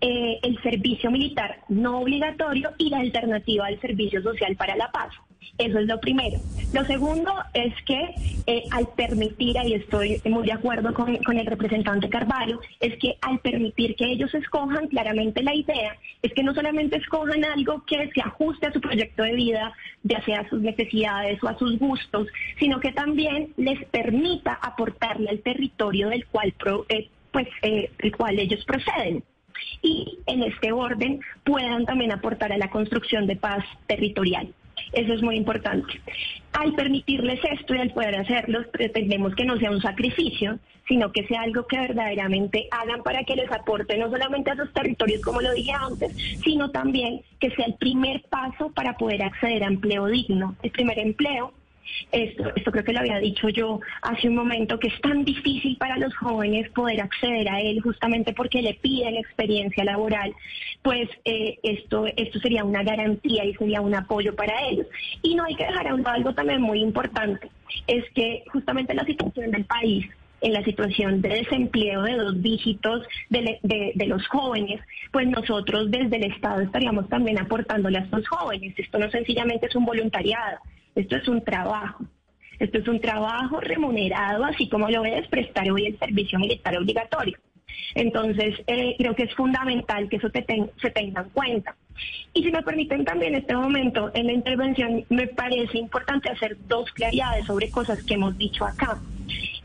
eh, 0.00 0.38
el 0.42 0.60
servicio 0.62 1.10
militar 1.10 1.60
no 1.68 2.00
obligatorio 2.00 2.70
y 2.78 2.90
la 2.90 2.98
alternativa 2.98 3.66
al 3.66 3.80
servicio 3.80 4.22
social 4.22 4.56
para 4.56 4.76
la 4.76 4.90
paz. 4.90 5.12
Eso 5.56 5.78
es 5.80 5.86
lo 5.86 5.98
primero. 5.98 6.38
Lo 6.72 6.84
segundo 6.84 7.32
es 7.52 7.72
que 7.84 8.14
eh, 8.46 8.62
al 8.70 8.86
permitir, 8.94 9.56
y 9.64 9.74
estoy 9.74 10.20
muy 10.24 10.46
de 10.46 10.52
acuerdo 10.52 10.94
con, 10.94 11.16
con 11.18 11.36
el 11.36 11.46
representante 11.46 12.08
Carvalho, 12.08 12.60
es 12.78 12.96
que 12.98 13.16
al 13.22 13.40
permitir 13.40 13.96
que 13.96 14.04
ellos 14.12 14.32
escojan, 14.34 14.86
claramente 14.86 15.42
la 15.42 15.54
idea 15.54 15.96
es 16.22 16.32
que 16.32 16.44
no 16.44 16.54
solamente 16.54 16.98
escojan 16.98 17.44
algo 17.44 17.84
que 17.86 18.08
se 18.14 18.20
ajuste 18.20 18.66
a 18.66 18.72
su 18.72 18.80
proyecto 18.80 19.22
de 19.24 19.34
vida, 19.34 19.72
ya 20.04 20.22
sea 20.24 20.40
a 20.40 20.48
sus 20.48 20.60
necesidades 20.60 21.42
o 21.42 21.48
a 21.48 21.58
sus 21.58 21.76
gustos, 21.78 22.28
sino 22.60 22.78
que 22.78 22.92
también 22.92 23.52
les 23.56 23.84
permita 23.86 24.54
aportarle 24.62 25.30
al 25.30 25.40
territorio 25.40 26.08
del 26.08 26.24
cual, 26.26 26.52
pro- 26.52 26.86
eh, 26.88 27.08
pues, 27.32 27.48
eh, 27.62 27.90
el 27.98 28.14
cual 28.16 28.38
ellos 28.38 28.64
proceden 28.64 29.24
y 29.82 30.18
en 30.26 30.42
este 30.42 30.72
orden 30.72 31.20
puedan 31.44 31.86
también 31.86 32.12
aportar 32.12 32.52
a 32.52 32.58
la 32.58 32.70
construcción 32.70 33.26
de 33.26 33.36
paz 33.36 33.64
territorial. 33.86 34.52
Eso 34.92 35.12
es 35.12 35.22
muy 35.22 35.36
importante. 35.36 36.00
Al 36.52 36.72
permitirles 36.74 37.40
esto 37.44 37.74
y 37.74 37.78
al 37.78 37.90
poder 37.90 38.16
hacerlo, 38.16 38.60
pretendemos 38.72 39.34
que 39.34 39.44
no 39.44 39.58
sea 39.58 39.70
un 39.70 39.82
sacrificio, 39.82 40.58
sino 40.86 41.12
que 41.12 41.26
sea 41.26 41.42
algo 41.42 41.66
que 41.66 41.78
verdaderamente 41.78 42.66
hagan 42.70 43.02
para 43.02 43.22
que 43.24 43.36
les 43.36 43.50
aporte 43.52 43.98
no 43.98 44.10
solamente 44.10 44.50
a 44.50 44.54
esos 44.54 44.72
territorios, 44.72 45.20
como 45.20 45.42
lo 45.42 45.52
dije 45.52 45.72
antes, 45.72 46.12
sino 46.42 46.70
también 46.70 47.20
que 47.38 47.50
sea 47.50 47.66
el 47.66 47.74
primer 47.74 48.22
paso 48.30 48.72
para 48.74 48.96
poder 48.96 49.22
acceder 49.22 49.62
a 49.62 49.66
empleo 49.66 50.06
digno. 50.06 50.56
El 50.62 50.70
primer 50.70 50.98
empleo 50.98 51.52
esto, 52.12 52.52
esto 52.54 52.70
creo 52.70 52.84
que 52.84 52.92
lo 52.92 53.00
había 53.00 53.18
dicho 53.18 53.48
yo 53.48 53.80
hace 54.02 54.28
un 54.28 54.34
momento, 54.34 54.78
que 54.78 54.88
es 54.88 55.00
tan 55.00 55.24
difícil 55.24 55.76
para 55.76 55.98
los 55.98 56.14
jóvenes 56.16 56.70
poder 56.70 57.00
acceder 57.00 57.48
a 57.48 57.60
él 57.60 57.80
justamente 57.80 58.32
porque 58.32 58.62
le 58.62 58.74
piden 58.74 59.16
experiencia 59.16 59.84
laboral, 59.84 60.34
pues 60.82 61.08
eh, 61.24 61.58
esto, 61.62 62.06
esto 62.16 62.38
sería 62.40 62.64
una 62.64 62.82
garantía 62.82 63.44
y 63.44 63.54
sería 63.54 63.80
un 63.80 63.94
apoyo 63.94 64.34
para 64.34 64.66
ellos. 64.68 64.86
Y 65.22 65.34
no 65.34 65.44
hay 65.44 65.54
que 65.54 65.66
dejar 65.66 65.88
a 65.88 65.94
un 65.94 66.02
lado 66.02 66.16
algo 66.16 66.34
también 66.34 66.62
muy 66.62 66.80
importante, 66.80 67.50
es 67.86 68.04
que 68.14 68.44
justamente 68.52 68.94
la 68.94 69.04
situación 69.04 69.50
del 69.50 69.64
país 69.64 70.06
en 70.40 70.52
la 70.52 70.62
situación 70.62 71.20
de 71.20 71.30
desempleo 71.30 72.02
de 72.02 72.14
dos 72.14 72.40
dígitos 72.40 73.04
de, 73.28 73.58
de 73.62 74.06
los 74.06 74.26
jóvenes, 74.28 74.80
pues 75.10 75.26
nosotros 75.26 75.90
desde 75.90 76.16
el 76.16 76.32
Estado 76.32 76.60
estaríamos 76.60 77.08
también 77.08 77.40
aportándole 77.40 77.98
a 77.98 78.02
estos 78.02 78.26
jóvenes. 78.28 78.72
Esto 78.78 78.98
no 78.98 79.10
sencillamente 79.10 79.66
es 79.66 79.74
un 79.74 79.84
voluntariado, 79.84 80.58
esto 80.94 81.16
es 81.16 81.28
un 81.28 81.42
trabajo. 81.42 82.04
Esto 82.58 82.78
es 82.78 82.88
un 82.88 83.00
trabajo 83.00 83.60
remunerado, 83.60 84.44
así 84.44 84.68
como 84.68 84.88
lo 84.88 85.04
es 85.04 85.28
prestar 85.28 85.70
hoy 85.70 85.86
el 85.86 85.98
servicio 85.98 86.38
militar 86.38 86.76
obligatorio. 86.76 87.38
Entonces, 87.94 88.54
eh, 88.66 88.94
creo 88.98 89.14
que 89.14 89.24
es 89.24 89.34
fundamental 89.34 90.08
que 90.08 90.16
eso 90.16 90.28
se 90.30 90.90
tenga 90.90 91.22
en 91.22 91.28
cuenta. 91.30 91.76
Y 92.34 92.42
si 92.42 92.50
me 92.50 92.62
permiten 92.62 93.04
también 93.04 93.34
en 93.34 93.40
este 93.40 93.54
momento, 93.54 94.10
en 94.14 94.26
la 94.26 94.32
intervención, 94.32 95.04
me 95.08 95.26
parece 95.28 95.78
importante 95.78 96.30
hacer 96.30 96.56
dos 96.66 96.90
claridades 96.92 97.46
sobre 97.46 97.70
cosas 97.70 98.02
que 98.02 98.14
hemos 98.14 98.36
dicho 98.36 98.64
acá. 98.64 98.98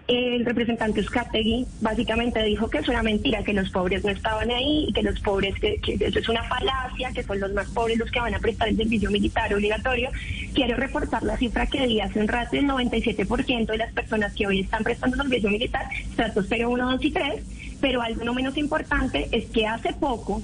El 0.06 0.44
representante 0.46 1.00
Uzcategui 1.00 1.66
básicamente 1.80 2.44
dijo 2.44 2.70
que 2.70 2.80
eso 2.80 2.92
era 2.92 3.02
mentira, 3.04 3.42
que 3.42 3.54
los 3.54 3.70
pobres 3.70 4.04
no 4.04 4.12
estaban 4.12 4.52
ahí 4.52 4.88
y 4.90 4.94
que 4.94 5.02
los 5.02 5.18
pobres, 5.22 5.56
que, 5.56 5.78
que 5.80 5.94
eso 5.94 6.20
es 6.20 6.28
una 6.28 6.44
falacia, 6.44 7.12
que 7.14 7.24
son 7.24 7.40
los 7.40 7.54
más 7.54 7.70
pobres 7.70 7.98
los 7.98 8.12
que 8.12 8.20
van 8.20 8.36
a 8.36 8.40
prestar 8.40 8.68
el 8.68 8.76
servicio 8.76 9.10
militar 9.10 9.54
obligatorio. 9.54 10.10
Quiero 10.54 10.76
reportar 10.76 11.24
la 11.24 11.38
cifra 11.38 11.68
que 11.68 11.88
di 11.88 12.02
hace 12.02 12.20
un 12.20 12.28
rato, 12.28 12.58
el 12.58 12.66
97% 12.68 13.66
de 13.66 13.78
las 13.78 13.94
personas 13.94 14.34
que 14.34 14.46
hoy 14.46 14.60
están 14.60 14.84
prestando 14.84 15.16
servicio 15.16 15.50
militar, 15.50 15.86
estratos 16.10 16.48
0, 16.50 16.70
1, 16.70 16.92
2 16.92 17.06
y 17.06 17.12
3, 17.12 17.44
pero 17.80 18.02
algo 18.02 18.26
no 18.26 18.34
menos 18.34 18.58
importante 18.58 19.30
es 19.32 19.46
que 19.52 19.68
hace 19.68 19.94
poco 19.94 20.42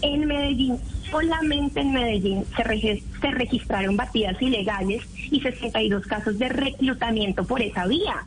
en 0.00 0.26
Medellín, 0.26 0.78
solamente 1.10 1.80
en 1.80 1.92
Medellín, 1.92 2.44
se, 2.56 2.62
regi- 2.64 3.02
se 3.20 3.30
registraron 3.30 3.94
batidas 3.96 4.40
ilegales 4.40 5.02
y 5.30 5.40
62 5.40 6.06
casos 6.06 6.38
de 6.38 6.48
reclutamiento 6.48 7.44
por 7.46 7.60
esa 7.60 7.86
vía. 7.86 8.26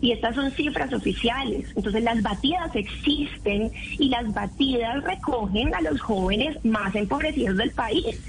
Y 0.00 0.12
estas 0.12 0.34
son 0.36 0.50
cifras 0.52 0.92
oficiales. 0.92 1.66
Entonces 1.74 2.02
las 2.04 2.22
batidas 2.22 2.74
existen 2.76 3.72
y 3.98 4.08
las 4.08 4.32
batidas 4.32 5.02
recogen 5.02 5.74
a 5.74 5.80
los 5.80 6.00
jóvenes 6.00 6.56
más 6.64 6.94
empobrecidos 6.94 7.56
del 7.56 7.70
país. 7.72 8.20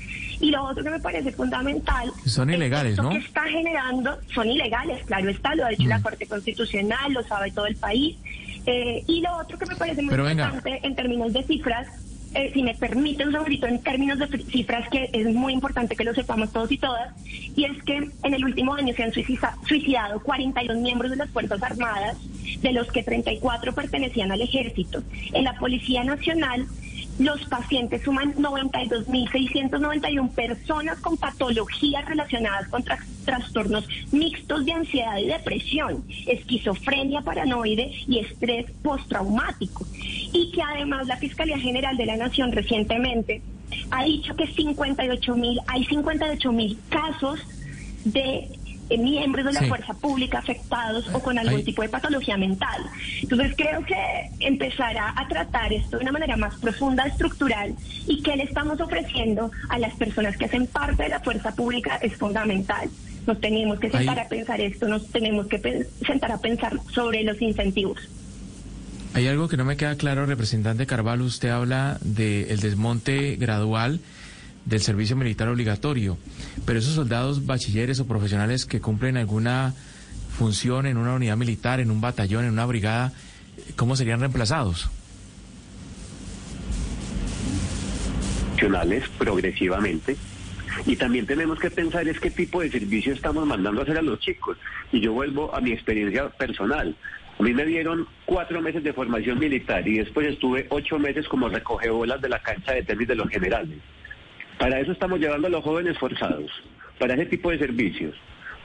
Y 0.42 0.52
lo 0.52 0.64
otro 0.64 0.84
que 0.84 0.90
me 0.90 1.00
parece 1.00 1.32
fundamental 1.34 2.12
Son 2.26 2.50
ilegales, 2.50 2.98
¿no? 2.98 3.10
que 3.10 3.18
está 3.18 3.44
generando 3.44 4.18
son 4.34 4.48
ilegales, 4.50 5.04
claro 5.06 5.30
está, 5.30 5.54
lo 5.54 5.66
ha 5.66 5.70
dicho 5.70 5.84
la 5.88 6.02
Corte 6.02 6.26
Constitucional, 6.28 7.12
lo 7.12 7.22
sabe 7.24 7.52
todo 7.52 7.68
el 7.68 7.76
país. 7.76 8.16
Eh, 8.66 9.04
y 9.08 9.22
lo 9.22 9.36
otro 9.38 9.58
que 9.58 9.66
me 9.66 9.76
parece 9.76 10.02
muy 10.02 10.12
Pero 10.12 10.24
venga. 10.24 10.46
importante 10.46 10.88
en 10.88 10.96
términos 10.96 11.34
de 11.34 11.44
cifras, 11.44 11.88
eh, 12.34 12.52
si 12.54 12.64
me 12.64 12.76
permite 12.76 13.26
un 13.26 13.32
segundito 13.32 13.68
en 13.68 13.80
términos 13.82 14.20
de 14.20 14.28
cifras 14.44 14.88
que 14.90 15.10
es 15.14 15.34
muy 15.34 15.54
importante 15.54 15.96
que 15.96 16.04
lo 16.04 16.14
sepamos 16.14 16.52
todos 16.52 16.72
y 16.72 16.78
todas, 16.78 17.12
y 17.56 17.66
es 17.66 17.82
que 17.84 17.98
en 18.24 18.34
el 18.34 18.46
último 18.46 18.74
año 18.76 18.94
se 18.96 19.04
han 19.04 19.12
suicida- 19.12 19.56
suicidado 19.68 20.22
42 20.22 20.78
miembros 20.78 21.12
de 21.12 21.18
las 21.18 21.30
Fuerzas 21.32 21.62
Armadas, 21.64 22.18
de 22.62 22.72
los 22.72 22.92
que 22.92 23.04
34 23.04 23.74
pertenecían 23.74 24.32
al 24.32 24.42
ejército. 24.42 25.04
En 25.34 25.44
la 25.46 25.54
Policía 25.58 26.04
Nacional 26.04 26.66
los 27.20 27.44
pacientes 27.46 28.02
suman 28.02 28.34
92.691 28.36 30.30
personas 30.32 31.00
con 31.00 31.18
patologías 31.18 32.06
relacionadas 32.06 32.68
con 32.70 32.84
tra- 32.84 33.04
trastornos 33.26 33.86
mixtos 34.12 34.66
de 34.66 34.72
ansiedad 34.72 35.18
y 35.18 35.28
depresión, 35.28 36.04
esquizofrenia 36.26 37.22
paranoide 37.22 37.92
y 38.08 38.20
estrés 38.20 38.72
postraumático. 38.82 39.86
Y 40.34 40.52
que 40.52 40.62
además 40.62 41.08
la 41.08 41.18
Fiscalía 41.18 41.60
General 41.60 41.96
de 41.98 42.06
la 42.06 42.18
Nación 42.18 42.52
recientemente 42.52 43.42
ha 43.92 44.04
dicho 44.04 44.36
que 44.36 44.46
58.000, 44.46 45.60
hay 45.68 45.86
58.000 45.86 46.78
casos 46.90 47.40
de 48.06 48.48
miembros 48.98 49.46
de 49.46 49.54
la 49.54 49.60
Sí. 49.62 49.68
fuerza 49.68 49.94
pública 49.94 50.40
afectados 50.40 51.08
o 51.14 51.20
con 51.20 51.38
algún 51.38 51.58
Ahí- 51.60 51.64
tipo 51.64 51.82
de 51.82 51.90
patología 51.90 52.38
mental. 52.38 52.82
Entonces 53.22 53.54
creo 53.56 53.84
que 53.86 53.96
empezar 54.46 54.98
a, 54.98 55.14
tratar 55.30 55.72
esto 55.72 55.98
de 55.98 56.04
una 56.04 56.12
manera 56.12 56.36
más 56.38 56.56
profunda, 56.56 57.06
estructural 57.06 57.76
y 58.08 58.24
que 58.24 58.36
le 58.36 58.44
estamos 58.44 58.82
ofreciendo 58.82 59.52
a 59.70 59.78
las 59.78 59.94
personas 59.96 60.36
que 60.38 60.46
hacen 60.46 60.66
parte 60.68 61.04
de 61.04 61.10
la 61.10 61.20
fuerza 61.20 61.54
pública 61.56 61.98
es 62.02 62.16
fundamental. 62.16 62.90
Nos 63.28 63.40
tenemos 63.40 63.80
que 63.80 63.92
sentar 63.92 64.18
Ahí- 64.18 64.26
a 64.26 64.30
pensar 64.30 64.60
esto, 64.62 64.88
nos 64.88 65.08
tenemos 65.12 65.46
que 65.48 65.86
sentar 66.06 66.32
a 66.32 66.40
pensar 66.40 66.80
sobre 66.94 67.24
los 67.24 67.40
incentivos. 67.42 68.00
Hay 69.14 69.28
algo 69.28 69.48
que 69.48 69.58
no 69.58 69.66
me 69.66 69.76
queda 69.78 69.96
claro, 69.96 70.26
representante 70.26 70.86
Carvalho. 70.86 71.26
Usted 71.26 71.50
habla 71.50 71.98
del 72.02 72.60
desmonte 72.60 73.36
gradual 73.38 74.00
del 74.66 74.82
servicio 74.82 75.16
militar 75.16 75.48
obligatorio, 75.48 76.18
pero 76.66 76.80
esos 76.80 76.96
soldados 76.96 77.46
bachilleres 77.46 78.00
o 78.00 78.08
profesionales 78.08 78.66
que 78.66 78.82
cumplen 78.82 79.18
alguna 79.18 79.74
función 80.38 80.86
en 80.86 80.98
una 80.98 81.14
unidad 81.14 81.38
militar, 81.38 81.80
en 81.80 81.92
un 81.92 82.02
batallón, 82.02 82.46
en 82.46 82.52
una 82.52 82.66
brigada, 82.66 83.14
¿cómo 83.76 83.96
serían 83.96 84.20
reemplazados? 84.20 84.90
progresivamente. 89.18 90.16
Y 90.86 90.96
también 90.96 91.26
tenemos 91.26 91.60
que 91.60 91.70
pensar 91.70 92.08
es 92.08 92.20
qué 92.20 92.30
tipo 92.30 92.62
de 92.62 92.70
servicio 92.70 93.14
estamos 93.14 93.46
mandando 93.46 93.82
a 93.82 93.84
hacer 93.84 93.98
a 93.98 94.02
los 94.02 94.20
chicos. 94.20 94.58
Y 94.92 95.02
yo 95.02 95.14
vuelvo 95.14 95.54
a 95.54 95.62
mi 95.62 95.72
experiencia 95.72 96.30
personal. 96.30 96.96
A 97.38 97.44
mí 97.44 97.54
me 97.54 97.66
dieron 97.66 98.08
cuatro 98.26 98.62
meses 98.62 98.84
de 98.84 98.94
formación 98.94 99.40
militar 99.40 99.88
y 99.88 100.00
después 100.00 100.28
estuve 100.28 100.68
ocho 100.70 101.00
meses 101.00 101.28
como 101.28 101.48
recogebolas 101.48 102.22
de 102.22 102.30
la 102.30 102.42
cancha 102.42 102.74
de 102.74 102.84
tenis 102.84 103.08
de 103.08 103.16
los 103.16 103.30
generales. 103.30 103.78
Para 104.60 104.80
eso 104.82 104.92
estamos 104.92 105.20
llevando 105.20 105.48
a 105.48 105.50
los 105.50 105.64
jóvenes 105.64 105.98
forzados, 105.98 106.52
para 107.00 107.14
ese 107.14 107.26
tipo 107.28 107.50
de 107.50 107.58
servicios. 107.58 108.14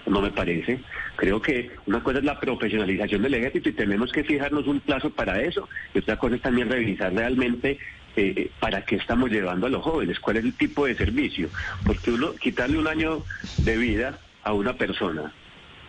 No 0.06 0.20
me 0.20 0.30
parece. 0.30 0.80
Creo 1.16 1.40
que 1.40 1.70
una 1.86 2.02
cosa 2.02 2.18
es 2.18 2.24
la 2.24 2.38
profesionalización 2.38 3.22
del 3.22 3.34
ejército 3.34 3.70
y 3.70 3.72
tenemos 3.72 4.12
que 4.12 4.24
fijarnos 4.24 4.66
un 4.66 4.80
plazo 4.80 5.08
para 5.08 5.40
eso. 5.40 5.66
Y 5.94 6.00
otra 6.00 6.18
cosa 6.18 6.34
es 6.34 6.42
también 6.42 6.68
revisar 6.68 7.14
realmente 7.14 7.78
eh, 8.16 8.50
para 8.60 8.84
qué 8.84 8.96
estamos 8.96 9.30
llevando 9.30 9.66
a 9.66 9.70
los 9.70 9.82
jóvenes, 9.82 10.20
cuál 10.20 10.38
es 10.38 10.44
el 10.44 10.52
tipo 10.54 10.84
de 10.84 10.96
servicio. 10.96 11.48
Porque 11.86 12.10
uno, 12.10 12.34
quitarle 12.34 12.76
un 12.76 12.88
año 12.88 13.22
de 13.58 13.76
vida 13.78 14.18
a 14.42 14.52
una 14.52 14.74
persona 14.74 15.32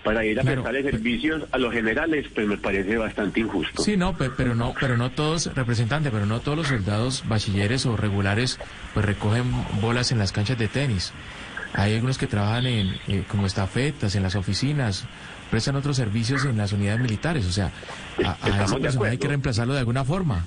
para 0.06 0.24
ir 0.24 0.40
a 0.40 0.44
Claro. 0.44 0.62
prestarle 0.64 0.92
servicios 0.92 1.44
a 1.52 1.58
los 1.58 1.74
generales, 1.74 2.28
pues 2.34 2.46
me 2.48 2.58
parece 2.58 2.96
bastante 2.96 3.40
injusto. 3.40 3.82
Sí, 3.82 3.98
no, 3.98 4.16
pe- 4.16 4.30
pero 4.30 4.54
no, 4.54 4.74
pero 4.80 4.96
no 4.98 5.10
todos, 5.10 5.54
representante, 5.56 6.12
pero 6.12 6.28
no 6.28 6.40
todos 6.42 6.58
los 6.60 6.68
soldados 6.68 7.24
bachilleres 7.28 7.88
o 7.88 7.98
regulares 7.98 8.60
pues 8.94 9.04
recogen 9.04 9.52
bolas 9.82 10.12
en 10.12 10.20
las 10.20 10.32
canchas 10.32 10.60
de 10.60 10.68
tenis. 10.68 11.12
Hay 11.74 11.96
algunos 11.96 12.20
que 12.20 12.28
trabajan 12.28 12.68
en 12.68 12.96
eh, 13.08 13.24
como 13.28 13.48
estafetas 13.48 14.16
en 14.16 14.22
las 14.22 14.36
oficinas, 14.36 15.06
prestan 15.50 15.76
otros 15.76 15.98
servicios 15.98 16.46
en 16.46 16.56
las 16.58 16.72
unidades 16.72 17.02
militares. 17.02 17.46
O 17.48 17.52
sea, 17.52 17.72
a, 18.24 18.38
esa 18.64 18.78
persona 18.78 19.10
hay 19.10 19.18
que 19.18 19.28
reemplazarlo 19.28 19.74
de 19.74 19.80
alguna 19.80 20.06
forma. 20.06 20.46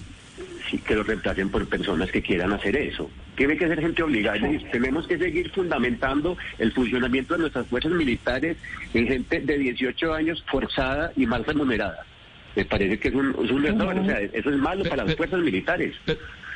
sí, 0.70 0.78
que 0.78 0.94
lo 0.94 1.02
reemplacen 1.02 1.50
por 1.50 1.66
personas 1.66 2.10
que 2.12 2.22
quieran 2.22 2.52
hacer 2.52 2.76
eso. 2.76 3.10
Tiene 3.38 3.56
que 3.56 3.68
ser 3.68 3.80
gente 3.80 4.02
obligada. 4.02 4.36
Es 4.36 4.42
decir, 4.42 4.70
tenemos 4.72 5.06
que 5.06 5.16
seguir 5.16 5.50
fundamentando 5.52 6.36
el 6.58 6.72
funcionamiento 6.72 7.34
de 7.34 7.40
nuestras 7.40 7.68
fuerzas 7.68 7.92
militares 7.92 8.56
en 8.92 9.06
gente 9.06 9.40
de 9.40 9.58
18 9.58 10.12
años 10.12 10.44
forzada 10.50 11.12
y 11.16 11.24
mal 11.24 11.44
remunerada. 11.44 12.04
Me 12.56 12.64
parece 12.64 12.98
que 12.98 13.08
es 13.08 13.14
un, 13.14 13.36
es 13.44 13.50
un 13.52 13.64
error, 13.64 13.96
o 13.96 14.04
sea, 14.04 14.20
eso 14.20 14.50
es 14.50 14.56
malo 14.56 14.82
para 14.82 15.04
las 15.04 15.14
fuerzas 15.14 15.38
militares. 15.38 15.94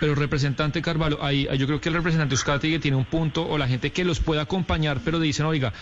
Pero 0.01 0.17
representante 0.17 0.83
Carvalho, 0.83 1.23
ahí, 1.23 1.47
yo 1.57 1.69
creo 1.69 1.81
que 1.81 1.89
el 1.89 1.95
representante 1.95 2.35
Euskategui 2.35 2.81
tiene 2.81 2.97
un 2.97 3.05
punto, 3.05 3.47
o 3.47 3.57
la 3.57 3.69
gente 3.69 3.93
que 3.93 4.05
los 4.05 4.19
pueda 4.19 4.43
acompañar, 4.43 4.99
pero 5.05 5.21
dicen, 5.21 5.47
oiga, 5.47 5.73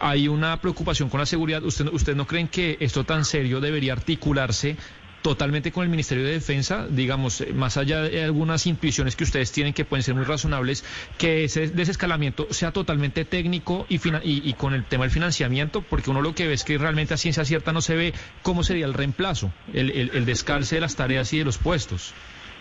hay 0.00 0.28
una 0.28 0.60
preocupación 0.60 1.08
con 1.08 1.20
la 1.20 1.24
seguridad. 1.24 1.62
¿Usted, 1.62 1.86
usted 1.90 2.14
no 2.14 2.26
creen 2.26 2.48
que 2.48 2.76
esto 2.80 3.04
tan 3.04 3.24
serio 3.24 3.62
debería 3.62 3.94
articularse 3.94 4.76
totalmente 5.22 5.72
con 5.72 5.84
el 5.84 5.88
Ministerio 5.88 6.24
de 6.24 6.32
Defensa, 6.32 6.86
digamos, 6.90 7.40
eh, 7.40 7.52
más 7.52 7.76
allá 7.76 8.02
de 8.02 8.24
algunas 8.24 8.66
intuiciones 8.66 9.16
que 9.16 9.24
ustedes 9.24 9.52
tienen 9.52 9.72
que 9.72 9.84
pueden 9.84 10.02
ser 10.02 10.14
muy 10.14 10.24
razonables, 10.24 10.84
que 11.16 11.44
ese 11.44 11.68
desescalamiento 11.68 12.48
sea 12.50 12.72
totalmente 12.72 13.24
técnico 13.24 13.86
y, 13.88 14.52
con 14.54 14.74
el 14.74 14.84
tema 14.84 15.04
del 15.04 15.10
financiamiento, 15.10 15.82
porque 15.82 16.10
uno 16.10 16.20
lo 16.20 16.34
que 16.34 16.46
ve 16.46 16.54
es 16.54 16.64
que 16.64 16.76
realmente 16.76 17.14
a 17.14 17.16
ciencia 17.16 17.44
cierta 17.44 17.72
no 17.72 17.80
se 17.80 17.94
ve 17.94 18.14
cómo 18.42 18.64
sería 18.64 18.86
el 18.86 18.94
reemplazo, 18.94 19.52
el 19.72 20.26
descalce 20.26 20.76
de 20.76 20.80
las 20.80 20.96
tareas 20.96 21.32
y 21.32 21.38
de 21.38 21.44
los 21.44 21.58
puestos. 21.58 22.12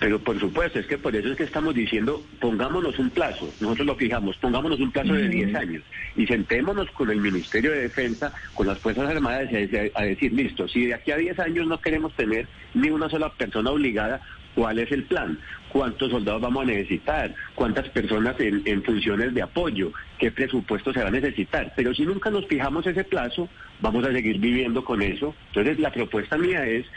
Pero 0.02 0.18
por 0.18 0.40
supuesto, 0.40 0.80
es 0.80 0.88
que 0.88 0.98
por 0.98 1.16
eso 1.16 1.30
es 1.30 1.38
que 1.38 1.44
estamos 1.44 1.76
diciendo, 1.76 2.26
pongámonos 2.40 2.98
un 2.98 3.12
plazo, 3.12 3.54
nosotros 3.62 3.86
lo 3.86 3.96
fijamos, 3.96 4.36
pongámonos 4.38 4.80
un 4.80 4.92
plazo 4.92 5.14
de 5.14 5.30
10 5.30 5.54
años 5.54 5.84
y 6.16 6.26
sentémonos 6.26 6.90
con 6.90 7.12
el 7.12 7.22
Ministerio 7.22 7.70
de 7.70 7.82
Defensa, 7.82 8.34
con 8.56 8.66
las 8.66 8.80
Fuerzas 8.80 9.08
Armadas 9.08 9.50
a, 9.54 10.00
a 10.00 10.04
decir, 10.04 10.34
listo, 10.34 10.68
si 10.68 10.88
de 10.88 10.96
aquí 10.96 11.12
a 11.12 11.18
10 11.18 11.38
años 11.38 11.68
no 11.68 11.80
queremos 11.80 12.16
tener 12.16 12.48
ni 12.74 12.90
una 12.90 13.10
sola 13.10 13.32
persona 13.32 13.70
obligada, 13.70 14.22
¿cuál 14.56 14.80
es 14.80 14.92
el 14.92 15.04
plan? 15.04 15.38
¿Cuántos 15.72 16.10
soldados 16.10 16.42
vamos 16.42 16.64
a 16.64 16.72
necesitar? 16.72 17.36
¿Cuántas 17.54 17.88
personas 17.90 18.40
en, 18.40 18.64
en 18.66 18.82
funciones 18.82 19.36
de 19.36 19.44
apoyo? 19.44 19.94
¿Qué 20.18 20.32
presupuesto 20.32 20.92
se 20.94 21.04
va 21.04 21.10
a 21.10 21.12
necesitar? 21.12 21.74
Pero 21.76 21.94
si 21.94 22.08
nunca 22.08 22.32
nos 22.32 22.48
fijamos 22.48 22.88
ese 22.88 23.04
plazo, 23.04 23.48
vamos 23.82 24.04
a 24.08 24.12
seguir 24.12 24.40
viviendo 24.40 24.84
con 24.84 25.04
eso. 25.04 25.36
Entonces 25.50 25.78
la 25.78 25.92
propuesta 25.92 26.40
mía 26.40 26.66
es, 26.66 26.88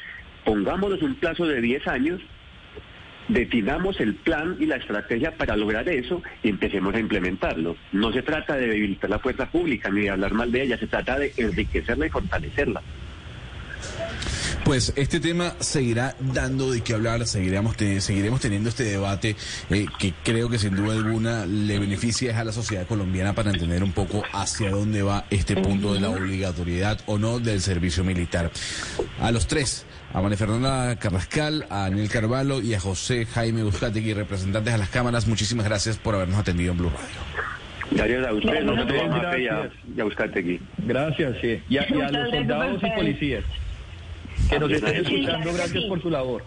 pongámonos 0.43 1.03
un 1.03 1.17
plazo 1.17 1.45
de 1.47 1.61
10 1.61 1.87
años 1.87 2.23
definamos 3.29 4.01
el 4.01 4.15
plan 4.15 4.57
y 4.59 4.67
la 4.67 4.77
estrategia 4.77 5.37
para 5.37 5.57
lograr 5.57 5.89
eso 5.89 6.23
y 6.43 6.49
empecemos 6.51 6.95
a 6.95 7.01
implementarlo. 7.01 7.77
No 7.93 8.13
se 8.13 8.23
trata 8.23 8.57
de 8.57 8.69
debilitar 8.69 9.11
la 9.11 9.19
fuerza 9.19 9.51
pública 9.51 9.91
ni 9.91 10.03
de 10.03 10.11
hablar 10.11 10.35
mal 10.35 10.53
de 10.53 10.63
ella, 10.63 10.79
se 10.79 10.87
trata 10.87 11.19
de 11.19 11.33
enriquecerla 11.37 12.07
y 12.07 12.11
fortalecerla. 12.11 12.83
Pues 14.65 14.95
este 14.97 15.21
tema 15.21 15.53
seguirá 15.61 16.17
dando 16.21 16.71
de 16.73 16.81
qué 16.81 16.95
hablar, 16.95 17.27
seguiremos, 17.27 17.77
te- 17.77 18.01
seguiremos 18.01 18.41
teniendo 18.41 18.71
este 18.71 18.85
debate 18.85 19.37
eh, 19.69 19.85
que 19.99 20.15
creo 20.25 20.49
que 20.49 20.59
sin 20.59 20.75
duda 20.75 20.95
alguna 20.95 21.45
le 21.45 21.79
beneficia 21.79 22.39
a 22.41 22.45
la 22.45 22.51
sociedad 22.53 22.87
colombiana 22.87 23.35
para 23.35 23.51
entender 23.51 23.85
un 23.85 23.93
poco 23.93 24.23
hacia 24.33 24.71
dónde 24.71 25.03
va 25.03 25.27
este 25.29 25.55
punto 25.57 25.93
de 25.93 26.01
la 26.01 26.09
obligatoriedad 26.09 26.99
o 27.05 27.19
no 27.19 27.41
del 27.41 27.61
servicio 27.61 28.05
militar. 28.05 28.51
A 29.21 29.31
los 29.33 29.47
tres, 29.47 29.85
a 30.15 30.23
María 30.23 30.39
Fernanda 30.39 30.97
Carrascal, 30.97 31.67
a 31.69 31.81
Daniel 31.81 32.09
Carvalho 32.09 32.63
y 32.63 32.73
a 32.73 32.81
José 32.81 33.27
Jaime 33.27 33.63
Buscategui, 33.65 34.15
representantes 34.15 34.73
a 34.73 34.79
las 34.79 34.89
cámaras, 34.89 35.27
muchísimas 35.29 35.67
gracias 35.67 35.99
por 35.99 36.15
habernos 36.15 36.39
atendido 36.39 36.73
en 36.73 36.79
Blue 36.79 36.91
Radio. 36.91 37.45
Gracias 37.91 38.27
a 38.27 38.33
ustedes, 38.33 38.65
nosotros 38.65 38.93
Bien, 38.93 39.09
vamos 39.11 39.25
a 39.25 39.29
hacer 39.29 39.43
ya, 39.45 39.71
gracias. 40.79 41.37
sí. 41.43 41.63
Y 41.69 41.77
a, 41.77 41.83
y 41.83 41.93
a 41.93 41.95
Muchas 41.97 42.13
los 42.13 42.31
soldados 42.31 42.83
y 42.83 42.91
policías 42.97 43.45
que 44.49 44.59
nos 44.59 44.71
estén 44.71 44.97
escuchando, 44.97 45.53
gracias 45.53 45.85
por 45.85 46.01
su 46.03 46.11
labor. 46.11 46.43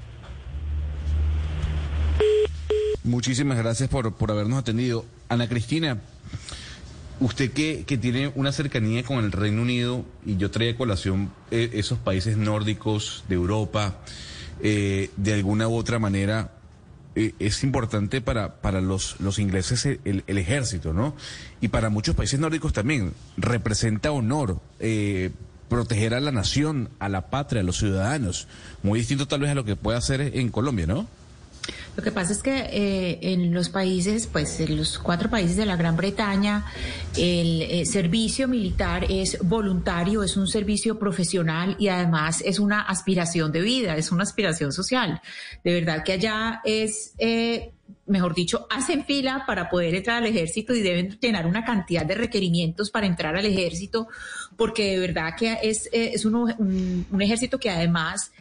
Muchísimas 3.03 3.57
gracias 3.57 3.89
por, 3.89 4.13
por 4.15 4.31
habernos 4.31 4.59
atendido. 4.59 5.05
Ana 5.29 5.47
Cristina, 5.47 5.99
usted 7.19 7.51
que, 7.51 7.83
que 7.85 7.97
tiene 7.97 8.31
una 8.35 8.51
cercanía 8.51 9.03
con 9.03 9.23
el 9.23 9.31
Reino 9.31 9.61
Unido 9.61 10.05
y 10.25 10.37
yo 10.37 10.51
traía 10.51 10.73
a 10.73 10.75
colación 10.75 11.31
eh, 11.51 11.69
esos 11.73 11.99
países 11.99 12.37
nórdicos 12.37 13.23
de 13.29 13.35
Europa, 13.35 13.97
eh, 14.61 15.09
de 15.15 15.33
alguna 15.33 15.67
u 15.67 15.75
otra 15.75 15.99
manera 15.99 16.51
eh, 17.15 17.33
es 17.39 17.63
importante 17.63 18.19
para, 18.21 18.55
para 18.61 18.81
los, 18.81 19.19
los 19.21 19.39
ingleses 19.39 19.85
el, 19.85 19.99
el- 20.03 20.23
el 20.27 20.37
ejército, 20.37 20.93
¿no? 20.93 21.15
Y 21.61 21.69
para 21.69 21.89
muchos 21.89 22.15
países 22.15 22.39
nórdicos 22.39 22.73
también 22.73 23.13
representa 23.37 24.11
honor. 24.11 24.59
Proteger 25.69 26.13
a 26.13 26.19
la 26.19 26.31
nación, 26.31 26.89
a 26.99 27.09
la 27.09 27.29
patria, 27.29 27.61
a 27.61 27.63
los 27.63 27.77
ciudadanos. 27.77 28.47
Muy 28.83 28.99
distinto 28.99 29.27
tal 29.27 29.41
vez 29.41 29.51
a 29.51 29.55
lo 29.55 29.65
que 29.65 29.75
puede 29.75 29.97
hacer 29.97 30.21
en 30.21 30.49
Colombia, 30.49 30.87
¿no? 30.87 31.07
Lo 31.95 32.03
que 32.03 32.11
pasa 32.11 32.31
es 32.31 32.43
que 32.43 32.55
eh, 32.55 33.19
en 33.33 33.53
los 33.53 33.69
países, 33.69 34.27
pues 34.27 34.59
en 34.59 34.77
los 34.77 34.99
cuatro 34.99 35.31
países 35.31 35.57
de 35.57 35.65
la 35.65 35.75
Gran 35.75 35.97
Bretaña, 35.97 36.65
el 37.17 37.63
eh, 37.63 37.85
servicio 37.87 38.47
militar 38.47 39.07
es 39.09 39.39
voluntario, 39.41 40.21
es 40.21 40.37
un 40.37 40.47
servicio 40.47 40.99
profesional 40.99 41.75
y 41.79 41.87
además 41.87 42.43
es 42.45 42.59
una 42.59 42.81
aspiración 42.81 43.51
de 43.51 43.61
vida, 43.61 43.97
es 43.97 44.11
una 44.11 44.23
aspiración 44.23 44.71
social. 44.71 45.21
De 45.63 45.73
verdad 45.73 46.03
que 46.03 46.13
allá 46.13 46.61
es, 46.63 47.15
eh, 47.17 47.73
mejor 48.05 48.35
dicho, 48.35 48.67
hacen 48.69 49.03
fila 49.03 49.45
para 49.47 49.67
poder 49.67 49.95
entrar 49.95 50.17
al 50.17 50.27
ejército 50.27 50.75
y 50.75 50.81
deben 50.81 51.17
llenar 51.19 51.47
una 51.47 51.65
cantidad 51.65 52.05
de 52.05 52.13
requerimientos 52.13 52.91
para 52.91 53.07
entrar 53.07 53.35
al 53.35 53.45
ejército, 53.47 54.07
porque 54.57 54.91
de 54.91 54.99
verdad 54.99 55.33
que 55.37 55.57
es, 55.63 55.85
eh, 55.93 56.11
es 56.13 56.25
uno- 56.25 56.47
un- 56.57 57.05
un 57.09 57.21
ejército 57.21 57.59
que 57.59 57.69
además 57.69 58.31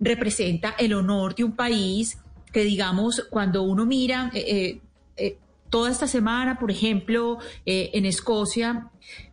representa 0.00 0.74
el 0.78 0.94
honor 0.94 1.34
de 1.34 1.44
un 1.44 1.52
país 1.52 2.16
que 2.52 2.62
digamos 2.64 3.26
cuando 3.30 3.62
uno 3.62 3.84
mira 3.84 4.30
eh, 4.34 4.44
eh, 4.46 4.80
eh, 5.16 5.36
toda 5.74 5.90
esta 5.90 6.06
semana, 6.06 6.56
por 6.60 6.70
ejemplo, 6.70 7.38
eh, 7.66 7.90
en 7.94 8.06
Escocia 8.06 8.90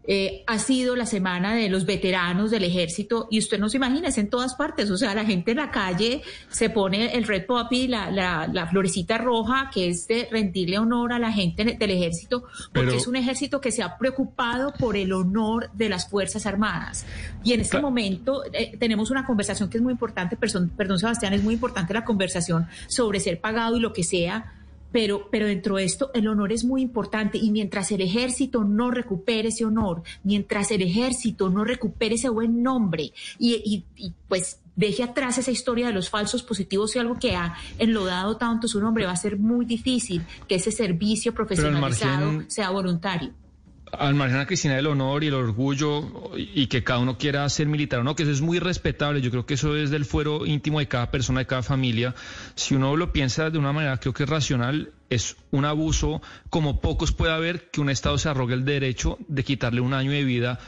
eh, 0.08 0.44
ha 0.48 0.58
sido 0.58 0.96
la 0.96 1.06
semana 1.06 1.54
de 1.54 1.70
los 1.70 1.86
veteranos 1.86 2.50
del 2.50 2.64
ejército 2.64 3.28
y 3.30 3.38
usted 3.38 3.60
no 3.60 3.70
se 3.70 3.78
imagina, 3.78 4.08
es 4.08 4.18
en 4.18 4.28
todas 4.28 4.56
partes, 4.56 4.90
o 4.90 4.98
sea, 4.98 5.14
la 5.14 5.24
gente 5.24 5.52
en 5.52 5.58
la 5.58 5.70
calle 5.70 6.24
se 6.50 6.72
pone 6.72 7.16
el 7.16 7.26
red 7.26 7.46
poppy, 7.46 7.88
la, 7.88 8.10
la, 8.10 8.48
la 8.52 8.66
florecita 8.66 9.20
roja, 9.20 9.70
que 9.72 9.90
es 9.90 10.08
de 10.08 10.28
rendirle 10.32 10.80
honor 10.80 11.14
a 11.14 11.20
la 11.20 11.32
gente 11.32 11.64
del 11.64 11.92
ejército, 11.92 12.42
porque 12.74 12.88
Pero- 12.88 12.94
es 12.94 13.06
un 13.06 13.18
ejército 13.18 13.62
que 13.62 13.72
se 13.72 13.84
ha 13.84 14.00
preocupado 14.00 14.74
por 14.74 14.98
el 14.98 15.14
honor 15.14 15.70
de 15.74 15.90
las 15.90 16.10
Fuerzas 16.10 16.48
Armadas. 16.48 17.06
Y 17.44 17.54
en 17.54 17.60
este 17.62 17.80
momento 17.80 18.42
eh, 18.52 18.76
tenemos 18.80 19.12
una 19.12 19.28
conversación 19.28 19.70
que 19.70 19.78
es 19.78 19.84
muy 19.84 19.92
importante, 19.94 20.38
perdón, 20.38 20.72
perdón 20.76 20.98
Sebastián, 20.98 21.34
es 21.34 21.44
muy 21.44 21.54
importante 21.54 21.94
la 21.94 22.04
conversación 22.04 22.66
sobre 22.88 23.20
ser 23.20 23.40
pagado 23.40 23.78
y 23.78 23.80
lo 23.80 23.94
que 23.94 24.04
sea. 24.04 24.56
Pero, 24.92 25.30
pero 25.32 25.46
dentro 25.48 25.76
de 25.78 25.86
esto 25.86 26.12
el 26.14 26.28
honor 26.28 26.52
es 26.52 26.64
muy 26.66 26.82
importante 26.82 27.38
y 27.38 27.52
mientras 27.52 27.92
el 27.92 28.02
ejército 28.02 28.64
no 28.64 28.92
recupere 28.92 29.50
ese 29.50 29.66
honor, 29.66 30.04
mientras 30.24 30.72
el 30.72 30.82
ejército 30.82 31.50
no 31.50 31.64
recupere 31.64 32.16
ese 32.16 32.30
buen 32.30 32.62
nombre 32.64 33.14
y, 33.40 33.54
y- 33.66 33.86
y, 33.96 34.14
pues 34.28 34.60
deje 34.76 35.04
atrás 35.04 35.38
esa 35.38 35.52
historia 35.52 35.88
de 35.88 35.94
los 35.94 36.10
falsos 36.10 36.44
positivos 36.44 36.96
y 36.96 37.00
algo 37.00 37.20
que 37.20 37.36
ha 37.36 37.56
enlodado 37.78 38.38
tanto 38.38 38.68
su 38.68 38.80
nombre, 38.82 39.06
va 39.06 39.12
a 39.12 39.16
ser 39.18 39.38
muy 39.38 39.66
difícil 39.66 40.24
que 40.48 40.56
ese 40.56 40.72
servicio 40.72 41.32
al 41.32 41.36
profesionalizado 41.36 42.32
margen- 42.32 42.50
sea 42.50 42.70
voluntario. 42.70 43.32
Al 43.92 44.16
margen 44.16 44.38
a 44.40 44.46
Cristina 44.48 44.76
del 44.76 44.88
honor 44.88 45.24
y 45.24 45.28
el 45.28 45.34
orgullo 45.34 46.32
y 46.38 46.68
que 46.68 46.84
cada 46.84 47.00
uno 47.00 47.18
quiera 47.18 47.48
ser 47.50 47.68
militar 47.68 48.00
o 48.00 48.04
no, 48.04 48.16
que 48.16 48.24
eso 48.24 48.32
es 48.32 48.42
muy 48.42 48.60
respetable. 48.60 49.22
Yo 49.22 49.32
creo 49.32 49.46
que 49.46 49.56
eso 49.56 49.76
es 49.76 49.90
del 49.90 50.06
fuero 50.06 50.46
íntimo 50.46 50.80
de 50.80 50.88
cada 50.88 51.12
persona, 51.12 51.40
de 51.42 51.46
cada 51.48 51.62
familia. 51.64 52.16
Si 52.56 52.76
uno 52.76 52.96
lo 52.96 53.12
piensa 53.14 53.50
de 53.50 53.58
una 53.58 53.74
manera, 53.74 53.98
creo 53.98 54.14
que 54.14 54.24
es 54.24 54.30
racional, 54.30 54.92
es 55.10 55.36
un 55.52 55.66
abuso, 55.66 56.22
como 56.50 56.80
pocos 56.80 57.12
puede 57.12 57.34
haber, 57.34 57.70
que 57.70 57.82
un 57.82 57.90
Estado 57.90 58.18
se 58.18 58.30
arrogue 58.30 58.54
el 58.54 58.64
derecho 58.66 59.18
de 59.28 59.44
quitarle 59.44 59.82
un 59.82 59.94
año 59.94 60.12
de 60.12 60.24
vida 60.24 60.60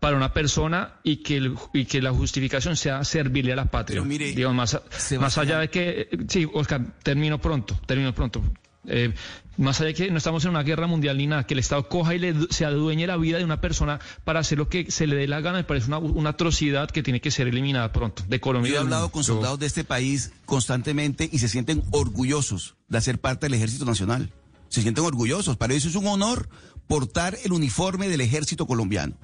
para 0.00 0.16
una 0.16 0.32
persona 0.32 0.94
y 1.04 1.18
que, 1.18 1.36
el- 1.36 1.54
y 1.72 1.84
que 1.84 2.02
la 2.02 2.10
justificación 2.12 2.76
sea 2.76 3.04
servirle 3.04 3.52
a 3.52 3.56
la 3.56 3.66
patria. 3.66 3.94
Pero 4.00 4.04
mire, 4.04 4.32
Digo, 4.32 4.52
más, 4.52 4.80
más 5.20 5.38
allá 5.38 5.60
de 5.60 5.68
que, 5.70 6.08
sí, 6.26 6.48
Oscar, 6.52 6.80
termino 7.04 7.40
pronto, 7.40 7.78
termino 7.86 8.12
pronto. 8.12 8.42
Eh, 8.88 9.12
más 9.58 9.80
allá 9.80 9.88
de 9.88 9.94
que 9.94 10.10
no 10.10 10.18
estamos 10.18 10.44
en 10.44 10.50
una 10.50 10.62
guerra 10.62 10.86
mundial 10.86 11.18
ni 11.18 11.26
nada, 11.26 11.44
que 11.46 11.54
el 11.54 11.60
Estado 11.60 11.88
coja 11.88 12.14
y 12.14 12.18
le, 12.18 12.34
se 12.50 12.64
adueñe 12.64 13.06
la 13.06 13.16
vida 13.16 13.38
de 13.38 13.44
una 13.44 13.60
persona 13.60 14.00
para 14.24 14.40
hacer 14.40 14.58
lo 14.58 14.68
que 14.68 14.90
se 14.90 15.06
le 15.06 15.14
dé 15.16 15.28
la 15.28 15.40
gana, 15.40 15.58
me 15.58 15.64
parece 15.64 15.88
una, 15.88 15.98
una 15.98 16.30
atrocidad 16.30 16.90
que 16.90 17.02
tiene 17.02 17.20
que 17.20 17.30
ser 17.30 17.46
eliminada 17.48 17.92
pronto 17.92 18.22
de 18.28 18.40
Colombia. 18.40 18.70
Yo 18.72 18.76
he 18.78 18.80
hablado 18.80 19.10
con 19.10 19.22
Yo- 19.22 19.34
soldados 19.34 19.58
de 19.58 19.66
este 19.66 19.84
país 19.84 20.32
constantemente 20.46 21.28
y 21.30 21.38
se 21.38 21.48
sienten 21.48 21.82
orgullosos 21.90 22.76
de 22.88 22.98
hacer 22.98 23.18
parte 23.20 23.46
del 23.46 23.54
Ejército 23.54 23.84
Nacional. 23.84 24.30
Se 24.68 24.80
sienten 24.80 25.04
orgullosos. 25.04 25.56
Para 25.56 25.74
ellos 25.74 25.84
es 25.86 25.96
un 25.96 26.06
honor 26.06 26.48
portar 26.86 27.36
el 27.44 27.52
uniforme 27.52 28.08
del 28.08 28.20
Ejército 28.22 28.66
colombiano 28.66 29.14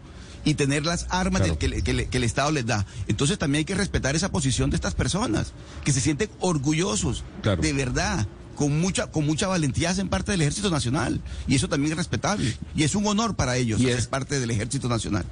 y 0.45 0.55
tener 0.55 0.85
las 0.85 1.07
armas 1.11 1.43
del- 1.43 1.57
que, 1.59 1.69
le- 1.69 1.83
que 1.83 1.93
le- 1.95 2.07
que 2.09 2.19
el 2.19 2.25
Estado 2.25 2.51
les 2.53 2.67
da. 2.67 2.87
Entonces 3.07 3.39
también 3.39 3.61
hay 3.61 3.65
que 3.65 3.75
respetar 3.75 4.15
esa 4.15 4.31
posición 4.31 4.69
de 4.71 4.77
estas 4.77 4.95
personas, 4.95 5.53
que 5.85 5.93
se 5.93 6.01
sienten 6.03 6.29
orgullosos, 6.41 7.25
de 7.43 7.73
verdad. 7.73 8.27
Con 8.59 8.81
mucha, 8.81 9.07
con 9.07 9.25
mucha 9.25 9.47
valentía 9.47 9.91
hacen 9.91 10.09
parte 10.09 10.33
del 10.33 10.41
Ejército 10.41 10.69
Nacional. 10.69 11.21
Y 11.47 11.55
eso 11.55 11.69
también 11.69 11.93
es 11.93 11.99
respetable. 11.99 12.57
Y 12.75 12.83
es 12.83 12.97
un 12.97 13.07
honor 13.07 13.37
para 13.37 13.57
ellos 13.57 13.81
ser 13.81 14.09
parte 14.09 14.41
del 14.41 14.51
Ejército 14.51 14.89
Nacional. 14.89 15.25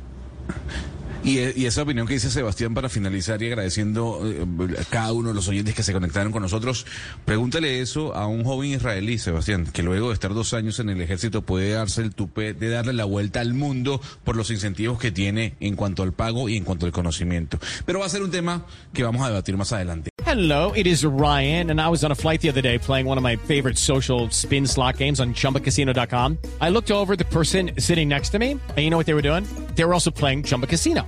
Y, 1.27 1.39
eh, 1.39 1.53
y 1.57 1.67
esa 1.67 1.83
opinión 1.83 2.07
que 2.07 2.15
dice 2.15 2.31
Sebastián 2.31 2.73
para 2.73 2.89
finalizar 2.89 3.43
y 3.43 3.47
agradeciendo 3.47 4.21
eh, 4.25 4.47
a 4.81 4.85
cada 4.85 5.13
uno 5.13 5.31
de 5.31 5.35
los 5.35 5.49
oyentes 5.49 5.75
que 5.75 5.83
se 5.83 5.93
conectaron 5.93 6.31
con 6.31 6.41
nosotros, 6.41 6.87
pregúntale 7.25 7.81
eso 7.81 8.15
a 8.15 8.29
un 8.29 8.45
joven 8.45 8.71
israelí, 8.71 9.19
Sebastián, 9.19 9.67
que 9.73 9.83
luego 9.83 10.09
de 10.09 10.15
estar 10.15 10.33
dos 10.33 10.55
años 10.55 10.79
en 10.79 10.89
el 10.89 11.01
ejército 11.01 11.43
puede 11.43 11.73
darse 11.73 12.03
el 12.03 12.15
tupé 12.15 12.55
de 12.55 12.69
darle 12.69 12.93
la 12.93 13.07
vuelta 13.07 13.41
al 13.41 13.55
mundo 13.55 14.01
por 14.23 14.37
los 14.37 14.53
incentivos 14.53 15.01
que 15.01 15.11
tiene 15.11 15.57
en 15.59 15.75
cuanto 15.75 16.05
al 16.05 16.13
pago 16.13 16.49
y 16.49 16.57
en 16.57 16.63
cuanto 16.63 16.87
al 16.87 16.93
conocimiento. 16.93 17.59
Pero 17.85 17.99
va 17.99 18.07
a 18.07 18.09
ser 18.09 18.23
un 18.23 18.31
tema 18.31 18.65
que 18.93 19.03
vamos 19.03 19.23
a 19.23 19.29
debatir 19.29 19.57
más 19.57 19.73
adelante. 19.73 20.11
Hello, 20.25 20.73
it 20.77 20.87
is 20.87 21.05
Ryan, 21.05 21.71
and 21.71 21.81
I 21.81 21.89
was 21.89 22.05
on 22.05 22.13
a 22.13 22.15
flight 22.15 22.41
the 22.41 22.51
other 22.51 22.63
day 22.63 22.79
playing 22.79 23.07
one 23.07 23.17
of 23.19 23.25
my 23.25 23.37
favorite 23.37 23.79
social 23.79 24.29
spin 24.31 24.67
slot 24.67 24.99
games 24.99 25.19
on 25.19 25.35
chumbacasino.com. 25.35 26.39
I 26.61 26.69
looked 26.69 26.91
over 26.91 27.17
the 27.17 27.25
person 27.27 27.73
sitting 27.79 28.09
next 28.09 28.31
to 28.31 28.39
me, 28.39 28.53
and 28.53 28.79
you 28.79 28.91
know 28.91 28.97
what 28.97 29.07
they 29.07 29.15
were 29.15 29.23
doing? 29.23 29.45
They 29.77 29.85
were 29.85 29.95
also 29.95 30.11
playing 30.11 30.45
Chumba 30.45 30.67
Casino. 30.67 31.07